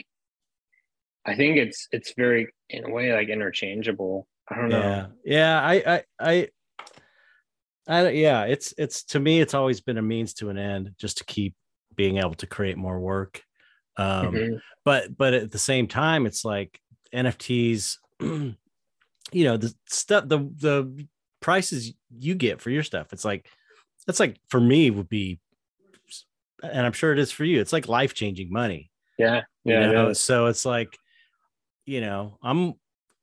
[1.25, 4.27] I think it's it's very in a way like interchangeable.
[4.49, 4.79] I don't yeah.
[4.79, 5.07] know.
[5.25, 5.61] Yeah.
[5.61, 6.49] I, I, I,
[7.89, 11.19] I, yeah, it's, it's to me, it's always been a means to an end just
[11.19, 11.55] to keep
[11.97, 13.43] being able to create more work.
[13.97, 14.61] Um, Mhm.
[14.85, 16.81] but, but at the same time, it's like
[17.13, 18.55] NFTs, you
[19.33, 21.07] know, the stuff, the, the
[21.41, 23.13] prices you get for your stuff.
[23.13, 23.47] It's like,
[24.07, 25.39] that's like for me would be,
[26.63, 27.61] and I'm sure it is for you.
[27.61, 28.91] It's like life changing money.
[29.19, 29.43] Yeah.
[29.65, 29.91] Yeah.
[29.91, 30.13] it know?
[30.13, 30.97] so it's like
[31.85, 32.75] you know i'm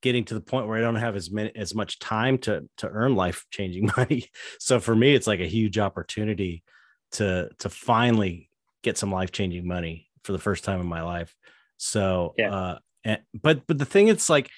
[0.01, 2.87] getting to the point where i don't have as many as much time to to
[2.89, 4.25] earn life changing money
[4.59, 6.63] so for me it's like a huge opportunity
[7.11, 8.48] to to finally
[8.83, 11.35] get some life changing money for the first time in my life
[11.77, 12.53] so Yeah.
[12.53, 14.49] uh and, but but the thing it's like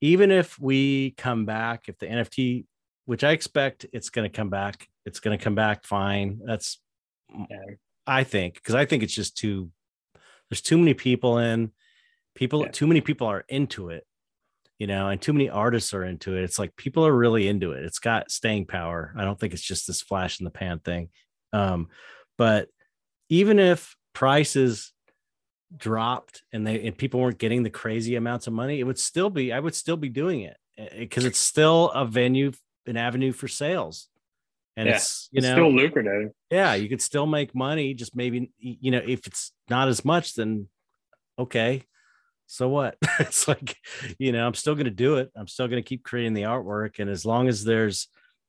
[0.00, 2.64] even if we come back if the nft
[3.04, 6.78] which i expect it's going to come back it's going to come back fine that's
[7.30, 7.56] Yeah.
[8.06, 9.70] i think because i think it's just too
[10.48, 11.70] there's too many people in
[12.34, 12.70] people Yeah.
[12.70, 14.04] too many people are into it
[14.78, 17.72] you know and too many artists are into it it's like people are really into
[17.72, 20.78] it it's got staying power i don't think it's just this flash in the pan
[20.78, 21.10] thing
[21.52, 21.88] um
[22.38, 22.68] but
[23.30, 24.92] even if prices
[25.76, 29.30] dropped and they and people weren't getting the crazy amounts of money it would still
[29.30, 32.50] be i would still be doing it eh, eh, because it's still a venue
[32.86, 34.08] an avenue for sales
[34.76, 34.96] and Yeah.
[34.96, 36.32] it's you it's know still lucrative.
[36.50, 40.34] yeah you could still make money just maybe you know if it's not as much
[40.34, 40.66] then
[41.38, 41.84] okay
[42.48, 43.76] so what it's like
[44.18, 46.42] you know i'm still going to do it i'm still going to keep creating the
[46.42, 48.08] artwork and as long as there's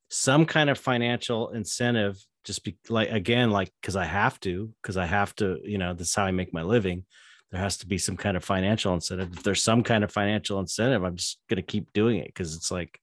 [0.09, 4.97] some kind of financial incentive just be like again like because i have to because
[4.97, 7.05] i have to you know that's how i make my living
[7.51, 10.59] there has to be some kind of financial incentive if there's some kind of financial
[10.59, 12.99] incentive i'm just going to keep doing it because it's like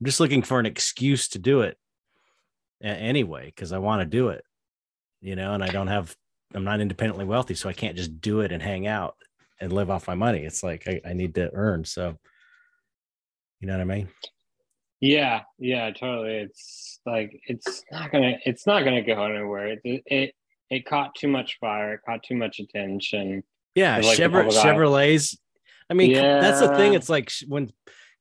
[0.00, 1.76] i'm just looking for an excuse to do it
[2.82, 4.44] anyway because I want to do it,
[5.20, 6.14] you know, and I don't have,
[6.54, 9.16] I'm not independently wealthy, so I can't just do it and hang out
[9.60, 10.44] and live off my money.
[10.44, 11.84] It's like I, I need to earn.
[11.84, 12.16] So,
[13.60, 14.08] you know what I mean?
[15.00, 16.36] Yeah, yeah, totally.
[16.36, 19.68] It's like it's not gonna it's not gonna go anywhere.
[19.68, 20.34] It it
[20.70, 23.42] it caught too much fire, it caught too much attention.
[23.74, 24.64] Yeah, Like the Chevrolet, public eye.
[24.64, 25.36] Chevrolets.
[25.90, 26.94] I mean, that's the thing.
[26.94, 27.70] It's like when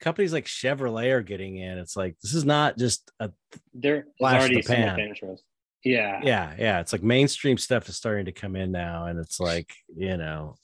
[0.02, 3.32] companies like Chevrolet are getting in, it's like this is not just a
[3.74, 5.00] There's Flash already the pan.
[5.00, 5.44] interest.
[5.84, 6.20] Yeah.
[6.24, 6.80] yeah, yeah.
[6.82, 10.56] It's like mainstream stuff is starting to come in now, and it's like you know,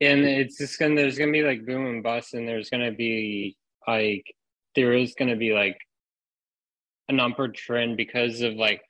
[0.00, 3.56] And it's just gonna there's gonna be like boom and bust, and there's gonna be
[3.86, 4.24] like
[4.76, 5.78] there is gonna be like
[7.08, 8.82] an upward trend because of like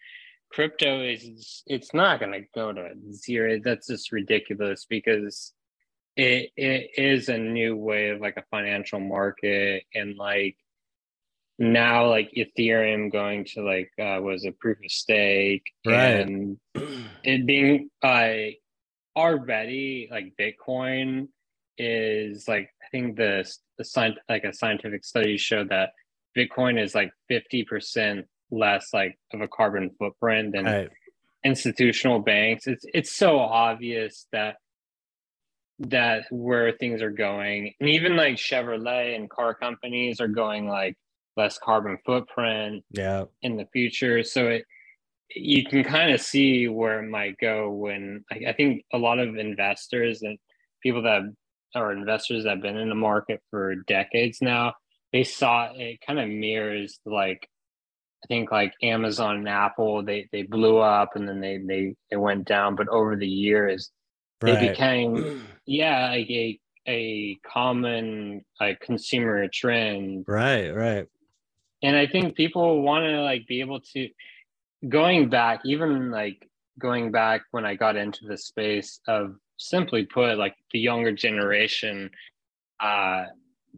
[0.52, 3.58] crypto is it's not gonna go to zero.
[3.64, 5.52] That's just ridiculous because
[6.16, 10.56] it it is a new way of like a financial market and like
[11.58, 16.20] now like Ethereum going to like uh was a proof of stake Right.
[16.26, 16.58] and
[17.22, 18.28] it being uh
[19.16, 21.28] already like Bitcoin
[21.78, 25.90] is like I think the the like a scientific study showed that
[26.36, 30.90] Bitcoin is like 50% less like of a carbon footprint than right,
[31.44, 32.66] institutional banks.
[32.66, 34.56] It's it's so obvious that
[35.78, 37.72] that where things are going.
[37.80, 40.96] And even like Chevrolet and car companies are going like
[41.36, 44.22] less carbon footprint yeah, in the future.
[44.22, 44.64] So it
[45.34, 49.18] you can kind of see where it might go when I, I think a lot
[49.18, 50.38] of investors and
[50.82, 51.22] people that
[51.74, 54.74] are investors that have been in the market for decades now,
[55.12, 57.48] they saw it kind of mirrors like
[58.24, 62.16] I think like Amazon and Apple, they they blew up and then they they they
[62.16, 63.90] went down, but over the years
[64.40, 70.24] they became yeah like a a common like consumer trend.
[70.28, 71.06] Right, right.
[71.82, 74.08] and i think people want to like be able to
[74.88, 76.48] going back even like
[76.78, 82.10] going back when i got into the space of simply put like the younger generation
[82.80, 83.24] uh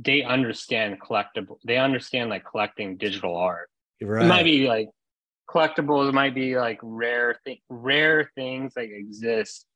[0.00, 3.68] they understand collectible they understand like collecting digital art
[4.00, 4.24] Right.
[4.24, 4.88] it might be like
[5.50, 9.66] collectibles it might be like rare thing rare things that exist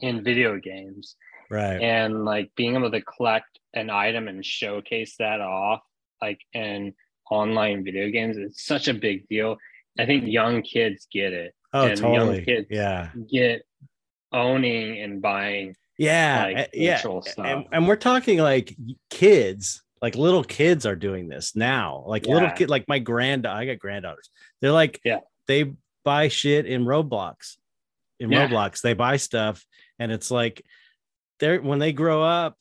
[0.00, 1.16] in video games
[1.50, 1.80] right.
[1.80, 5.80] and like being able to collect an item and showcase that off
[6.20, 6.92] like in
[7.30, 9.56] online video games it's such a big deal
[9.98, 12.44] i think young kids get it oh, and young totally.
[12.44, 13.10] kids Yeah.
[13.32, 13.62] get
[14.32, 16.44] owning and buying Yeah.
[16.44, 16.96] like, uh, yeah.
[16.98, 17.26] stuff.
[17.38, 18.74] And, and we're talking like
[19.10, 22.04] kids, like little kids are doing this now.
[22.06, 24.30] Like little kid, like my grand, I got granddaughters.
[24.60, 25.18] They're like, Yeah.
[25.46, 25.72] they
[26.04, 27.56] buy shit in Roblox.
[28.18, 28.48] In Yeah.
[28.48, 29.64] Roblox, they buy stuff,
[29.98, 30.62] and it's like
[31.38, 32.56] they're when they grow up.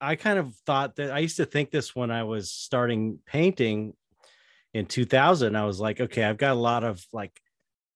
[0.00, 3.94] I kind of thought that I used to think this when I was starting painting
[4.72, 5.56] in 2000.
[5.56, 7.32] I was like, okay, I've got a lot of like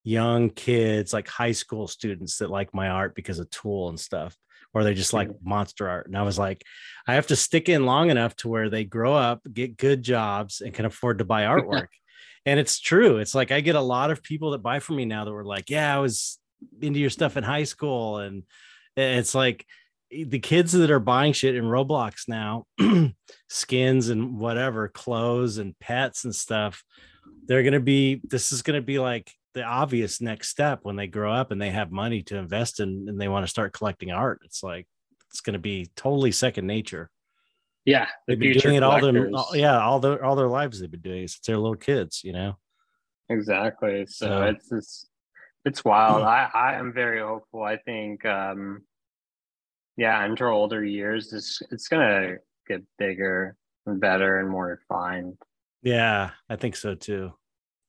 [0.05, 4.37] young kids, like high school students that like my art because of Tool and stuff,
[4.75, 6.07] or they just like monster art.
[6.07, 6.65] And I was like,
[7.07, 10.61] I have to stick in long enough to where they grow up, get good jobs,
[10.61, 11.89] and can afford to buy artwork.
[12.47, 13.19] and it's true.
[13.19, 15.45] It's like I get a lot of people that buy from me now that were
[15.45, 16.39] like, yeah, I was
[16.81, 18.19] into your stuff in high school.
[18.19, 18.43] And
[18.97, 19.67] it's like
[20.11, 22.67] the kids that are buying shit in Roblox now,
[23.49, 26.85] skins and whatever, clothes and pets and stuff,
[27.47, 30.97] they're going to be, this is going to be like the obvious next step when
[30.97, 33.73] they grow up and they have money to invest in and they want to start
[33.73, 34.41] collecting art.
[34.45, 34.87] It's like,
[35.31, 37.11] it's going to be totally second nature.
[37.85, 40.81] Yeah, the They've been doing it all their, all- yeah, all their, all their lives.
[40.81, 42.57] They've been doing it since they're little kids, you know?
[43.29, 44.07] Exactly.
[44.07, 45.09] So, So- it's just
[45.65, 46.23] it's wild.
[46.23, 47.63] I I am very hopeful.
[47.63, 48.83] I think um
[49.97, 53.57] yeah, into older years it's it's gonna get bigger
[53.87, 55.37] and better and more refined.
[55.83, 57.33] Yeah, I think so too.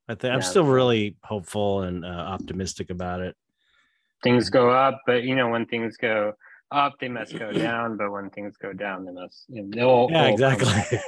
[0.08, 3.36] I think I'm still really hopeful and uh, optimistic about it.
[4.22, 6.34] Things go up, but you know, when things go
[6.72, 7.98] up, they must go down.
[7.98, 11.00] But when things go down, they must you know, they'll, Yeah, exactly.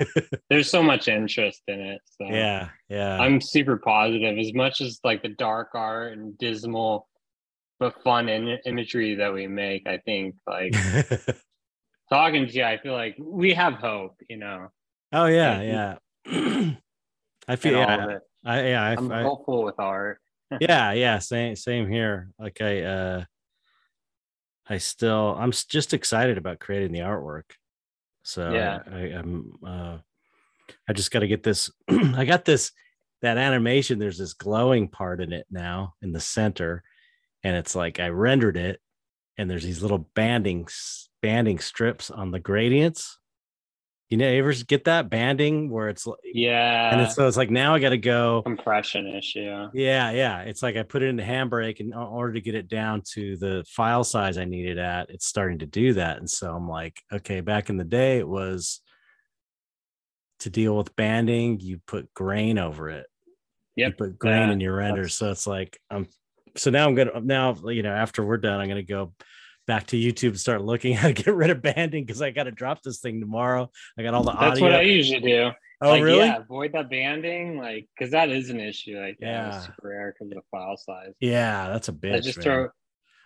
[0.49, 2.01] There's so much interest in it.
[2.17, 3.17] So yeah, yeah.
[3.19, 4.37] I'm super positive.
[4.37, 7.07] As much as like the dark art and dismal
[7.77, 10.73] but fun in- imagery that we make, I think like
[12.09, 14.69] talking to you, I feel like we have hope, you know.
[15.11, 15.95] oh yeah, yeah.
[17.47, 18.17] I feel yeah.
[18.45, 20.19] I yeah, I, I'm I- hopeful with art.
[20.61, 22.29] yeah, yeah, same same here.
[22.39, 23.23] Like I uh
[24.67, 27.51] I still I'm just excited about creating the artwork.
[28.23, 28.79] So Yeah.
[28.91, 29.97] I, I'm uh
[30.87, 32.71] I just got to get this I got this
[33.21, 36.83] that animation there's this glowing part in it now in the center
[37.43, 38.79] and it's like I rendered it
[39.37, 40.67] and there's these little banding
[41.21, 43.17] banding strips on the gradients.
[44.09, 46.91] You know, you ever get that banding where it's l- Yeah.
[46.91, 49.67] and it's so it's like now I got to go compression issue.
[49.73, 50.41] yeah, yeah.
[50.41, 53.35] It's like I put it into Handbrake, and in order to get it down to
[53.37, 56.17] the file size I needed at, it's starting to do that.
[56.17, 58.79] And so I'm like, okay, back in the day, it was
[60.41, 63.07] to deal with banding, you put grain over it.
[63.75, 65.09] Yeah, you put grain Yeah, in your render.
[65.09, 66.07] So it's like I'm
[66.55, 69.13] so now I'm gonna now, you know, after we're done, I'm gonna go
[69.65, 72.51] back to YouTube and start looking how to get rid of banding because I gotta
[72.51, 73.69] drop this thing tomorrow.
[73.97, 74.63] I got all the That's audio.
[74.63, 75.51] what I usually do.
[75.81, 76.19] oh, like, really?
[76.19, 78.99] Yeah, avoid that banding, like, because that is an issue.
[78.99, 81.13] Like, yeah, SuperRare because of the file size.
[81.19, 82.15] Yeah, that's a bitch.
[82.15, 82.43] I just man.
[82.43, 82.67] throw,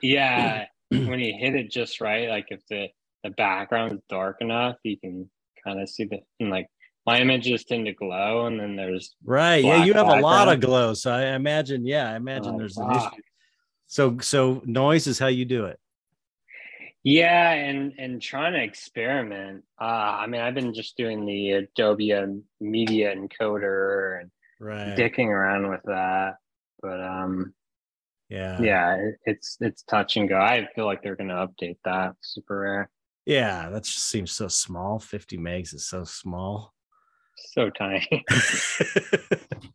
[0.02, 2.88] yeah, when you hit it just right, like if the
[3.24, 5.30] the background is dark enough, you can
[5.64, 6.68] kind of see the and like
[7.06, 9.64] my images tend to glow, and then there's Right.
[9.64, 10.94] Yeah, you have a lot of glow.
[10.94, 13.22] So I imagine, yeah, I imagine Oh, there's an issue.
[13.88, 15.80] So so noise is how you do it.
[17.04, 19.64] Yeah, and and trying to experiment.
[19.80, 24.98] Uh, I mean, I've been just doing the Adobe um, Media Encoder and Right.
[24.98, 26.34] dicking around with that,
[26.82, 27.54] but um,
[28.30, 28.62] Yeah.
[28.62, 30.38] yeah, it, it's it's touch and go.
[30.38, 32.16] I feel like they're gonna update that.
[32.38, 32.88] SuperRare,
[33.26, 35.00] Yeah, that just seems so small.
[35.00, 36.74] 50 megs is so small.
[37.54, 38.26] so tiny.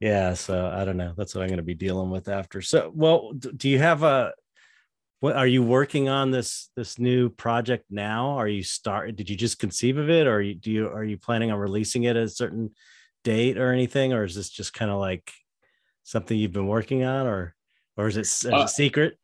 [0.00, 1.14] yeah, so I don't know.
[1.16, 2.60] That's what I'm going to be dealing with after.
[2.62, 4.32] So, well, do you have a
[5.20, 8.30] what are you working on this this new project now?
[8.30, 11.16] Are you start did you just conceive of it or you, do you are you
[11.16, 12.70] planning on releasing it at a certain
[13.24, 15.32] date or anything or is this just kind of like
[16.04, 17.54] something you've been working on or
[17.96, 19.18] or is it Uh, it secret?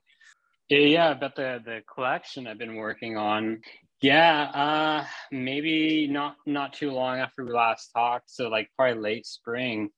[0.68, 3.60] Yeah, yeah, about the the collection I've been working on.
[4.00, 9.26] Yeah, uh maybe not not too long after we last talked, so like probably late
[9.26, 9.90] spring.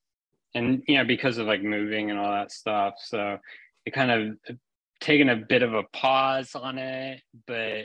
[0.57, 2.95] And you know, because of like moving and all that stuff.
[2.99, 3.39] So
[3.87, 4.57] it kind of
[5.05, 7.85] taken a bit of a pause on it, but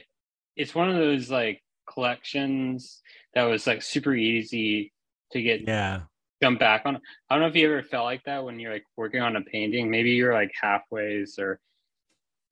[0.55, 3.01] it's one of those like collections
[3.33, 4.93] that was like super easy
[5.33, 6.03] to get Yeah.
[6.41, 6.95] jump back on.
[7.29, 9.41] I don't know if you ever felt like that when you're like working on a
[9.41, 9.91] painting.
[9.91, 11.59] Maybe you're like halfways or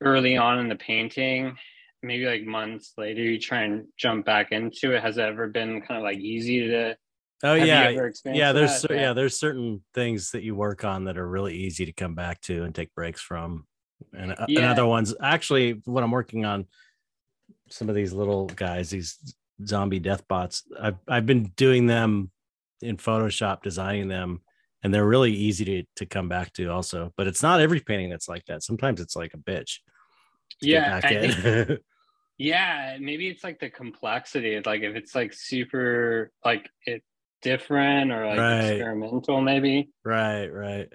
[0.01, 1.57] early on in the painting,
[2.03, 5.01] maybe like months later, you try and jump back into it.
[5.01, 6.97] Has it ever been kind of like easy to?
[7.43, 7.89] Oh yeah.
[8.25, 11.85] Yeah, there's cer- yeah, there's certain things that you work on that are really easy
[11.85, 13.65] to come back to and take breaks from.
[14.13, 16.65] And, uh, and other ones actually what I'm working on
[17.69, 20.63] some of these little guys, these zombie death bots.
[20.79, 22.31] I've I've been doing them
[22.81, 24.41] in Photoshop, designing them,
[24.83, 27.13] and they're really easy to to come back to also.
[27.17, 28.63] But it's not every painting that's like that.
[28.63, 29.79] Sometimes it's like a bitch.
[30.61, 31.79] Yeah, think
[32.37, 34.59] yeah, maybe it's like the complexity.
[34.65, 37.03] Like if it's like super like it
[37.41, 38.63] different or like Right.
[38.71, 39.89] experimental, maybe.
[40.03, 40.91] right, right.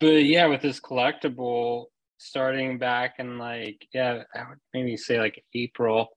[0.00, 1.86] but yeah, with this collectible
[2.18, 6.08] starting back in like yeah, I would maybe say like April,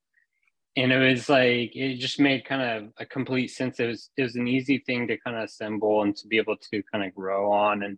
[0.76, 3.80] and it was like it just made kind of a complete sense.
[3.80, 6.58] It was it was an easy thing to kind of assemble and to be able
[6.72, 7.98] to kind of grow on and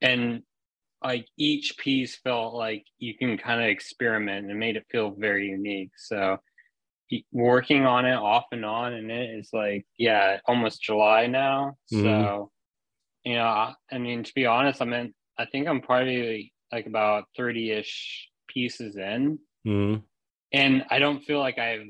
[0.00, 0.42] and
[1.02, 5.48] like each piece felt like you can kind of experiment and made it feel very
[5.48, 5.92] unique.
[5.96, 6.38] So
[7.32, 12.04] working on it off and on and it is like yeah almost july now mm-hmm.
[12.04, 12.50] so
[13.24, 17.24] you know i mean to be honest i mean i think i'm probably like about
[17.38, 20.00] 30ish pieces in mm-hmm.
[20.52, 21.86] and i don't feel like i've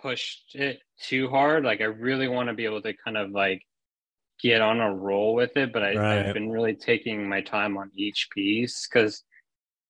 [0.00, 3.62] pushed it too hard like i really want to be able to kind of like
[4.42, 6.26] get on a roll with it but I, right.
[6.26, 9.22] i've been really taking my time on each piece because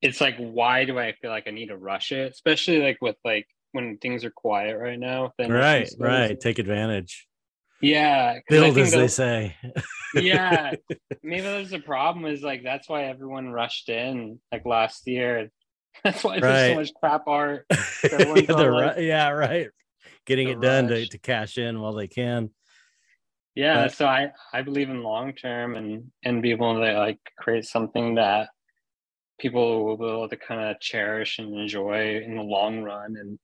[0.03, 3.17] it's like why do i feel like i need to rush it especially like with
[3.25, 5.33] like when things are quiet right now.
[5.37, 6.41] Then right, right.
[6.41, 7.27] Take advantage.
[7.81, 9.57] Yeah, build as they say.
[10.15, 10.75] yeah,
[11.23, 12.27] maybe there's a problem.
[12.27, 15.51] Is like that's why everyone rushed in like last year.
[16.03, 16.41] That's why right.
[16.41, 17.67] there's so much crap art.
[18.03, 19.69] yeah, like, yeah, right.
[20.27, 22.51] Getting it done to, to cash in while they can.
[23.55, 27.21] Yeah, but, so I I believe in long term and and be able to like
[27.39, 28.49] create something that
[29.39, 33.39] people will be able to kind of cherish and enjoy in the long run and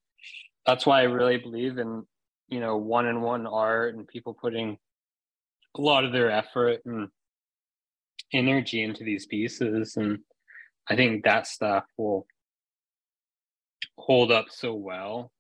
[0.66, 2.05] that's why I really believe in
[2.51, 4.77] you know one on one art and people putting
[5.77, 7.09] a lot of their effort and
[8.32, 10.18] energy into these pieces and
[10.89, 12.27] I think that stuff will
[13.97, 15.31] hold up so well.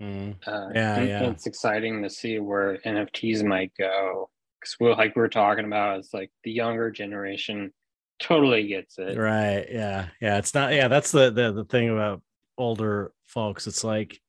[0.00, 0.36] Mm.
[0.46, 5.28] Uh, yeah, yeah, it's exciting to see where NFTs might go because we're like we're
[5.28, 7.72] talking about, it's like the younger generation
[8.20, 9.16] totally gets it.
[9.16, 9.66] Right.
[9.70, 10.08] Yeah.
[10.20, 10.38] Yeah.
[10.38, 10.72] It's not.
[10.72, 10.88] Yeah.
[10.88, 12.22] That's the the the thing about
[12.58, 13.66] older folks.
[13.66, 14.20] It's like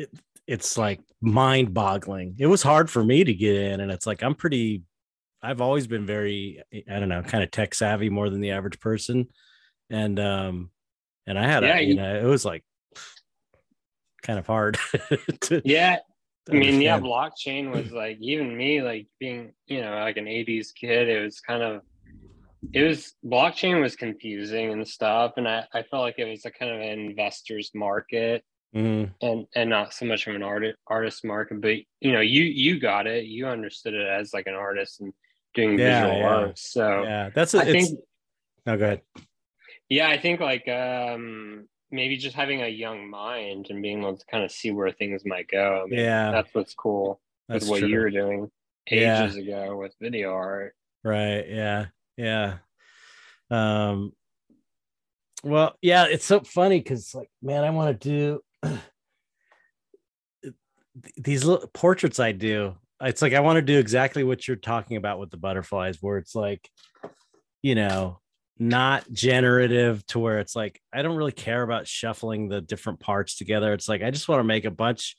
[0.00, 0.10] it,
[0.46, 2.34] it's like mind boggling.
[2.38, 4.82] It was hard for me to get in, and it's like I'm pretty.
[5.42, 8.78] I've always been very, I don't know, kind of tech savvy more than the average
[8.80, 9.28] person,
[9.88, 10.70] and um,
[11.26, 12.64] and I had, yeah, a, you, you know, it was like
[14.22, 14.78] kind of hard.
[15.42, 15.98] to, yeah,
[16.50, 20.74] I mean, yeah, blockchain was like even me, like being, you know, like an '80s
[20.74, 21.08] kid.
[21.08, 21.82] It was kind of,
[22.72, 26.50] it was blockchain was confusing and stuff, and I, I felt like it was a
[26.50, 28.44] kind of an investor's market
[28.74, 29.10] mm.
[29.22, 32.78] and and not so much of an artist artist market but you know you you
[32.78, 35.12] got it you understood it as like an artist and
[35.54, 36.28] doing yeah, visual yeah.
[36.28, 37.98] art so yeah that's a, I think
[38.66, 39.02] no go ahead
[39.88, 44.26] yeah i think like um maybe just having a young mind and being able to
[44.26, 47.70] kind of see where things might go I mean, yeah that's what's cool that's with
[47.70, 47.88] what true.
[47.88, 48.50] you were doing
[48.88, 49.64] ages yeah.
[49.64, 51.86] ago with video art right yeah
[52.16, 52.58] yeah
[53.50, 54.12] um
[55.42, 58.40] well yeah it's so funny because like man i want to do
[61.16, 64.96] these little portraits I do, it's like I want to do exactly what you're talking
[64.96, 66.68] about with the butterflies, where it's like,
[67.62, 68.20] you know,
[68.58, 73.36] not generative to where it's like I don't really care about shuffling the different parts
[73.36, 73.72] together.
[73.72, 75.16] It's like I just want to make a bunch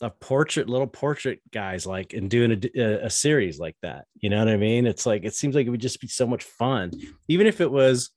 [0.00, 4.06] of portrait, little portrait guys, like and doing a, a, series like that.
[4.14, 4.86] You know what I mean?
[4.86, 6.92] It's like it seems like it would just be so much fun,
[7.28, 8.10] even if it was,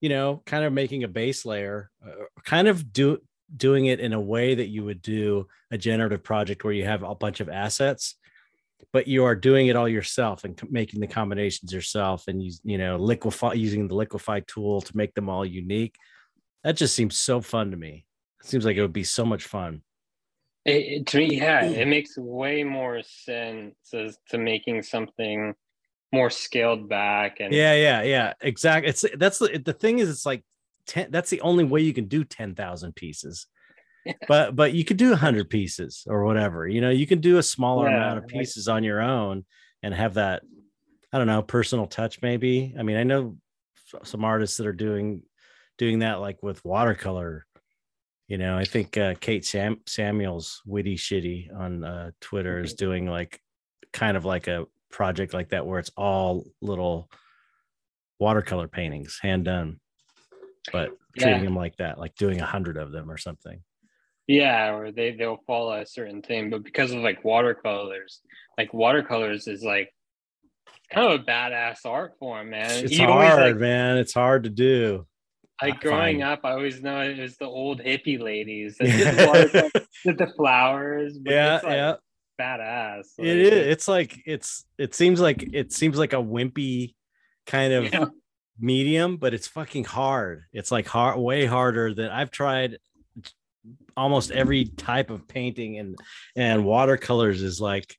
[0.00, 3.18] you know, kind of making a base layer, uh, kind of do
[3.56, 7.02] doing it in a way that you would do a generative project where you have
[7.02, 8.16] a bunch of assets
[8.92, 12.78] but you are doing it all yourself and making the combinations yourself and you you
[12.78, 15.94] know liquefy using the liquefy tool to make them all unique.
[16.64, 18.04] That just seems so fun to me.
[18.40, 19.82] It seems like it would be so much fun.
[20.64, 21.74] It, it, to me yeah hmm.
[21.74, 25.54] it makes way more sense as to making something
[26.12, 30.26] more scaled back and yeah yeah yeah exactly it's that's the, the thing is it's
[30.26, 30.44] like
[30.86, 33.46] 10 that's the only way you can do 10,000 pieces.
[34.28, 36.66] but but you could do 100 pieces or whatever.
[36.66, 39.44] You know, you can do a smaller yeah, amount of pieces on your own
[39.82, 40.42] and have that
[41.12, 42.74] I don't know, personal touch maybe.
[42.78, 43.36] I mean, I know
[44.04, 45.22] some artists that are doing
[45.78, 47.46] doing that like with watercolor.
[48.28, 53.06] You know, I think uh, Kate Sam- Samuels, Witty Shitty on uh, Twitter is doing
[53.06, 53.40] like
[53.92, 57.10] kind of like a project like that where it's all little
[58.20, 59.80] watercolor paintings hand done
[60.72, 61.44] but treating yeah.
[61.44, 63.62] them like that, like doing a hundred of them or something.
[64.26, 68.20] Yeah, or they they'll follow a certain thing, but because of like watercolors,
[68.56, 69.92] like watercolors is like
[70.92, 72.70] kind of a badass art form, man.
[72.84, 73.96] It's you hard, always, like, man.
[73.96, 75.06] It's hard to do.
[75.60, 80.18] Like growing up, I always know it was the old hippie ladies that did, did
[80.18, 81.18] the flowers.
[81.24, 81.94] yeah, like yeah.
[82.40, 83.06] Badass.
[83.18, 83.66] Like, it is.
[83.66, 84.64] It's like it's.
[84.78, 86.94] It seems like it seems like a wimpy
[87.46, 88.06] kind of yeah
[88.60, 90.44] medium, but it's fucking hard.
[90.52, 92.78] It's like hard, way harder than I've tried.
[93.96, 95.96] Almost every type of painting and
[96.36, 97.94] and watercolors is like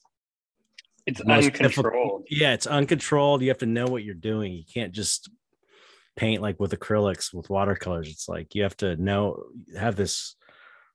[1.06, 2.26] It's uncontrolled.
[2.30, 3.42] yeah, it's uncontrolled.
[3.42, 4.54] You have to know what you're doing.
[4.54, 5.30] You can't just
[6.16, 8.10] paint like with acrylics with watercolors.
[8.10, 9.44] It's like you have to know
[9.78, 10.36] have this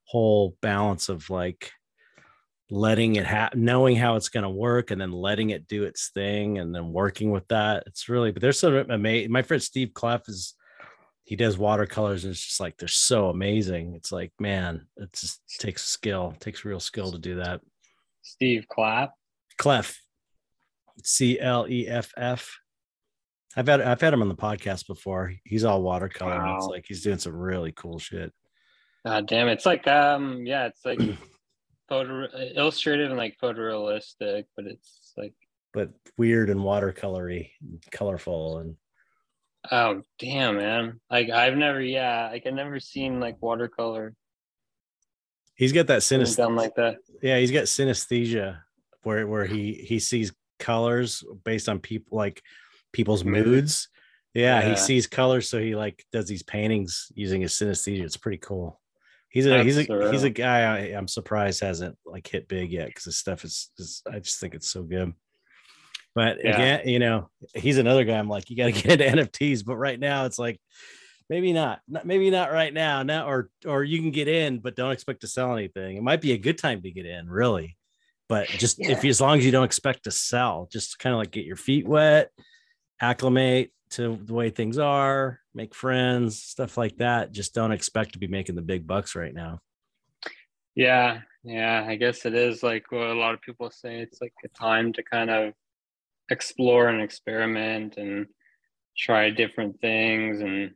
[0.05, 1.71] whole balance of like
[2.71, 6.11] letting it happen, knowing how it's going to work, and then letting it do its
[6.11, 7.85] thing, and then working with that.
[7.87, 9.31] It's really, but there's some amazing.
[9.33, 10.55] My friend Steve Cleff is
[11.25, 13.95] he does watercolors, and it's just like they're so amazing.
[13.97, 17.61] It's like man, it just takes skill, it takes real skill to do that.
[18.23, 19.13] Steve Clapp.
[19.59, 20.01] Cleff,
[21.03, 22.59] C L E F F.
[23.57, 25.33] I've had I've had him on the podcast before.
[25.45, 26.35] He's all watercolor.
[26.35, 26.71] and It's Wow.
[26.73, 28.33] like he's doing some really cool shit.
[29.07, 30.99] God damn, it's like um, yeah, it's like
[31.89, 35.35] photo uh, illustrative and like photorealistic, but it's like
[35.73, 37.51] but weird and watercolory,
[37.91, 38.77] colorful, and
[39.71, 41.01] oh damn, man.
[41.11, 44.15] Like I've never, yeah, like I've never seen like watercolor
[45.57, 46.55] he's got that synesthesia.
[46.55, 46.99] like that.
[47.23, 48.61] Yeah, he's got synesthesia,
[49.03, 52.41] where where he he sees colors based on people like
[52.93, 53.47] people's Mood.
[53.47, 53.89] moods.
[54.35, 58.05] Yeah, he sees colors, so he like does these paintings using his synesthesia.
[58.05, 58.79] It's pretty cool.
[59.29, 62.49] He's a he's a That's he's a uh, guy I, I'm surprised hasn't like hit
[62.49, 65.13] big yet because his stuff is, is I just think it's so good.
[66.15, 66.55] But Yeah.
[66.55, 68.19] again, you know, he's another guy.
[68.19, 70.59] I'm like, you got to get into NFTs, but right now it's like
[71.29, 73.03] maybe not, not maybe not right now.
[73.03, 75.97] Now or or you can get in, but don't expect to sell anything.
[75.97, 77.77] It might be a good time to get in, really.
[78.29, 81.19] But just if you, as long as you don't expect to sell, just kind of
[81.19, 82.31] like get your feet wet,
[83.01, 87.33] acclimate to the way things are, make friends, stuff like that.
[87.33, 89.61] Just don't expect to be making the big bucks right now.
[90.75, 94.01] Yeah, yeah, I guess it is like what a lot of people say.
[94.01, 95.55] It's like a time to kind of
[96.31, 98.27] explore and experiment and
[98.97, 100.73] try different things and,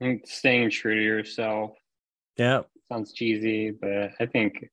[0.00, 1.70] and staying true to yourself.
[2.36, 2.62] Yeah.
[2.90, 4.70] Sounds cheesy, but I think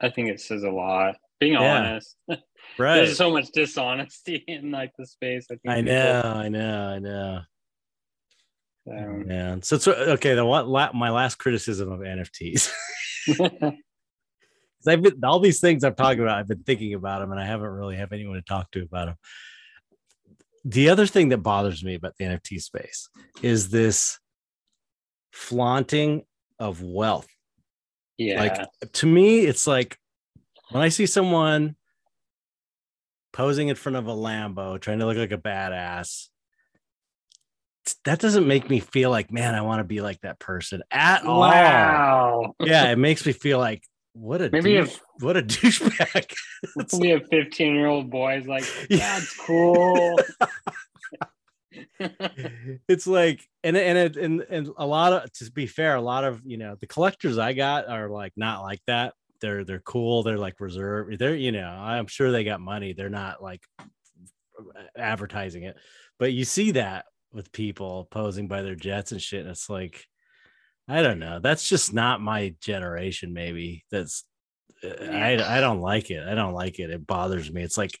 [0.00, 1.16] I think it says a lot.
[1.40, 1.78] Being Yeah.
[1.78, 2.16] honest.
[2.78, 2.96] Right.
[2.96, 5.46] There's so much dishonesty in like the space.
[5.50, 7.40] I I people- know, I know, I know.
[8.90, 10.34] um, Man, so it's okay.
[10.34, 12.70] The what la, my last criticism of NFTs.
[14.88, 16.38] I've been all these things I'm talking about.
[16.38, 19.06] I've been thinking about them, and I haven't really have anyone to talk to about
[19.06, 19.16] them.
[20.64, 23.08] The other thing that bothers me about the NFT space
[23.42, 24.18] is this
[25.32, 26.24] flaunting
[26.58, 27.28] of wealth.
[28.18, 28.40] yeah.
[28.42, 29.96] Like to me, it's like
[30.70, 31.76] when I see someone
[33.32, 36.28] posing in front of a Lambo, trying to look like a badass.
[38.04, 41.24] That doesn't make me feel like, man, I want to be like that person at
[41.24, 41.40] all.
[41.40, 42.54] wow.
[42.58, 43.82] Yeah, it makes me feel like
[44.14, 46.34] what a Maybe douche, what a douchebag.
[46.98, 50.18] we have 15 year old boys like, that's cool.
[52.88, 56.24] it's like and and it, and and a lot of to be fair a lot
[56.24, 60.22] of you know the collectors i got are like not like that they're they're cool
[60.22, 63.62] they're like reserved they're you know i'm sure they got money they're not like
[64.96, 65.76] advertising it
[66.18, 70.04] but you see that with people posing by their jets and shit and it's like
[70.88, 74.24] i don't know that's just not my generation maybe that's
[74.84, 76.28] I, I don't like it.
[76.28, 76.90] I don't like it.
[76.90, 77.62] It bothers me.
[77.62, 77.98] It's like,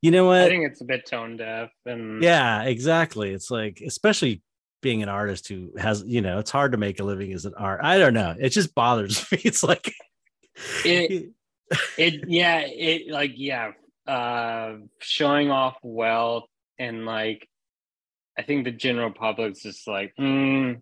[0.00, 0.42] you know what?
[0.42, 4.42] I think it's a bit tone deaf and yeah exactly it's like especially
[4.82, 7.54] being an artist who has you know it's hard to make a living as an
[7.56, 9.94] art i don't know it just bothers me it's like
[10.84, 11.30] It-
[11.98, 13.72] it yeah it like yeah
[14.06, 16.44] uh showing off wealth
[16.78, 17.48] and like
[18.38, 20.80] i think the general public's just like mm,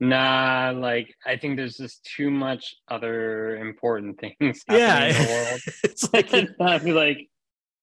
[0.00, 5.32] nah like i think there's just too much other important things happening yeah in the
[5.32, 5.60] world.
[5.84, 7.29] it's like like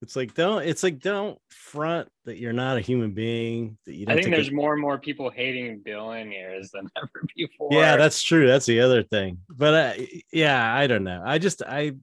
[0.02, 4.06] it's like don't it's like don't front that you're not a human being that you
[4.08, 8.22] i think there's a- more and more people hating billionaires than ever before yeah that's
[8.22, 11.94] true that's the other thing but uh, yeah i don't know i just I,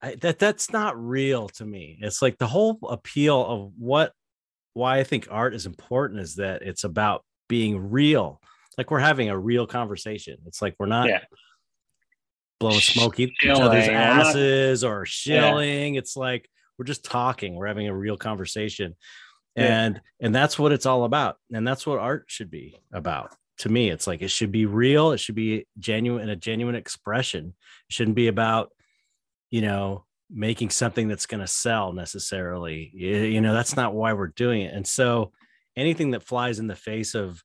[0.00, 4.12] I that that's not real to me it's like the whole appeal of what
[4.74, 8.40] why i think art is important is that it's about being real
[8.78, 11.20] like we're having a real conversation it's like we're not Yeah.
[12.60, 17.96] blowing smoke each other's asses or shilling it's like we're just talking we're having a
[17.96, 18.94] real conversation.
[19.54, 19.84] Yeah.
[19.84, 21.36] and and that's what it's all about.
[21.52, 23.34] And that's what art should be about.
[23.58, 27.54] To me it's like it should be real it should be genuine a genuine expression.
[27.88, 28.70] It shouldn't be about
[29.50, 32.90] you know making something that's going to sell necessarily.
[32.94, 34.74] You know that's not why we're doing it.
[34.74, 35.32] And so
[35.76, 37.42] anything that flies in the face of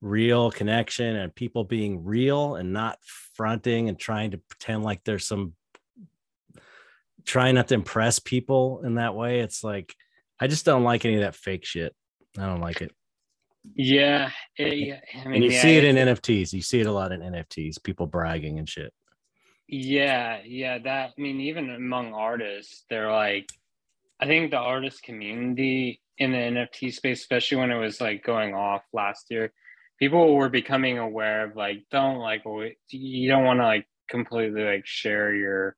[0.00, 2.98] real connection and people being real and not
[3.34, 5.54] fronting and trying to pretend like there's some
[7.24, 9.94] trying not to impress people in that way it's like
[10.40, 11.94] i just don't like any of that fake shit.
[12.38, 12.90] I don't like it.
[13.74, 16.80] Yeah, eh, it- yeah I mean, and you yeah, see it in nfts you see
[16.80, 18.92] it a lot in nfts people bragging and shit.
[19.68, 23.46] Yeah, yeah, that I mean, even among artists, they're like
[24.20, 28.54] I think the artist community in the NFT space, especially when it was like going
[28.54, 29.52] off last year,
[29.98, 32.42] people were becoming aware of like don't like
[32.90, 35.76] you don't want to like completely like share your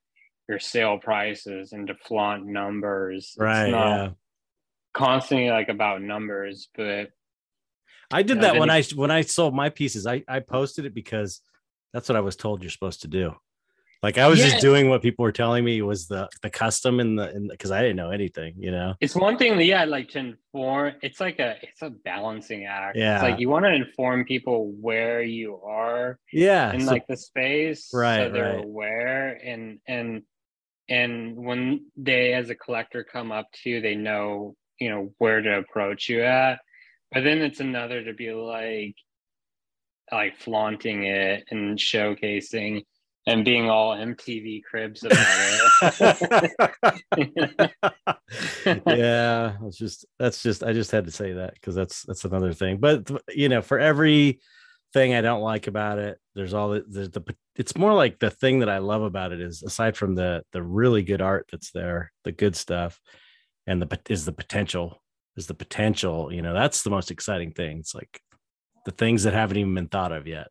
[0.49, 3.35] your sale prices and to flaunt numbers.
[3.39, 3.71] Right.
[3.71, 4.11] yeah.
[4.95, 7.11] Constantly like about numbers, but
[8.11, 10.07] I did that when I when I sold my pieces.
[10.07, 11.41] I I posted it because
[11.93, 13.35] that's what I was told you're supposed to do.
[14.03, 14.51] Like I was yeah.
[14.51, 17.81] just doing what people were telling me was the the custom and the because I
[17.81, 18.95] didn't know anything, you know.
[19.01, 20.95] It's one thing, yeah, like to inform.
[21.03, 22.97] It's like a it's a balancing act.
[22.97, 26.19] Yeah, it's like you want to inform people where you are.
[26.33, 28.27] Yeah, in so, like the space, right?
[28.27, 28.65] So they're right.
[28.65, 30.23] aware and and
[30.89, 35.41] and when they as a collector come up to you, they know you know where
[35.41, 36.61] to approach you at.
[37.13, 38.97] But then it's another to be like
[40.13, 42.85] like flaunting it and showcasing
[43.27, 45.19] and being all MTV cribs about
[45.83, 47.73] it.
[48.87, 52.53] yeah, it's just that's just I just had to say that because that's that's another
[52.53, 52.79] thing.
[52.79, 54.41] But you know, for every
[54.97, 57.23] thing I don't like about it, there's all the, there's the
[57.55, 60.63] it's more like the thing that I love about it is aside from the the
[60.63, 62.99] really good art that's there, the good stuff,
[63.67, 65.03] and the is the potential
[65.37, 66.33] is the potential.
[66.33, 67.79] You know, that's the most exciting thing.
[67.79, 68.21] It's like
[68.87, 70.49] the things that haven't even been thought of yet.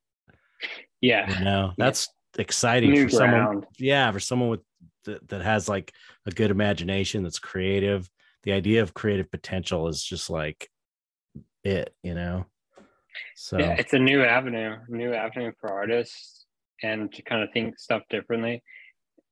[1.02, 2.08] Yeah, you know, that's
[2.38, 3.32] exciting New for ground.
[3.32, 4.60] someone yeah for someone with
[5.06, 5.94] that, that has like
[6.26, 8.10] a good imagination that's creative
[8.44, 10.70] the idea of creative potential is just like
[11.64, 12.46] it you know
[13.36, 16.46] so yeah it's a new avenue new avenue for artists
[16.84, 18.62] and to kind of think stuff differently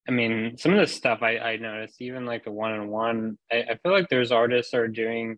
[0.07, 3.79] i mean some of the stuff i i noticed even like the one-on-one I, I
[3.81, 5.37] feel like there's artists are doing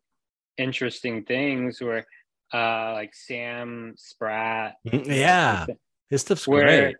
[0.57, 2.05] interesting things where
[2.53, 5.65] uh like sam spratt yeah
[6.09, 6.95] his stuff's where, great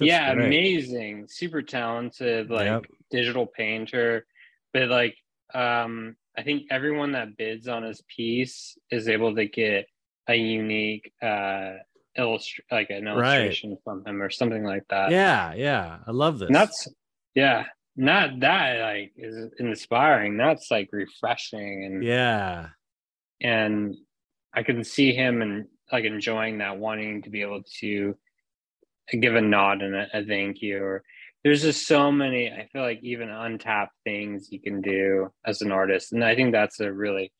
[0.00, 0.46] yeah, great.
[0.46, 2.84] amazing, super talented, like yep.
[3.10, 4.26] digital painter.
[4.72, 5.16] But like,
[5.54, 9.86] um, I think everyone that bids on his piece is able to get
[10.28, 11.72] a unique uh
[12.16, 13.78] illustration, like an illustration right.
[13.84, 15.10] from him or something like that.
[15.10, 16.48] Yeah, yeah, I love this.
[16.48, 16.88] And that's
[17.34, 17.64] yeah,
[17.96, 20.36] not that like is inspiring.
[20.36, 22.68] That's like refreshing and yeah,
[23.40, 23.96] and
[24.54, 28.16] I can see him and like enjoying that, wanting to be able to
[29.20, 31.02] give a nod and a, a thank you or
[31.44, 35.72] there's just so many i feel like even untapped things you can do as an
[35.72, 37.32] artist and i think that's a really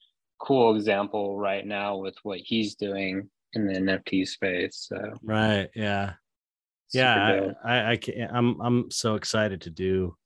[0.42, 4.98] cool example right now with what he's doing in the nft space so.
[5.22, 6.14] Right yeah.
[6.92, 10.16] Yeah I, I, I can't i'm i'm so excited to do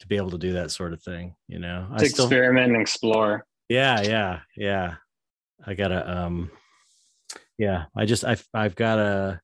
[0.00, 1.86] to be able to do that sort of thing you know?
[1.98, 3.46] To I still, experiment and explore.
[3.68, 4.94] Yeah yeah yeah.
[5.64, 6.50] I gotta um
[7.58, 9.40] yeah i just i've i've gotta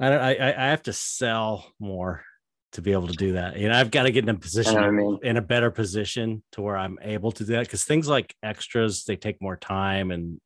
[0.00, 0.20] I don't.
[0.20, 2.24] I I have to sell more
[2.72, 3.58] to be able to do that.
[3.58, 5.18] You know, I've got to get in a position I mean.
[5.22, 9.04] in a better position to where I'm able to do that because things like extras
[9.04, 10.40] they take more time and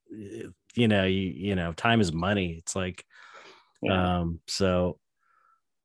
[0.74, 2.56] you know you you know time is money.
[2.58, 3.04] It's like
[3.82, 4.18] yeah.
[4.18, 4.98] um so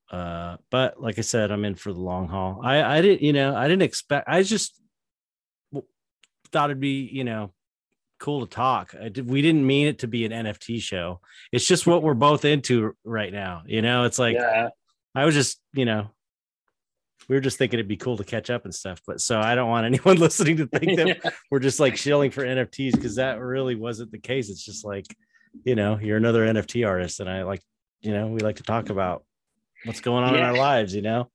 [0.09, 2.61] uh but like I said I'm in for the long haul.
[2.63, 4.79] I I didn't you know I didn't expect I just
[6.51, 7.53] thought it'd be you know
[8.19, 8.93] cool to talk.
[9.25, 11.21] we didn't mean it to be an NFT show.
[11.51, 13.63] It's just what we're both into right now.
[13.65, 14.69] You know, it's like yeah.
[15.15, 16.11] I was just, you know,
[17.27, 19.01] we were just thinking it'd be cool to catch up and stuff.
[19.05, 21.31] But so I don't want anyone listening to think that yeah.
[21.49, 24.49] we're just like shilling for NFTs because that really wasn't the case.
[24.49, 25.05] It's just like,
[25.63, 27.61] you know, you're another NFT artist, and I like,
[28.01, 29.23] you know, we like to talk about
[29.85, 30.39] what's going on yeah.
[30.39, 30.95] in our lives.
[30.95, 31.29] You know,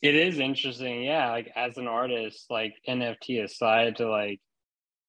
[0.00, 1.02] it is interesting.
[1.02, 4.40] Yeah, like as an artist, like NFT aside, to like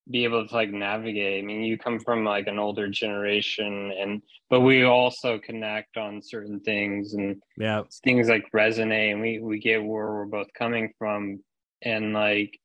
[0.09, 1.43] be able to like navigate.
[1.43, 6.21] I mean, you come from like an older generation and but we also connect on
[6.21, 10.91] certain things and yeah, things like resonate and we we get where we're both coming
[10.97, 11.41] from
[11.81, 12.59] and like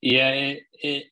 [0.00, 1.04] yeah, it it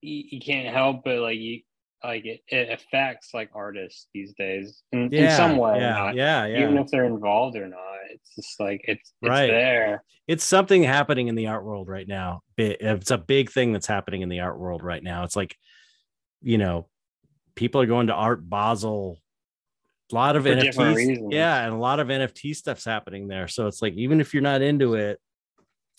[0.00, 1.60] you can't help but like you
[2.04, 6.14] like it, it affects like artists these days in, yeah, in some way yeah, not,
[6.14, 6.62] yeah yeah.
[6.62, 7.78] even if they're involved or not.
[8.10, 9.46] It's just like it's, it's right.
[9.46, 10.04] there.
[10.26, 12.42] It's something happening in the art world right now.
[12.56, 15.24] It's a big thing that's happening in the art world right now.
[15.24, 15.56] It's like
[16.40, 16.88] you know
[17.54, 19.18] people are going to art basel.
[20.10, 23.48] A lot of nfts yeah and a lot of nft stuff's happening there.
[23.48, 25.18] So it's like even if you're not into it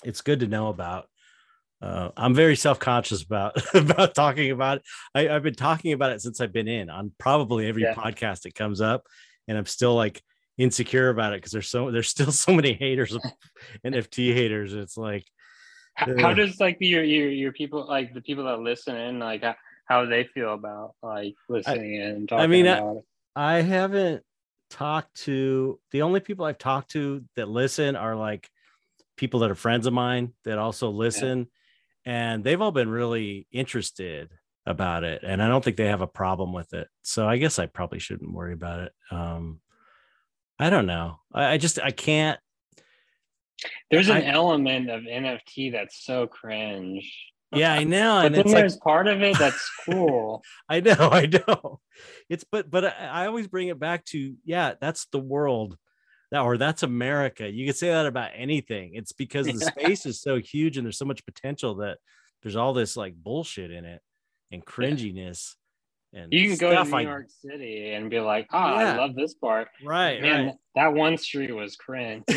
[0.04, 1.08] it's good to know about
[1.84, 4.84] uh, I'm very self-conscious about about talking about it.
[5.14, 7.94] I, have been talking about it since I've been in on probably every yeah.
[7.94, 9.06] podcast that comes up,
[9.50, 10.22] and I'm still like
[10.58, 13.18] insecure about it because there's so there's still so many haters
[13.86, 14.74] NFT haters.
[14.74, 15.26] It's like
[15.96, 19.44] how, how, does like your your your people like the people that listen in like
[19.44, 19.56] how,
[19.86, 22.94] how they feel about like listening I, and talking I mean, I,
[23.36, 24.24] I haven't
[24.70, 28.48] talked to the only people I've talked to that listen are like
[29.18, 31.46] people that are friends of mine that also listen, yeah.
[32.06, 34.30] And they've all been really interested
[34.66, 36.88] about it, and I don't think they have a problem with it.
[37.02, 38.92] So I guess I probably shouldn't worry about it.
[39.12, 39.60] Um,
[40.60, 41.20] I don't know.
[41.34, 42.40] I, I just I can't.
[43.92, 47.12] There's an I, element of NFT that's so cringe.
[47.56, 48.20] Yeah, I know.
[48.22, 50.44] but and then there's like, part of it that's cool.
[50.68, 51.80] I know, I know.
[52.30, 55.78] It's but but I, I always bring it back to yeah, that's the world
[56.34, 57.50] that or that's America.
[57.50, 58.96] You could say that about anything.
[58.96, 62.00] It's because the space is so huge and there's so much potential that
[62.42, 64.02] there's all this like bullshit in it
[64.52, 65.54] and cringiness.
[66.12, 68.94] And you can go to New I, York City and be like, oh, yeah.
[68.94, 69.68] I love this part.
[69.86, 70.22] Right.
[70.22, 70.56] Man, right.
[70.76, 72.24] that one street was cringe.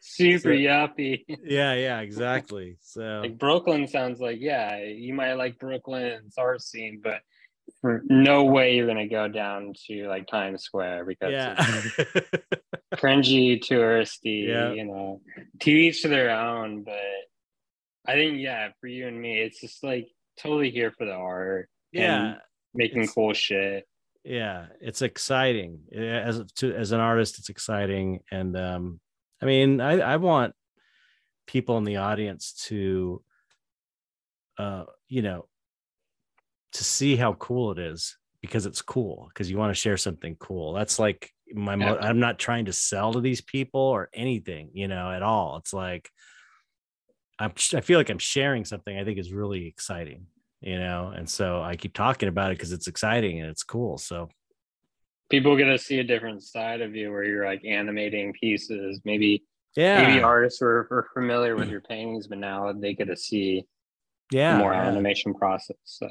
[0.00, 1.24] Super so, yuppie.
[1.44, 2.78] Yeah, yeah, exactly.
[2.80, 7.20] So like Brooklyn sounds like, yeah, you might like Brooklyn's art scene, but
[7.82, 11.54] no way you're gonna go down to like Times Square because yeah.
[12.94, 14.72] cringy, touristy, yeah.
[14.72, 15.20] you know,
[15.58, 16.82] TV's to their own.
[16.82, 16.94] But
[18.06, 21.68] I think, yeah, for you and me, it's just like totally here for the art.
[21.92, 22.36] Yeah,
[22.74, 23.86] making cool shit.
[24.24, 27.38] Yeah, it's exciting as to as an artist.
[27.38, 29.00] It's exciting, and um,
[29.40, 30.54] I mean, I I want
[31.46, 33.22] people in the audience to,
[34.58, 35.46] uh, you know,
[36.76, 40.36] to see how cool it is because it's cool because you want to share something
[40.38, 40.72] cool.
[40.72, 41.72] That's like my.
[41.74, 41.92] Yeah.
[41.92, 45.56] Mo- I'm not trying to sell to these people or anything, you know, at all.
[45.56, 46.10] It's like
[47.38, 50.26] I'm, I feel like I'm sharing something I think is really exciting,
[50.60, 53.98] you know, and so I keep talking about it because it's exciting and it's cool.
[53.98, 54.28] So
[55.28, 59.00] people are going to see a different side of you where you're like animating pieces.
[59.04, 59.44] Maybe,
[59.76, 63.66] yeah, maybe artists were, were familiar with your paintings, but now they get to see
[64.32, 64.86] yeah more yeah.
[64.86, 65.76] animation process.
[65.84, 66.08] So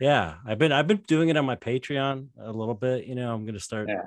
[0.00, 3.06] yeah, I've been I've been doing it on my Patreon a little bit.
[3.06, 3.88] You know, I'm gonna start.
[3.88, 4.02] Yeah.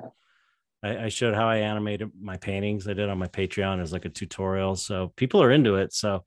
[0.82, 2.88] I, I showed how I animated my paintings.
[2.88, 5.94] I did on my Patreon as like a tutorial, so people are into it.
[5.94, 6.24] So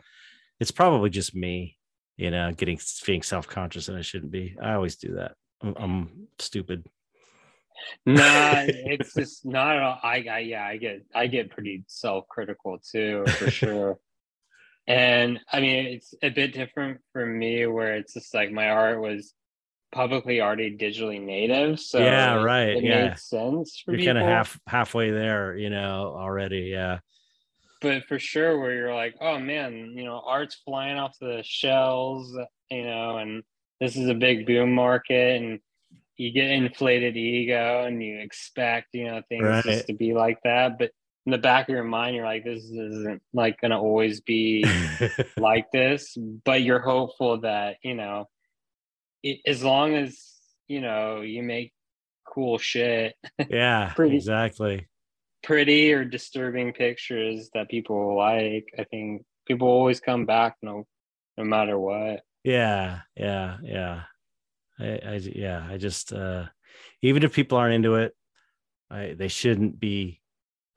[0.60, 1.78] it's probably just me,
[2.16, 4.56] you know, getting being self conscious and I shouldn't be.
[4.60, 5.32] I always do that.
[5.62, 6.86] I'm, I'm stupid.
[8.05, 8.22] nah,
[8.66, 10.01] it's just not at all.
[10.02, 13.98] I, I yeah, I get I get pretty self critical too for sure.
[14.89, 19.01] and I mean, it's a bit different for me where it's just like my art
[19.01, 19.32] was
[19.93, 21.78] publicly already digitally native.
[21.78, 22.69] So yeah, right.
[22.69, 23.09] It yeah.
[23.09, 26.70] made sense for You're kind of half halfway there, you know, already.
[26.73, 26.98] Yeah
[27.82, 32.32] but for sure where you're like oh man you know art's flying off the shelves
[32.70, 33.43] you know and
[33.81, 35.60] this is a big boom market and
[36.16, 39.64] you get inflated ego and you expect you know things right.
[39.64, 40.90] just to be like that but
[41.27, 44.64] in the back of your mind you're like this isn't like gonna always be
[45.36, 48.28] like this but you're hopeful that you know
[49.23, 50.19] it, as long as
[50.69, 51.73] you know you make
[52.27, 53.15] cool shit
[53.51, 54.89] yeah pretty, exactly
[55.43, 60.86] pretty or disturbing pictures that people like, I think people always come back no
[61.36, 62.20] no matter what.
[62.44, 64.03] Yeah, yeah, yeah.
[64.78, 66.47] I, I yeah, I just uh
[67.03, 68.15] even if people aren't into it,
[68.90, 70.20] I they shouldn't be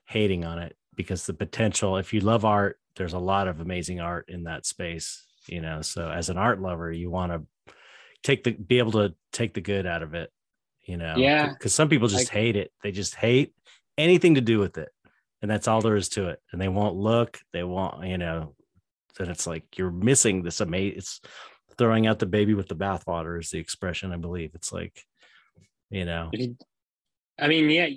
[0.08, 4.00] hating on it because the potential if you love art, there's a lot of amazing
[4.00, 5.82] art in that space, you know.
[5.82, 7.44] So as an art lover, you want to
[8.26, 10.32] take the be able to take the good out of it,
[10.84, 11.16] you know.
[11.16, 11.50] Yeah.
[11.50, 12.72] Because some people just hate it.
[12.82, 13.54] They just hate
[13.98, 14.90] anything to do with it.
[15.42, 16.42] And that's all there is to it.
[16.52, 18.56] And they won't look, they won't, you know,
[19.20, 21.22] that it's like you're missing this amazing it's
[21.78, 24.52] throwing out the baby with the bathwater is the expression, I believe.
[24.56, 25.06] It's like,
[25.90, 26.32] you know.
[27.38, 27.90] I mean, yeah,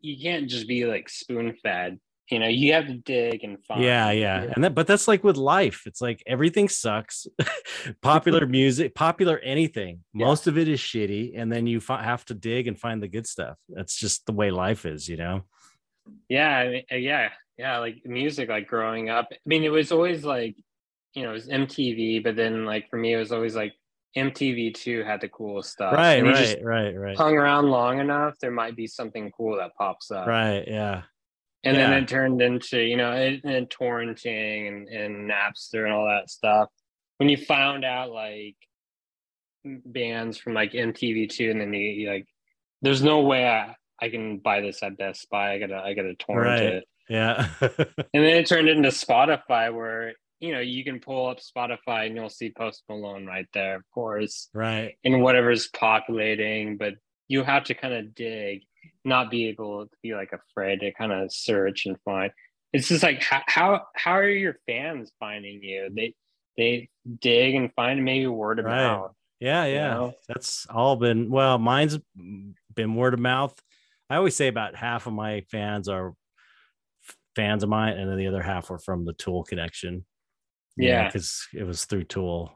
[0.00, 2.00] you can't just be like spoon fed
[2.30, 5.22] you know you have to dig and find yeah yeah and that but that's like
[5.22, 7.26] with life it's like everything sucks
[8.02, 10.26] popular music popular anything yeah.
[10.26, 13.08] most of it is shitty and then you fi- have to dig and find the
[13.08, 15.42] good stuff that's just the way life is you know
[16.28, 19.92] yeah I mean, uh, yeah yeah like music like growing up i mean it was
[19.92, 20.56] always like
[21.14, 23.74] you know it was mtv but then like for me it was always like
[24.16, 25.92] MTV2 had the coolest stuff.
[25.92, 27.16] Right, right, right, right.
[27.18, 30.26] Hung around long enough, there might be something cool that pops up.
[30.26, 31.02] Right, yeah
[31.66, 31.90] and yeah.
[31.90, 36.30] then it turned into you know and, and torrenting and, and napster and all that
[36.30, 36.68] stuff.
[37.18, 38.56] When you found out like
[39.64, 42.26] bands from like mtv2 and then you, you, like
[42.82, 45.52] there's no way I, I can buy this at best buy.
[45.52, 46.74] I gotta i gotta torrent right.
[46.74, 46.84] it.
[47.08, 47.48] Yeah.
[47.60, 52.14] And then it turned into spotify where you know you can pull up spotify and
[52.14, 54.96] you'll see post malone right there of course right.
[55.04, 56.94] and whatever's populating but
[57.28, 58.62] you have to kind of dig
[59.04, 62.30] not be able to be like afraid to kind of search and find.
[62.72, 65.88] It's just like how how, how are your fans finding you?
[65.94, 66.14] They
[66.56, 66.88] they
[67.20, 68.76] dig and find maybe word of right.
[68.76, 69.12] mouth.
[69.40, 69.94] Yeah, yeah.
[69.94, 70.12] Know?
[70.28, 71.98] That's all been well, mine's
[72.74, 73.54] been word of mouth.
[74.08, 76.14] I always say about half of my fans are
[77.34, 80.04] fans of mine, and then the other half were from the Tool connection.
[80.76, 81.06] Yeah.
[81.06, 82.52] because it was through Tool.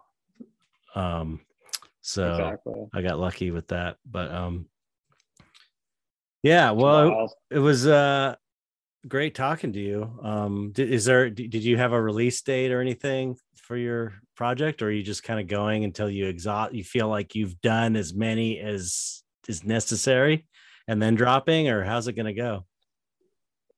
[0.94, 1.40] Um,
[2.01, 2.86] so exactly.
[2.94, 4.66] I got lucky with that, but um,
[6.42, 6.70] yeah.
[6.70, 7.28] Well, Wow.
[7.50, 8.36] it was uh
[9.08, 10.18] great talking to you.
[10.22, 14.82] Um, did, is there did you have a release date or anything for your project,
[14.82, 16.74] or are you just kind of going until you exhaust?
[16.74, 20.46] You feel like you've done as many as is necessary,
[20.86, 22.66] and then dropping, or how's it going to go?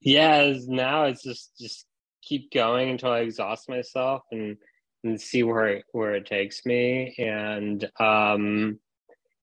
[0.05, 1.86] yeah now it's just just
[2.22, 4.56] keep going until i exhaust myself and
[5.05, 8.80] and see where it, where it takes me and um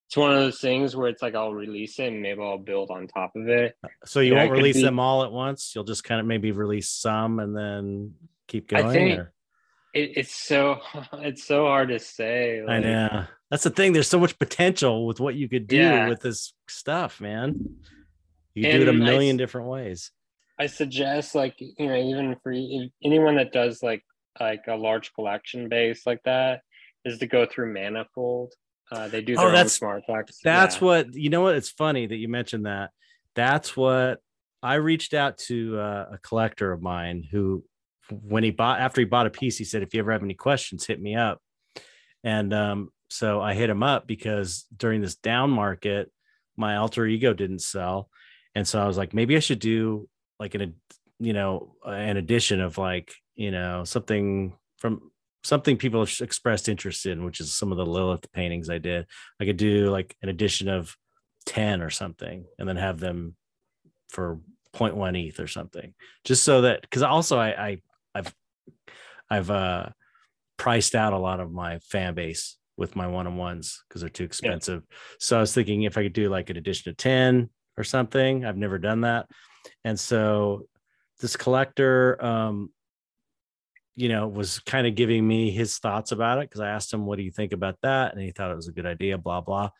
[0.10, 2.90] it's one of those things where it's like i'll release it and maybe i'll build
[2.90, 3.76] on top of it
[4.06, 5.74] So you Yeah, won't release be- them all at once.
[5.76, 8.16] You'll just kind of maybe release some and then
[8.48, 8.86] keep going.
[8.88, 9.34] I think- or-
[9.94, 10.80] it, it's so
[11.14, 13.26] it's so hard to say I know.
[13.52, 13.94] That's the thing.
[13.94, 16.10] There's so much potential with what you could do Yeah.
[16.10, 17.76] with this stuff, man.
[18.56, 20.12] You do it a And I million different ways.
[20.60, 24.04] I suggest like you know even for anyone that does like
[24.40, 26.62] like a large collection base like that
[27.06, 28.54] is to go through Manifold.
[28.92, 30.40] Uh, they do Oh, their own that's- smart tracks.
[30.44, 30.84] That's Yeah.
[30.86, 31.42] what you know.
[31.42, 32.92] What it's funny that you mentioned that.
[33.36, 34.20] That's what
[34.64, 37.64] I reached out to uh, a collector of mine who,
[38.10, 40.34] when he bought after he bought a piece, he said, "If you ever have any
[40.34, 41.40] questions, hit me up."
[42.24, 46.12] And um, so I hit him up because during this down market,
[46.58, 48.10] my alter ego didn't sell,
[48.56, 50.10] and so I was like, maybe I should do
[50.40, 50.76] like an,
[51.20, 55.12] you know, an edition of like you know something from
[55.44, 59.06] something people have expressed interest in, which is some of the Lilith paintings I did.
[59.40, 60.96] I could do like an edition of
[61.46, 63.36] 10 or something and then have them
[64.10, 64.40] for
[64.74, 65.94] 0.1 ETH or something.
[66.24, 67.82] Just so that because also I, I
[68.16, 68.36] I've
[69.30, 69.90] I've uh
[70.58, 74.84] priced out a lot of my fan base with my one-on-ones because they're too expensive.
[75.20, 78.46] So I was thinking if I could do like an edition of 10 or something.
[78.46, 79.28] I've never done that.
[79.84, 80.68] And so
[81.20, 82.72] this collector um
[84.00, 87.06] you know, was kind of giving me his thoughts about it because I asked him,
[87.06, 89.18] "What do you think about that?" And he thought it was a good idea.
[89.18, 89.72] Blah blah,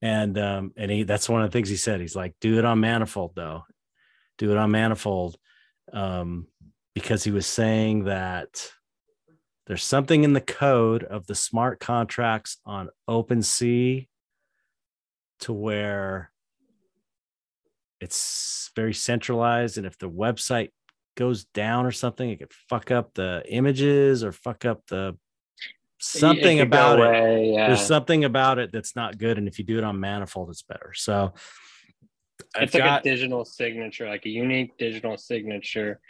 [0.00, 2.00] and um, and he that's one of the things he said.
[2.00, 3.64] He's like, "Do it on Manifold, though.
[4.38, 5.36] Do it on Manifold,"
[5.92, 6.46] um,
[6.94, 8.70] because he was saying that
[9.66, 14.08] there's something in the code of the smart contracts on OpenSea
[15.40, 16.32] to where
[18.00, 20.70] it's very centralized, and if the website
[21.18, 25.16] goes down or something, it could fuck up the images or fuck up the
[26.00, 27.46] something It about it.
[27.54, 27.66] Yeah.
[27.66, 30.62] There's something about it that's not good, and if you do it on Manifold, it's
[30.62, 30.92] better.
[30.94, 31.34] So
[32.54, 36.00] I've it's like got- a digital signature, like a unique digital signature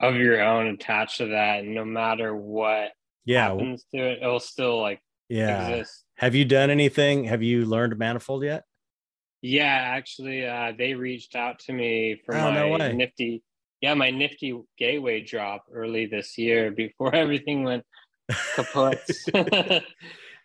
[0.00, 1.60] of your own attached to that.
[1.60, 2.90] And no matter what
[3.24, 5.68] yeah, happens to it, it'll still like yeah.
[5.68, 6.04] exist.
[6.16, 7.24] Have you done anything?
[7.24, 8.64] Have you learned Manifold yet?
[9.42, 9.64] Yeah,
[9.96, 12.92] actually, uh, they reached out to me for Oh, no my way.
[12.92, 13.42] nifty,
[13.80, 17.84] yeah, my nifty gateway drop early this year before everything went
[18.54, 19.00] kaput.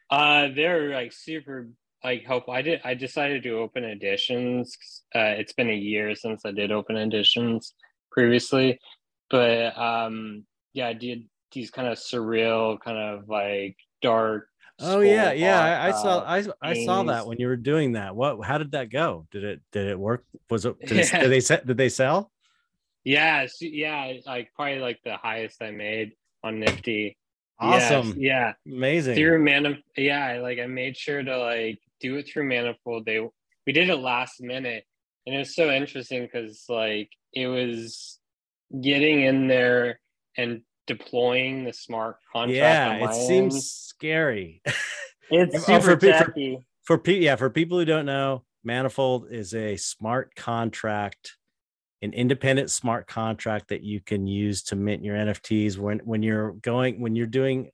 [0.10, 1.70] uh, they're like super
[2.04, 2.54] like helpful.
[2.54, 2.82] I did.
[2.84, 4.78] I decided to open editions.
[5.14, 7.74] Uh, it's been a year since I did open editions
[8.12, 8.80] previously,
[9.30, 14.48] but um, yeah, I did these kind of surreal, kind of like dark.
[14.80, 15.62] Oh yeah, yeah.
[15.62, 18.16] I, I saw uh, I I saw that when you were doing that.
[18.16, 18.46] What?
[18.46, 19.26] How did that go?
[19.32, 20.26] Did it did it work?
[20.50, 20.80] Was it?
[20.80, 22.32] Did, it, did they did they sell?
[23.06, 26.14] Yeah, yeah, like probably like the highest I made
[26.44, 27.18] on Nifty.
[27.62, 28.54] Yes, Awesome, yeah.
[28.68, 29.16] amazing.
[29.16, 33.06] Through Manif yeah, like I made sure to like do it through Manifold.
[33.06, 33.26] They
[33.66, 34.84] we did it last minute,
[35.26, 38.20] and it was so interesting because like it was
[38.82, 40.00] getting in there
[40.38, 42.52] and deploying the smart contract.
[42.58, 43.64] yeah, it seems end.
[43.64, 44.62] scary.
[45.30, 46.58] it's Oh, super for for- techy.
[46.84, 51.38] for people yeah for people who don't know manifold is a smart contract
[52.06, 56.54] an independent smart contract that you can use to mint your nfts when when you're
[56.54, 57.70] going when you're doing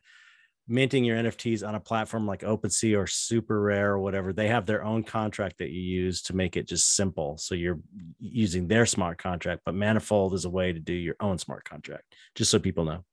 [0.68, 4.84] minting your nfts on a platform like OpenSea or SuperRare or whatever they have their
[4.84, 7.80] own contract that you use to make it just simple so you're
[8.20, 12.16] using their smart contract but manifold is a way to do your own smart contract
[12.36, 13.04] just so people know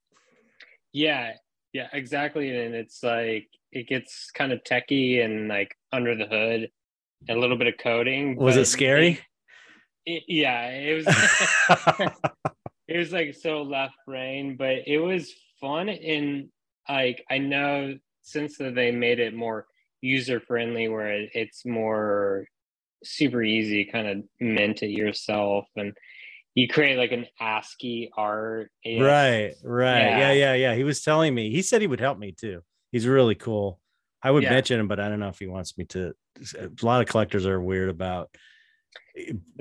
[0.93, 1.33] Yeah,
[1.73, 2.49] yeah, exactly.
[2.57, 6.71] And it's like it gets kind of techy and like under the hood,
[7.29, 8.37] and a little bit of coding.
[8.37, 9.21] was it scary
[10.17, 11.07] it- yeah, it was.
[12.89, 15.89] it was like so left brain, but it was fun.
[15.89, 16.49] And
[16.89, 19.67] like I know since they made it more
[20.01, 22.47] user friendly, where it- it's more
[23.05, 25.93] super easy, kind of mint it yourself, and
[26.55, 28.71] you create like an ASCII art.
[28.85, 30.01] It's- Right, right.
[30.01, 30.19] Yeah.
[30.19, 30.33] Yeah.
[30.33, 31.51] yeah, yeah, He was telling me.
[31.51, 32.63] He said he would help me too.
[32.91, 33.79] He's really cool.
[34.23, 34.51] I would Yeah.
[34.51, 36.13] mention him, but I don't know if he wants me to.
[36.59, 38.31] A lot of collectors are weird about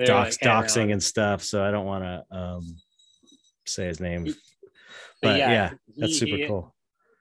[0.06, 2.36] dox, like, doxing man." and stuff, so I don't want to.
[2.36, 2.78] Um,
[3.70, 4.26] say his name.
[5.22, 6.76] But yeah, yeah, that's he- super he- cool.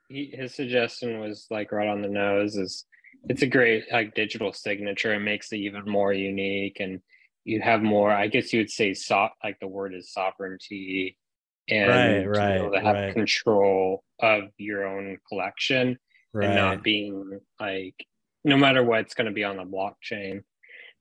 [0.09, 2.85] he, his suggestion was like right on the nose is
[3.29, 7.01] it's a great like digital signature it makes it even more unique and
[7.45, 11.19] you have more i guess you would say so, like the word is sovereignty
[11.69, 13.15] and Right, to right, able to have right.
[13.15, 15.99] control of your own collection
[16.35, 17.97] and not being like
[18.45, 20.43] no matter what's going to be on the blockchain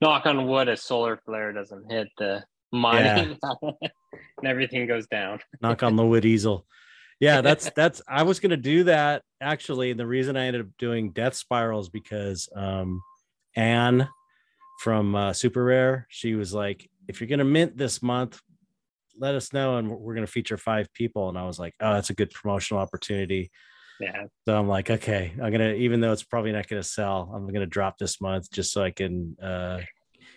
[0.02, 5.84] knock on wood a solar flare doesn't hit the mining and everything goes down knock
[5.84, 6.66] on the wood easel.
[7.20, 9.92] Yeah, that's that's I was gonna do that actually.
[9.92, 13.02] And the reason I ended up doing death spirals because um
[13.56, 14.08] Anne
[14.82, 18.42] from uh, SuperRare, she was like, if you're gonna mint this month,
[19.18, 21.30] let us know and we're gonna feature five people.
[21.30, 23.52] And I was like, oh, that's a good promotional opportunity.
[24.00, 27.46] Yeah So I'm like, okay, I'm gonna even though it's probably not gonna sell, I'm
[27.52, 29.80] gonna drop this month just so I can uh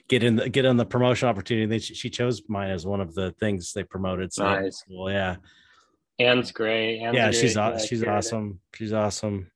[0.09, 1.79] get in the, get on the promotion opportunity.
[1.79, 4.33] She, chose mine as one of the things they promoted.
[4.33, 4.83] So Nice.
[4.89, 5.37] well, yeah.
[6.19, 8.17] Anne's great Anne's yeah, she's great, uh, she's curator.
[8.17, 8.61] awesome.
[8.75, 9.51] She's awesome.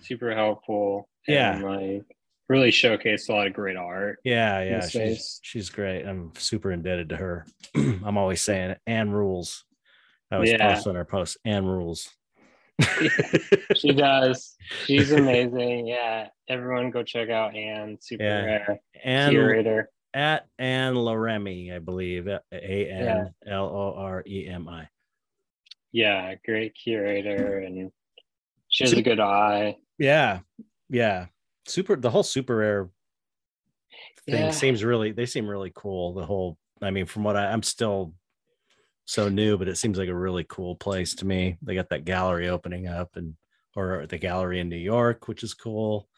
[0.00, 1.08] super helpful.
[1.28, 1.56] Yeah.
[1.56, 2.16] and, like
[2.48, 4.18] really showcased a lot of great art.
[4.24, 6.04] Yeah, yeah, she's she's great.
[6.04, 7.46] I'm super indebted to her.
[7.76, 8.74] I'm always saying.
[8.86, 9.64] And rules.
[10.32, 10.74] I was Yeah.
[10.74, 12.08] post on her post and rules.
[13.76, 14.56] She does.
[14.86, 15.86] She's amazing.
[15.86, 17.98] Yeah, everyone go check out Anne.
[18.00, 18.44] Super Yeah.
[18.44, 19.90] rare and curator.
[20.14, 22.26] at Anne Loremi, I believe.
[22.28, 24.88] A N L O R E M I.
[25.92, 27.90] Yeah, great curator, and
[28.68, 29.76] she has a good eye.
[29.98, 30.40] Yeah,
[30.88, 31.26] yeah.
[31.66, 31.96] Super.
[31.96, 32.88] The whole SuperRare
[34.26, 34.50] thing Yeah.
[34.50, 35.12] seems really.
[35.12, 36.14] They seem really cool.
[36.14, 36.58] The whole.
[36.82, 38.14] I mean, from what I, I'm still
[39.10, 41.56] so new, but it seems like a really cool place to me.
[41.62, 43.34] They got that gallery opening up, and
[43.74, 46.08] or the gallery in New York, which is cool.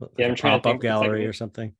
[0.00, 0.82] Like Yeah, I'm trying to pop up think.
[0.84, 1.74] Like gallery or something.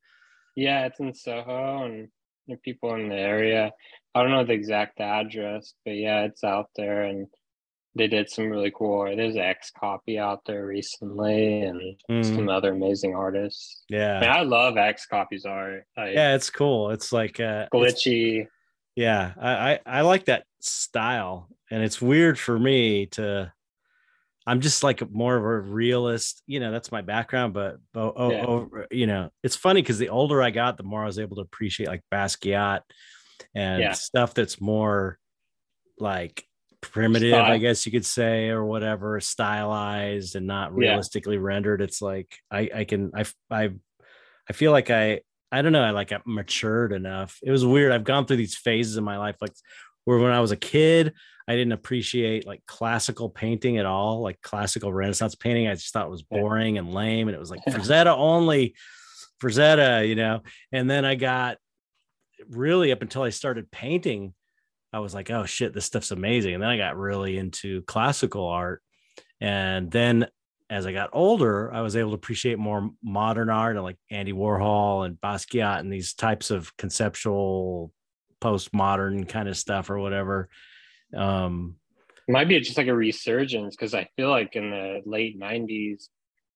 [0.55, 2.07] Yeah, it's in Soho, and
[2.47, 3.71] there are people in the area.
[4.15, 7.27] I don't know the exact address, but yeah, it's out there, and
[7.95, 9.13] they did some really cool.
[9.13, 13.83] There's XCOPY out there recently, and Mm, some other amazing artists.
[13.91, 15.83] I, mean, yeah, I love XCOPY's art.
[15.97, 16.35] Like, yeah.
[16.35, 16.91] It's cool.
[16.91, 18.47] It's like uh, it's- glitchy.
[18.99, 23.51] Yeah I, I i like that style and it's weird for me to
[24.45, 28.31] i'm just like more of a realist you know that's my background but oh, oh,
[28.31, 28.45] Yeah.
[28.45, 31.37] over- you know it's funny because the older i got the more i was able
[31.37, 32.81] to appreciate like basquiat
[33.55, 33.93] and Yeah.
[33.93, 35.17] stuff that's more
[35.97, 36.43] like
[36.81, 40.89] primitive i guess you could say or whatever stylized and not Yeah.
[40.89, 43.69] realistically rendered it's like i i can i i
[44.49, 45.19] i feel like i
[45.51, 45.83] I don't know.
[45.83, 47.39] I like I matured enough.
[47.41, 47.91] It was weird.
[47.91, 49.53] I've gone through these phases in my life, like
[50.05, 51.13] where when I was a kid,
[51.47, 55.67] I didn't appreciate like classical painting at all, like classical Renaissance painting.
[55.67, 58.75] I just thought it was boring and lame, and it was like Frazetta only,
[59.41, 60.41] Frazetta, you know.
[60.71, 61.57] And then I got
[62.49, 64.35] really up until I started painting,
[64.93, 66.53] I was like, oh shit, this stuff's amazing.
[66.53, 68.83] And then I got really into classical art,
[69.41, 70.27] and then
[70.69, 74.33] as I got older, I was able to appreciate more modern art and like Andy
[74.33, 77.91] Warhol and Basquiat and these types of conceptual
[78.39, 80.49] postmodern kind of stuff or whatever.
[81.15, 81.75] Um,
[82.27, 86.09] Might be just like a resurgence because I feel like in the late '90s,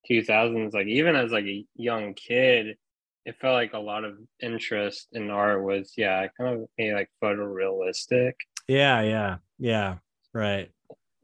[0.10, 2.78] 2000s, like even as like a young kid,
[3.26, 7.10] it felt like a lot of interest in art was yeah, kind of maybe like
[7.24, 8.34] photorealistic.
[8.68, 9.96] yeah, yeah, yeah,
[10.34, 10.70] right.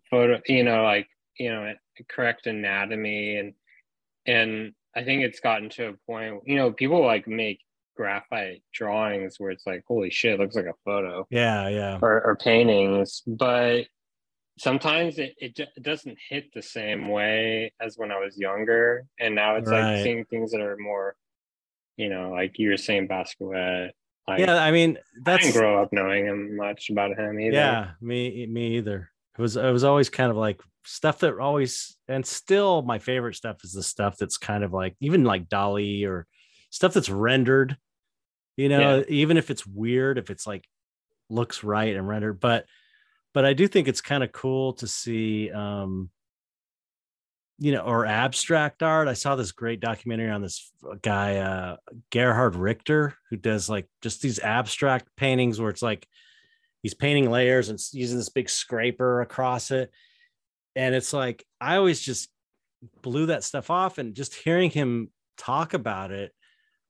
[0.10, 1.08] photo you know like
[1.38, 1.72] you know
[2.08, 3.54] correct anatomy and
[4.26, 7.60] and i think it's gotten to a point you know people like make
[7.96, 12.22] graphite drawings where it's like holy shit it looks like a photo Yeah, yeah, or,
[12.26, 13.84] or paintings but
[14.58, 19.36] sometimes it, it, it doesn't hit the same way as when i was younger and
[19.36, 19.96] now it's Right.
[19.96, 21.16] like seeing things that are more
[21.98, 23.92] you know like you were saying Basquiat
[24.28, 24.56] like yeah.
[24.58, 28.46] I mean, i that's didn't grow up knowing him much about him either yeah, me,
[28.48, 29.12] me either.
[29.40, 33.36] It was, it was always kind of like stuff that always, and still my favorite
[33.36, 36.28] stuff is the stuff that's kind of like even like Dalí or
[36.70, 37.78] stuff that's rendered.
[38.58, 40.66] You know, even if it's weird, if it's like
[41.30, 42.66] looks right and rendered, but
[43.34, 46.10] but I do think it's kind of cool to see um
[47.60, 50.72] you know or abstract art i saw this great documentary on this
[51.02, 51.76] guy uh
[52.10, 56.08] gerhard richter who does like just these abstract paintings where it's like
[56.82, 59.92] he's painting layers and using this big scraper across it.
[60.76, 62.30] And it's like i always just
[63.02, 63.98] blew that stuff off.
[63.98, 66.34] And just hearing him talk about it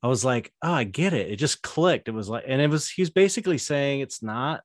[0.01, 1.31] i was like oh i get it.
[1.31, 2.07] It just clicked.
[2.07, 4.61] It was like and it was he's basically saying it's not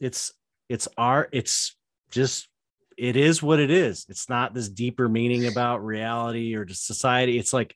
[0.00, 0.32] it's
[0.68, 1.30] it's art.
[1.32, 1.76] It's
[2.10, 2.48] just
[2.96, 4.06] it is what it is.
[4.08, 7.38] It's not this deeper meaning about reality or just society.
[7.38, 7.74] It's like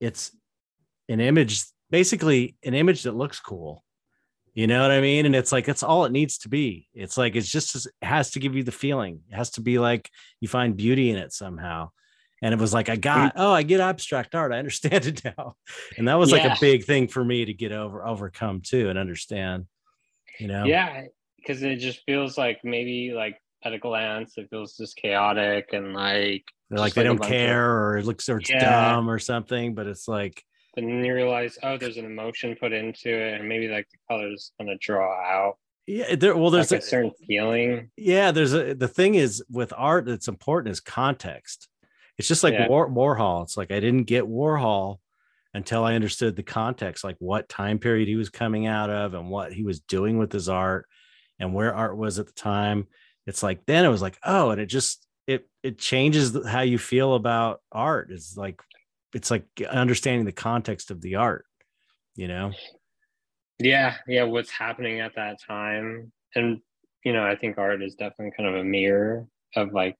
[0.00, 0.34] it's
[1.08, 3.84] an image basically an image that looks cool
[4.56, 5.26] You know what I mean?
[5.26, 6.88] And it's like that's all it needs to be.
[6.94, 9.20] It's like it's just it has to give you the feeling.
[9.30, 10.10] It has to be like
[10.40, 11.90] you find beauty in it somehow.
[12.40, 13.02] And it was like I mm.
[13.02, 14.54] got oh I get abstract art.
[14.54, 15.56] I understand it now.
[15.98, 16.38] And that was yeah.
[16.38, 19.66] like a big thing for me to get over overcome too and understand.
[20.40, 20.64] You know?
[20.64, 21.02] Yeah,
[21.36, 25.92] because it just feels like maybe like at a glance it feels just chaotic and
[25.92, 28.94] like they're like they don't care of, or it looks or it's yeah.
[28.94, 30.42] dumb or something, but it's like
[30.76, 34.52] then you realize, oh, there's an emotion put into it, and maybe like the colors
[34.60, 35.56] of draw out.
[35.86, 36.36] Yeah, there.
[36.36, 37.90] Well, there's like a, a, certain feeling.
[37.96, 38.74] Yeah, there's a.
[38.74, 41.68] The thing is with art that's important is context.
[42.18, 42.68] It's just like yeah.
[42.68, 43.44] War, Warhol.
[43.44, 44.98] It's like I didn't get Warhol
[45.54, 49.30] until I understood the context, like what time period he was coming out of and
[49.30, 50.86] what he was doing with his art
[51.38, 52.86] and where art was at the time.
[53.26, 56.78] It's like then it was like, oh, and it just it it changes how you
[56.78, 58.10] feel about art.
[58.10, 58.60] It's like
[59.16, 61.46] it's like understanding the context of the art
[62.16, 62.52] you know?
[63.58, 66.12] Yeah yeah what's happening at that time.
[66.34, 66.60] And
[67.04, 69.96] you know i think art is definitely kind of a mirror of like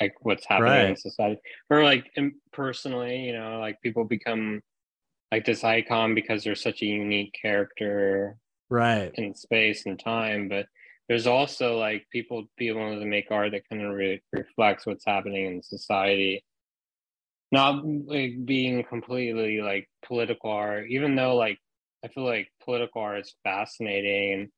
[0.00, 0.90] like what's happening right.
[0.90, 1.40] in society.
[1.70, 2.04] Or like
[2.52, 4.62] personally you know like people become
[5.30, 8.36] like this icon because they're such a unique character
[8.70, 9.12] right.
[9.14, 10.48] in space and time.
[10.48, 10.66] But
[11.08, 15.04] there's also like people being able to make art that kind of re- reflects what's
[15.04, 16.44] happening in society
[17.56, 21.58] not like being completely like political art, even though like
[22.04, 24.50] I feel like political art is fascinating.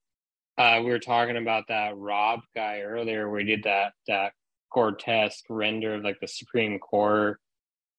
[0.59, 3.31] Uh, we were talking about that Rob guy earlier.
[3.31, 4.33] We did that that
[4.71, 7.39] grotesque render of like the Supreme Court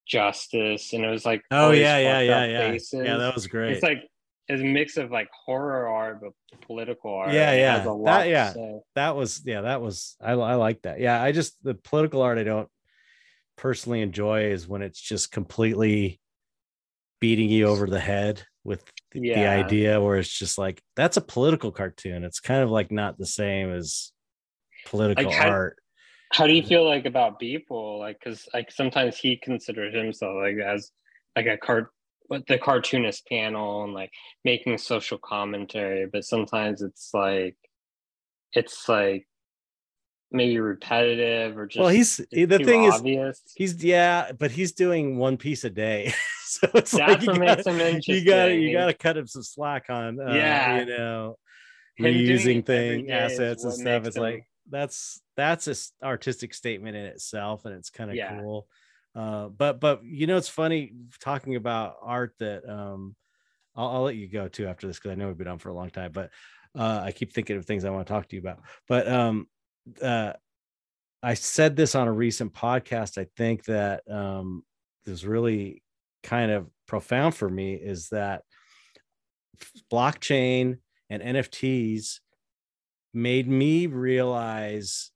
[0.06, 3.00] justice, and it was like oh yeah yeah yeah yeah faces.
[3.04, 3.72] yeah that was great.
[3.72, 4.02] It's like
[4.48, 6.32] it's a mix of like horror art but
[6.66, 7.32] political art.
[7.32, 8.52] Yeah yeah that yeah
[8.94, 11.00] that was yeah that was I I like that.
[11.00, 12.68] Yeah I just the political art I don't
[13.60, 16.18] personally enjoy is when it's just completely
[17.20, 18.82] beating you over the head with
[19.12, 19.34] the, yeah.
[19.34, 22.24] the idea where it's just like that's a political cartoon.
[22.24, 24.12] It's kind of like not the same as
[24.86, 25.76] political like how, art.
[26.32, 27.98] How do you feel like about people?
[27.98, 30.90] Like, because like sometimes he considers himself like as
[31.36, 31.90] like a cart,
[32.28, 34.10] what the cartoonist panel and like
[34.42, 37.56] making social commentary, but sometimes it's like
[38.54, 39.26] it's like
[40.32, 43.36] maybe repetitive or just well he's the thing obvious.
[43.38, 46.12] is he's yeah but he's doing one piece a day.
[46.50, 50.18] So it's That's like you gotta, you gotta you gotta cut him some slack on
[50.20, 50.80] uh, yeah.
[50.80, 51.36] you know
[52.00, 54.04] reusing thing assets and stuff.
[54.04, 58.40] it's like that's that's a artistic statement in itself and it's kind of yeah.
[58.40, 58.66] cool.
[59.14, 63.14] Uh but but you know it's funny talking about art that um
[63.76, 65.68] I'll, I'll let you go too after this because i know we've been on for
[65.68, 66.30] a long time but
[66.76, 68.58] uh i keep thinking of things i want to talk to you about.
[68.88, 69.46] But um
[70.02, 70.32] uh,
[71.22, 73.18] I said this on a recent podcast.
[73.18, 74.64] I think that um,
[75.06, 75.82] is really
[76.22, 78.42] kind of profound for me is that
[79.92, 80.78] blockchain
[81.08, 82.20] and NFTs
[83.12, 85.10] made me realize,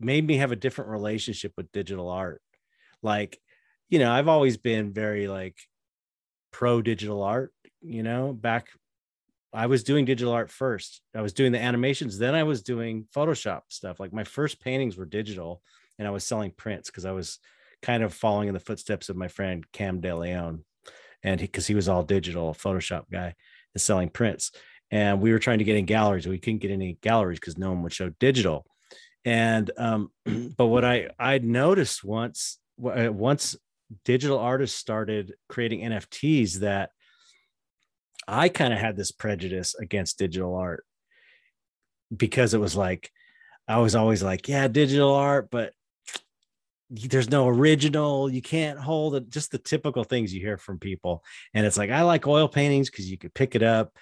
[0.00, 2.42] made me have a different relationship with digital art.
[3.02, 3.38] Like,
[3.88, 5.56] you know, I've always been very like
[6.52, 8.68] pro digital art, you know, back
[9.52, 11.00] I was doing digital art first.
[11.14, 13.98] I was doing the animations, then I was doing Photoshop stuff.
[13.98, 15.62] Like my first paintings were digital,
[15.98, 17.38] and I was selling prints because I was
[17.82, 20.64] kind of following in the footsteps of my friend Cam De Leon,
[21.22, 23.34] and because he, was all digital, Photoshop guy,
[23.74, 24.52] and selling prints.
[24.90, 27.70] And we were trying to get in galleries, we couldn't get any galleries because no
[27.70, 28.66] one would show digital.
[29.24, 30.10] And um,
[30.56, 33.56] but what I I noticed once uh, once
[34.04, 36.90] digital artists started creating NFTs that
[38.26, 40.84] I kind of had this prejudice against digital art
[42.14, 43.10] because it was like
[43.68, 45.74] I was always like, yeah, digital art, but
[46.90, 48.30] there's no original.
[48.30, 49.28] You can't hold it.
[49.28, 51.22] Just the typical things you hear from people.
[51.52, 53.92] And it's like, I like oil paintings because you could pick it up.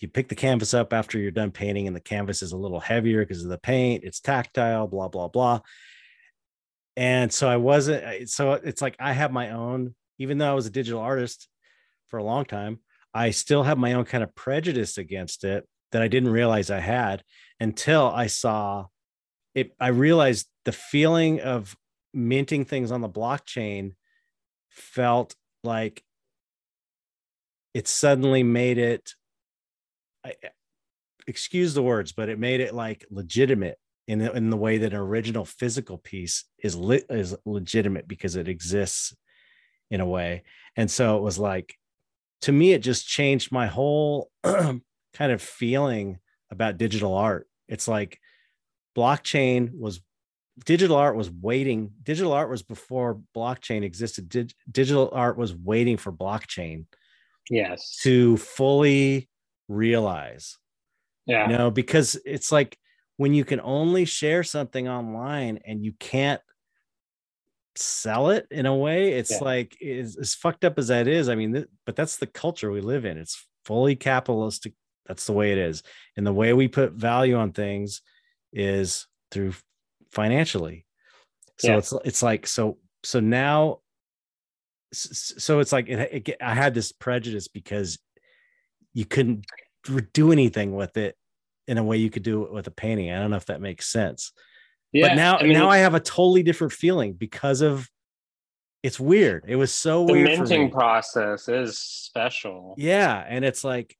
[0.00, 2.80] You pick the canvas up after you're done painting, and the canvas is a little
[2.80, 4.02] heavier because of the paint.
[4.02, 5.60] It's tactile, blah, blah, blah.
[6.96, 10.66] And so I wasn't, so it's like I have my own, even though I was
[10.66, 11.48] a digital artist
[12.06, 12.80] for a long time,
[13.14, 16.80] I still have my own kind of prejudice against it that I didn't realize I
[16.80, 17.22] had
[17.60, 18.86] until I saw
[19.54, 19.74] it.
[19.78, 21.76] I realized the feeling of
[22.12, 23.92] minting things on the blockchain
[24.70, 26.02] felt like
[27.72, 29.14] it suddenly made it
[30.24, 30.34] I,
[31.26, 34.92] excuse the words but it made it like legitimate in the, in the way that
[34.92, 39.14] an original physical piece is lit is legitimate because it exists
[39.90, 40.42] in a way
[40.76, 41.76] and so it was like
[42.44, 44.82] to me, it just changed my whole kind
[45.18, 46.18] of feeling
[46.50, 47.48] about digital art.
[47.68, 48.20] It's like
[48.94, 50.02] blockchain was
[50.66, 51.92] digital art was waiting.
[52.02, 54.28] Digital art was before blockchain existed.
[54.28, 56.84] Dig, digital art was waiting for blockchain.
[57.48, 57.98] Yes.
[58.02, 59.30] To fully
[59.68, 60.58] realize
[61.24, 61.50] Yeah.
[61.50, 62.76] You know, because it's like
[63.16, 66.42] when you can only share something online and you can't
[67.76, 69.38] sell it in a way, it's Yeah.
[69.42, 71.28] like is as fucked up as that is.
[71.28, 73.18] I mean, th- but that's the culture we live in.
[73.18, 74.74] It's fully capitalistic.
[75.06, 75.82] That's the way it is.
[76.16, 78.00] And the way we put value on things
[78.52, 79.54] is through
[80.12, 80.86] financially.
[81.58, 81.78] So Yeah.
[81.78, 83.80] it's it's like so so now
[84.92, 87.98] so it's like it, it, I had this prejudice because
[88.92, 89.44] you couldn't
[90.12, 91.16] do anything with it
[91.66, 93.10] in a way you could do it with a painting.
[93.10, 94.32] I don't know if that makes sense.
[94.94, 95.08] Yeah.
[95.08, 97.90] but now I mean, now I have a totally different feeling because of
[98.82, 99.44] it's weird.
[99.48, 100.38] It was so the weird.
[100.38, 102.74] minting process is special.
[102.78, 103.96] Yeah, and it's like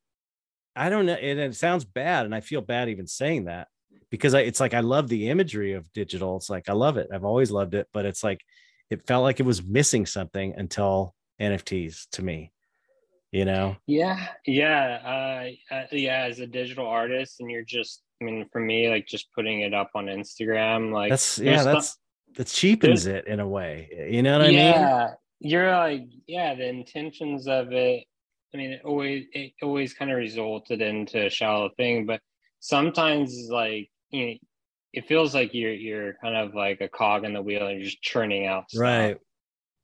[0.76, 3.68] I don't know, and it sounds bad, and I feel bad even saying that
[4.10, 6.36] because I, it's like I love the imagery of digital.
[6.36, 7.08] It's like I love it.
[7.12, 8.40] I've always loved it, but it's like
[8.88, 12.52] it felt like it was missing something until NFTs to me.
[13.34, 13.76] You know?
[13.88, 16.26] Yeah, yeah, uh, uh, yeah.
[16.30, 19.74] As a digital artist, and you're just, I mean, for me, like just putting it
[19.74, 21.98] up on Instagram, like That's yeah, that's
[22.36, 24.08] that cheapens it in a way.
[24.08, 24.58] You know what I mean?
[24.58, 28.04] yeah, you're like, yeah, the intentions of it.
[28.54, 32.20] I mean, it always it always kind of resulted into a shallow thing, but
[32.60, 34.34] sometimes like you know,
[34.92, 37.86] it feels like you're you're kind of like a cog in the wheel and you're
[37.86, 38.80] just churning out stuff.
[38.80, 39.16] Right.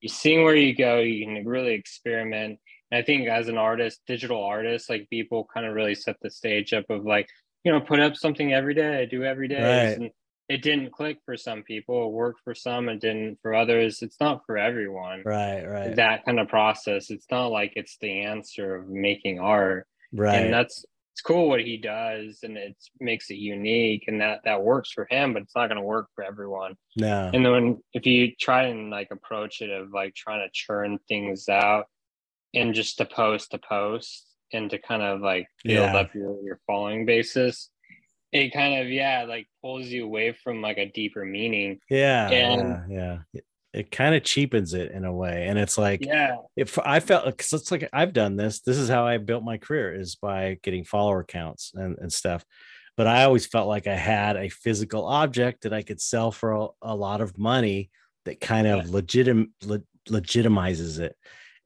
[0.02, 1.00] You're seeing where you go.
[1.00, 2.60] You can really experiment.
[2.90, 6.30] And I think as an artist, digital artist, like people kind of really set the
[6.30, 7.28] stage up of like,
[7.64, 9.62] you know, put up something every day, I do every day.
[9.62, 9.98] Right.
[9.98, 10.10] And
[10.48, 14.02] it didn't click for some people, it worked for some, it didn't for others.
[14.02, 15.22] It's not for everyone.
[15.24, 15.64] Right.
[15.64, 15.94] Right.
[15.94, 17.10] That kind of process.
[17.10, 19.86] It's not like it's the answer of making art.
[20.12, 20.42] right.
[20.42, 24.62] And that's it's cool what he does and it makes it unique and that that
[24.62, 26.74] works for him, but it's not gonna work for everyone.
[26.96, 27.30] no.
[27.32, 30.98] And then when if you try and like approach it of like trying to churn
[31.08, 31.86] things out
[32.54, 35.96] and just to post to post and to kind of like build Yeah.
[35.96, 37.70] up your, your following basis,
[38.32, 41.78] it kind of yeah, like pulls you away from like a deeper meaning.
[41.88, 42.28] yeah.
[42.30, 43.18] and- yeah.
[43.32, 43.40] Yeah.
[43.72, 45.46] It, kind of cheapens it in a way.
[45.46, 46.38] And it's like Yeah.
[46.56, 48.60] if I felt because it's like I've done this.
[48.62, 52.44] This is how I built my career is by getting follower counts and, and stuff.
[52.96, 56.50] But I always felt like I had a physical object that I could sell for
[56.50, 57.90] a, a lot of money
[58.24, 61.14] that kind of legitim le- legitimizes it.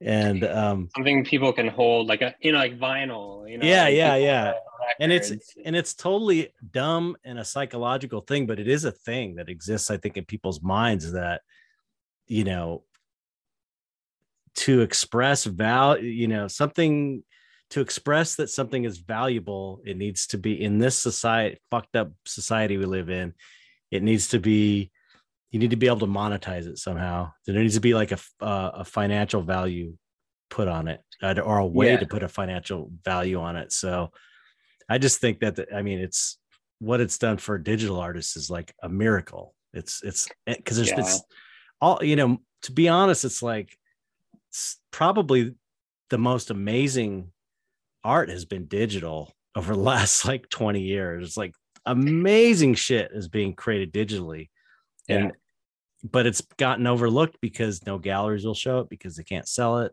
[0.01, 3.65] And um Something people can hold like a you know, like vinyl, you know.
[3.65, 4.53] Yeah, like yeah, yeah.
[4.99, 5.31] and it's
[5.63, 9.89] and it's totally dumb and a psychological thing, but it is a thing that exists,
[9.89, 11.41] I think, in people's minds that
[12.27, 12.83] you know
[14.55, 17.23] to express value, you know, something
[17.71, 22.11] to express that something is valuable, it needs to be in this society, fucked up
[22.25, 23.33] society we live in.
[23.91, 24.91] It needs to be,
[25.55, 27.31] you need to be able to monetize it somehow.
[27.45, 29.95] There needs to be like a uh, a financial value
[30.49, 31.99] put on it, uh, or a way Yeah.
[31.99, 33.71] to put a financial value on it.
[33.71, 34.11] So,
[34.89, 36.37] I just think that the, I mean, it's
[36.79, 39.55] what it's done for digital artists is like a miracle.
[39.73, 40.99] It's it's because there's Yeah.
[40.99, 41.21] it's
[41.79, 42.41] all you know.
[42.63, 43.77] To be honest, it's like
[44.49, 45.55] it's probably
[46.09, 47.31] the most amazing
[48.03, 51.25] art has been digital over the last like 20 years.
[51.25, 51.53] It's like
[51.85, 54.49] amazing shit is being created digitally.
[55.07, 55.31] And
[56.11, 59.91] but it's gotten overlooked because no galleries will show it because they can't sell it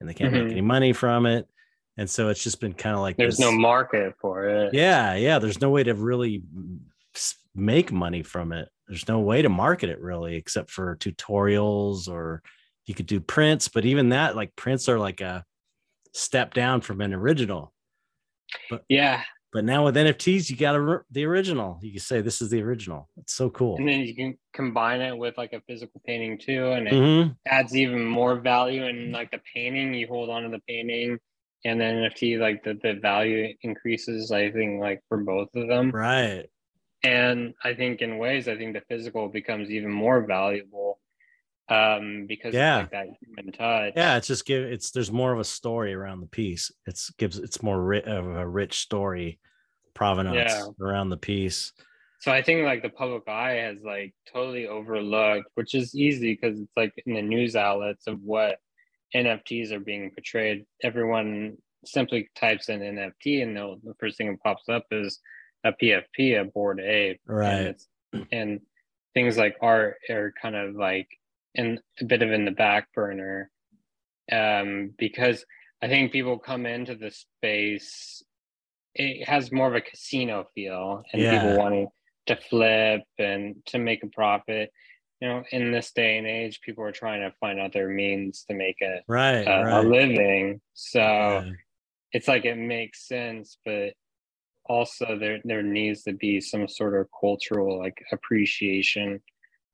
[0.00, 0.42] and they can't Mhm.
[0.44, 1.48] make any money from it.
[1.96, 4.74] And so it's just been kind of like There's this- no market for it.
[4.74, 5.38] yeah, yeah.
[5.38, 6.42] There's no way to really
[7.54, 8.68] make money from it.
[8.88, 12.42] There's no way to market it really, except for tutorials or
[12.86, 13.68] you could do prints.
[13.68, 15.44] But even that, like prints are like a
[16.12, 17.72] step down from an original.
[18.68, 19.22] But Yeah.
[19.54, 21.78] But now with NFTs, you got a, the original.
[21.80, 23.08] You can say this is the original.
[23.16, 23.76] It's so cool.
[23.76, 26.72] And then you can combine it with like a physical painting too.
[26.72, 27.36] And it Mhm.
[27.46, 31.18] adds even more value in like the painting you hold on to the painting
[31.64, 35.90] and then nft like the, the value increases i think like for both of them
[35.90, 36.46] Right.
[37.02, 40.98] and i think in ways i think the physical becomes even more valuable
[41.70, 42.78] um because Yeah.
[42.78, 46.20] like that human touch Yeah, it's just give it's there's more of a story around
[46.20, 46.70] the piece.
[46.86, 49.38] It's gives it's more ri- of a rich story
[49.94, 50.66] provenance Yeah.
[50.84, 51.72] around the piece.
[52.20, 56.58] so i think like the public eye has like totally overlooked which is easy because
[56.58, 58.58] it's like in the news outlets of what
[59.14, 64.68] nfts are being portrayed everyone simply types in nft and the first thing that pops
[64.68, 65.20] up is
[65.64, 67.52] a pfp a Bored Ape Right.
[67.52, 67.88] and, it's,
[68.32, 68.60] and
[69.14, 71.08] things like art are kind of like
[71.54, 73.50] in a bit of in the back burner
[74.32, 75.44] um because
[75.82, 78.22] i think people come into the space
[78.94, 81.30] it has more of a casino feel and Yeah.
[81.30, 81.88] people wanting
[82.26, 84.70] to flip and to make a profit
[85.20, 88.54] you know in this day and age people are trying to find other means to
[88.54, 89.46] make a, Right.
[89.46, 91.52] a, a living so Yeah.
[92.12, 93.92] it's like it makes sense but
[94.66, 99.20] also there there needs to be some sort of cultural like appreciation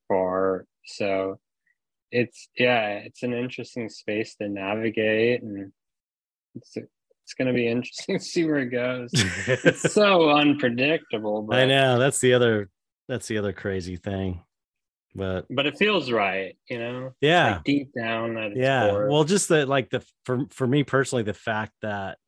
[0.09, 0.67] for.
[0.85, 1.39] So
[2.11, 5.73] it's yeah, it's an interesting space to navigate and
[6.55, 9.11] it's it's going to be interesting to see where it goes.
[9.15, 11.43] it's so unpredictable.
[11.43, 12.69] But, I know that's the other
[13.09, 14.43] that's the other crazy thing.
[15.15, 17.15] But but it feels right, you know.
[17.21, 18.53] Yeah, like deep down.
[18.55, 18.91] yeah.
[18.91, 19.09] Core.
[19.11, 22.19] Well, just that, like the for for me personally, the fact that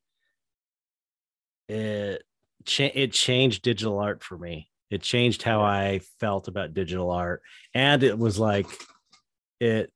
[1.68, 2.24] it
[2.64, 4.68] cha- it changed digital art for me.
[4.90, 8.66] It changed how I felt about digital art, and it was like
[9.62, 9.92] it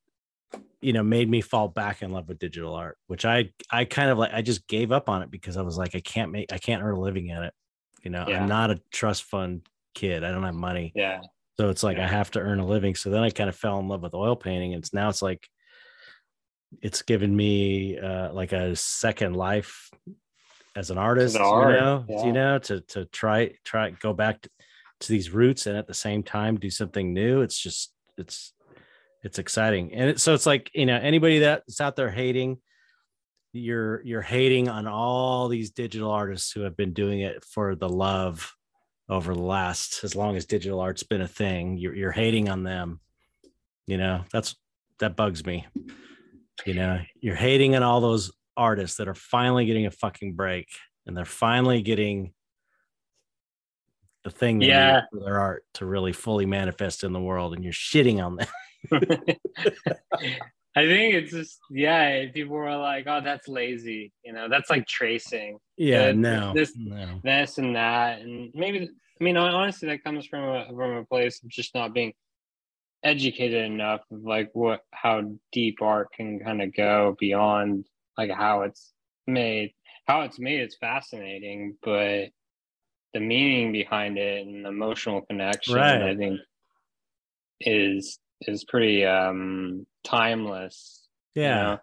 [0.80, 4.10] you know made me fall back in love with digital art which i i kind
[4.10, 6.52] of like i just gave up on it because i was like i can't make
[6.52, 7.52] i can't earn a living in it.
[8.02, 8.40] You know yeah.
[8.40, 10.22] i'm not a trust fund kid.
[10.22, 10.92] I don't have money.
[10.94, 11.20] Yeah.
[11.58, 12.04] So it's like yeah.
[12.04, 12.94] i have to earn a living.
[12.94, 14.74] So then i kind of fell in love with oil painting.
[14.74, 15.48] And it's now it's like
[16.80, 19.90] it's given me uh like a second life
[20.76, 22.26] as an artist you know yeah.
[22.26, 24.50] you know to to try try go back to,
[25.00, 27.40] to these roots and at the same time do something new.
[27.40, 28.52] It's just it's
[29.26, 29.92] it's exciting.
[29.92, 32.58] And it, so it's like you know anybody that's out there hating
[33.52, 37.88] you're you're hating on all these digital artists who have been doing it for the
[37.88, 38.52] love
[39.08, 42.62] over the last as long as digital art's been a thing you're, you're hating on
[42.62, 43.00] them.
[43.86, 44.54] You know that's
[45.00, 45.66] that bugs me.
[46.64, 50.68] You know you're hating on all those artists that are finally getting a fucking break
[51.04, 52.32] and they're finally getting
[54.22, 55.02] the thing they yeah.
[55.12, 58.46] for their art to really fully manifest in the world and you're shitting on them
[60.76, 62.26] I think it's just yeah.
[62.34, 64.48] People were like, "Oh, that's lazy," you know.
[64.50, 65.58] That's like tracing.
[65.78, 67.20] Yeah, no, this, no.
[67.24, 68.90] this, and that, and maybe.
[69.18, 72.12] I mean, honestly, that comes from a from a place of just not being
[73.02, 77.86] educated enough of like what how deep art can kind of go beyond
[78.18, 78.92] like how it's
[79.26, 79.72] made.
[80.06, 82.28] How it's made is fascinating, but
[83.14, 86.02] the meaning behind it and the emotional connection, right.
[86.02, 86.38] I think,
[87.60, 91.06] is is pretty um timeless.
[91.34, 91.42] Yeah.
[91.42, 91.78] You know?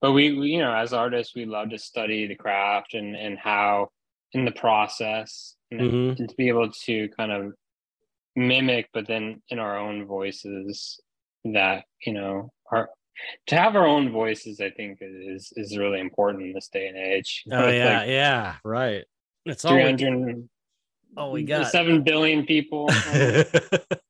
[0.00, 3.38] But we, we, you know, as artists, we love to study the craft and and
[3.38, 3.88] how
[4.32, 6.20] in the process and, mm-hmm.
[6.20, 7.52] and to be able to kind of
[8.36, 11.00] mimic, but then in our own voices
[11.44, 12.90] that you know are
[13.46, 16.96] to have our own voices i think is is really important in this day and
[16.96, 19.04] age oh yeah like yeah right
[19.46, 20.48] it's all 300
[21.16, 22.88] oh we got 7 billion people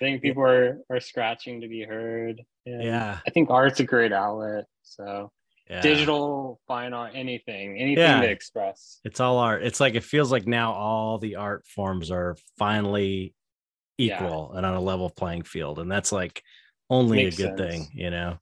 [0.00, 2.42] I think people are are scratching to be heard.
[2.64, 3.18] And yeah.
[3.26, 4.64] I think art's a great outlet.
[4.82, 5.30] So
[5.68, 5.82] yeah.
[5.82, 8.20] digital, fine art, anything, anything yeah.
[8.20, 9.00] to express.
[9.04, 9.62] It's all art.
[9.62, 13.34] It's like it feels like now all the art forms are finally
[13.98, 14.58] equal yeah.
[14.58, 15.78] and on a level playing field.
[15.78, 16.42] And that's like
[16.88, 17.70] only Makes a good sense.
[17.70, 18.38] thing, you know.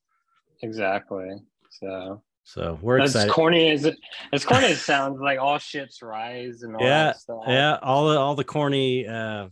[0.63, 1.29] Exactly.
[1.71, 3.31] So so we're as excited.
[3.31, 3.99] corny as it
[4.33, 7.13] as corny as sounds like all ships rise and all yeah,
[7.47, 9.49] Yeah, all the all the corny uh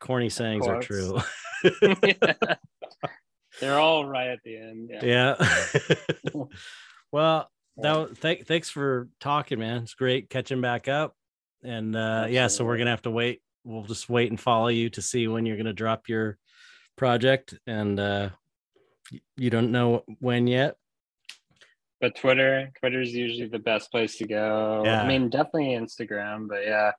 [0.00, 1.18] corny sayings are true.
[3.60, 4.90] They're all right at the end.
[4.92, 5.34] Yeah.
[5.34, 6.44] yeah.
[7.10, 9.82] well, that th- thanks for talking, man.
[9.82, 11.16] It's great catching back up.
[11.64, 13.42] And uh, yeah, so we're gonna have to wait.
[13.64, 16.38] We'll just wait and follow you to see when you're gonna drop your
[16.94, 17.58] project.
[17.66, 18.28] And uh,
[19.36, 20.76] you don't know when yet.
[22.00, 24.82] But Twitter, Twitter is usually the best place to go.
[24.84, 25.02] Yeah.
[25.02, 26.92] I mean, definitely Instagram, but yeah.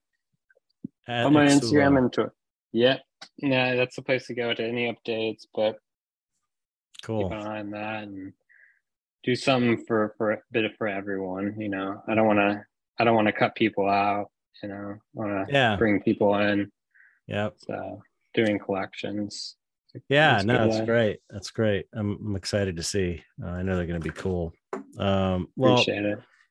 [1.07, 2.33] Uh, At on my Instagram and Twitter.
[2.71, 2.97] Yeah,
[3.37, 5.45] yeah, that's the place to go to any updates.
[5.53, 5.77] But
[7.03, 7.29] cool.
[7.29, 8.33] Keep an eye on that and
[9.23, 11.55] do something for for a bit of for everyone.
[11.59, 12.63] You know, I don't want to.
[12.99, 14.31] I don't want to cut people out.
[14.63, 15.75] You know, want to yeah.
[15.75, 16.71] bring people in.
[17.27, 17.55] Yep.
[17.59, 18.01] So
[18.33, 19.55] doing collections.
[20.09, 21.19] Yeah, no, that's great.
[21.29, 21.87] That's great.
[21.93, 23.23] I'm, I'm excited to see.
[23.41, 24.53] Uh, I know they're going to be cool.
[24.97, 25.83] Um, well.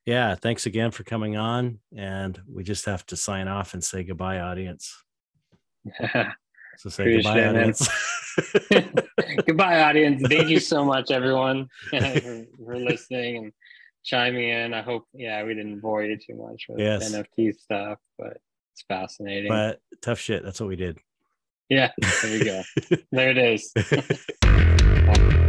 [0.05, 1.81] Yeah, thanks again for coming on.
[1.97, 4.94] And we just have to sign off and say goodbye, audience.
[6.78, 7.89] So say goodbye, audience.
[9.47, 10.23] goodbye, audience.
[10.28, 13.52] Thank you so much, everyone, for, for, listening and
[14.05, 14.75] chiming in.
[14.75, 17.10] I hope, yeah, we didn't bore you too much with yes.
[17.10, 18.36] NFT stuff, but
[18.73, 19.49] it's fascinating.
[19.49, 20.44] But tough shit.
[20.44, 20.99] That's what we did.
[21.68, 21.90] Yeah,
[22.22, 22.62] there we go.
[23.12, 23.72] there it is.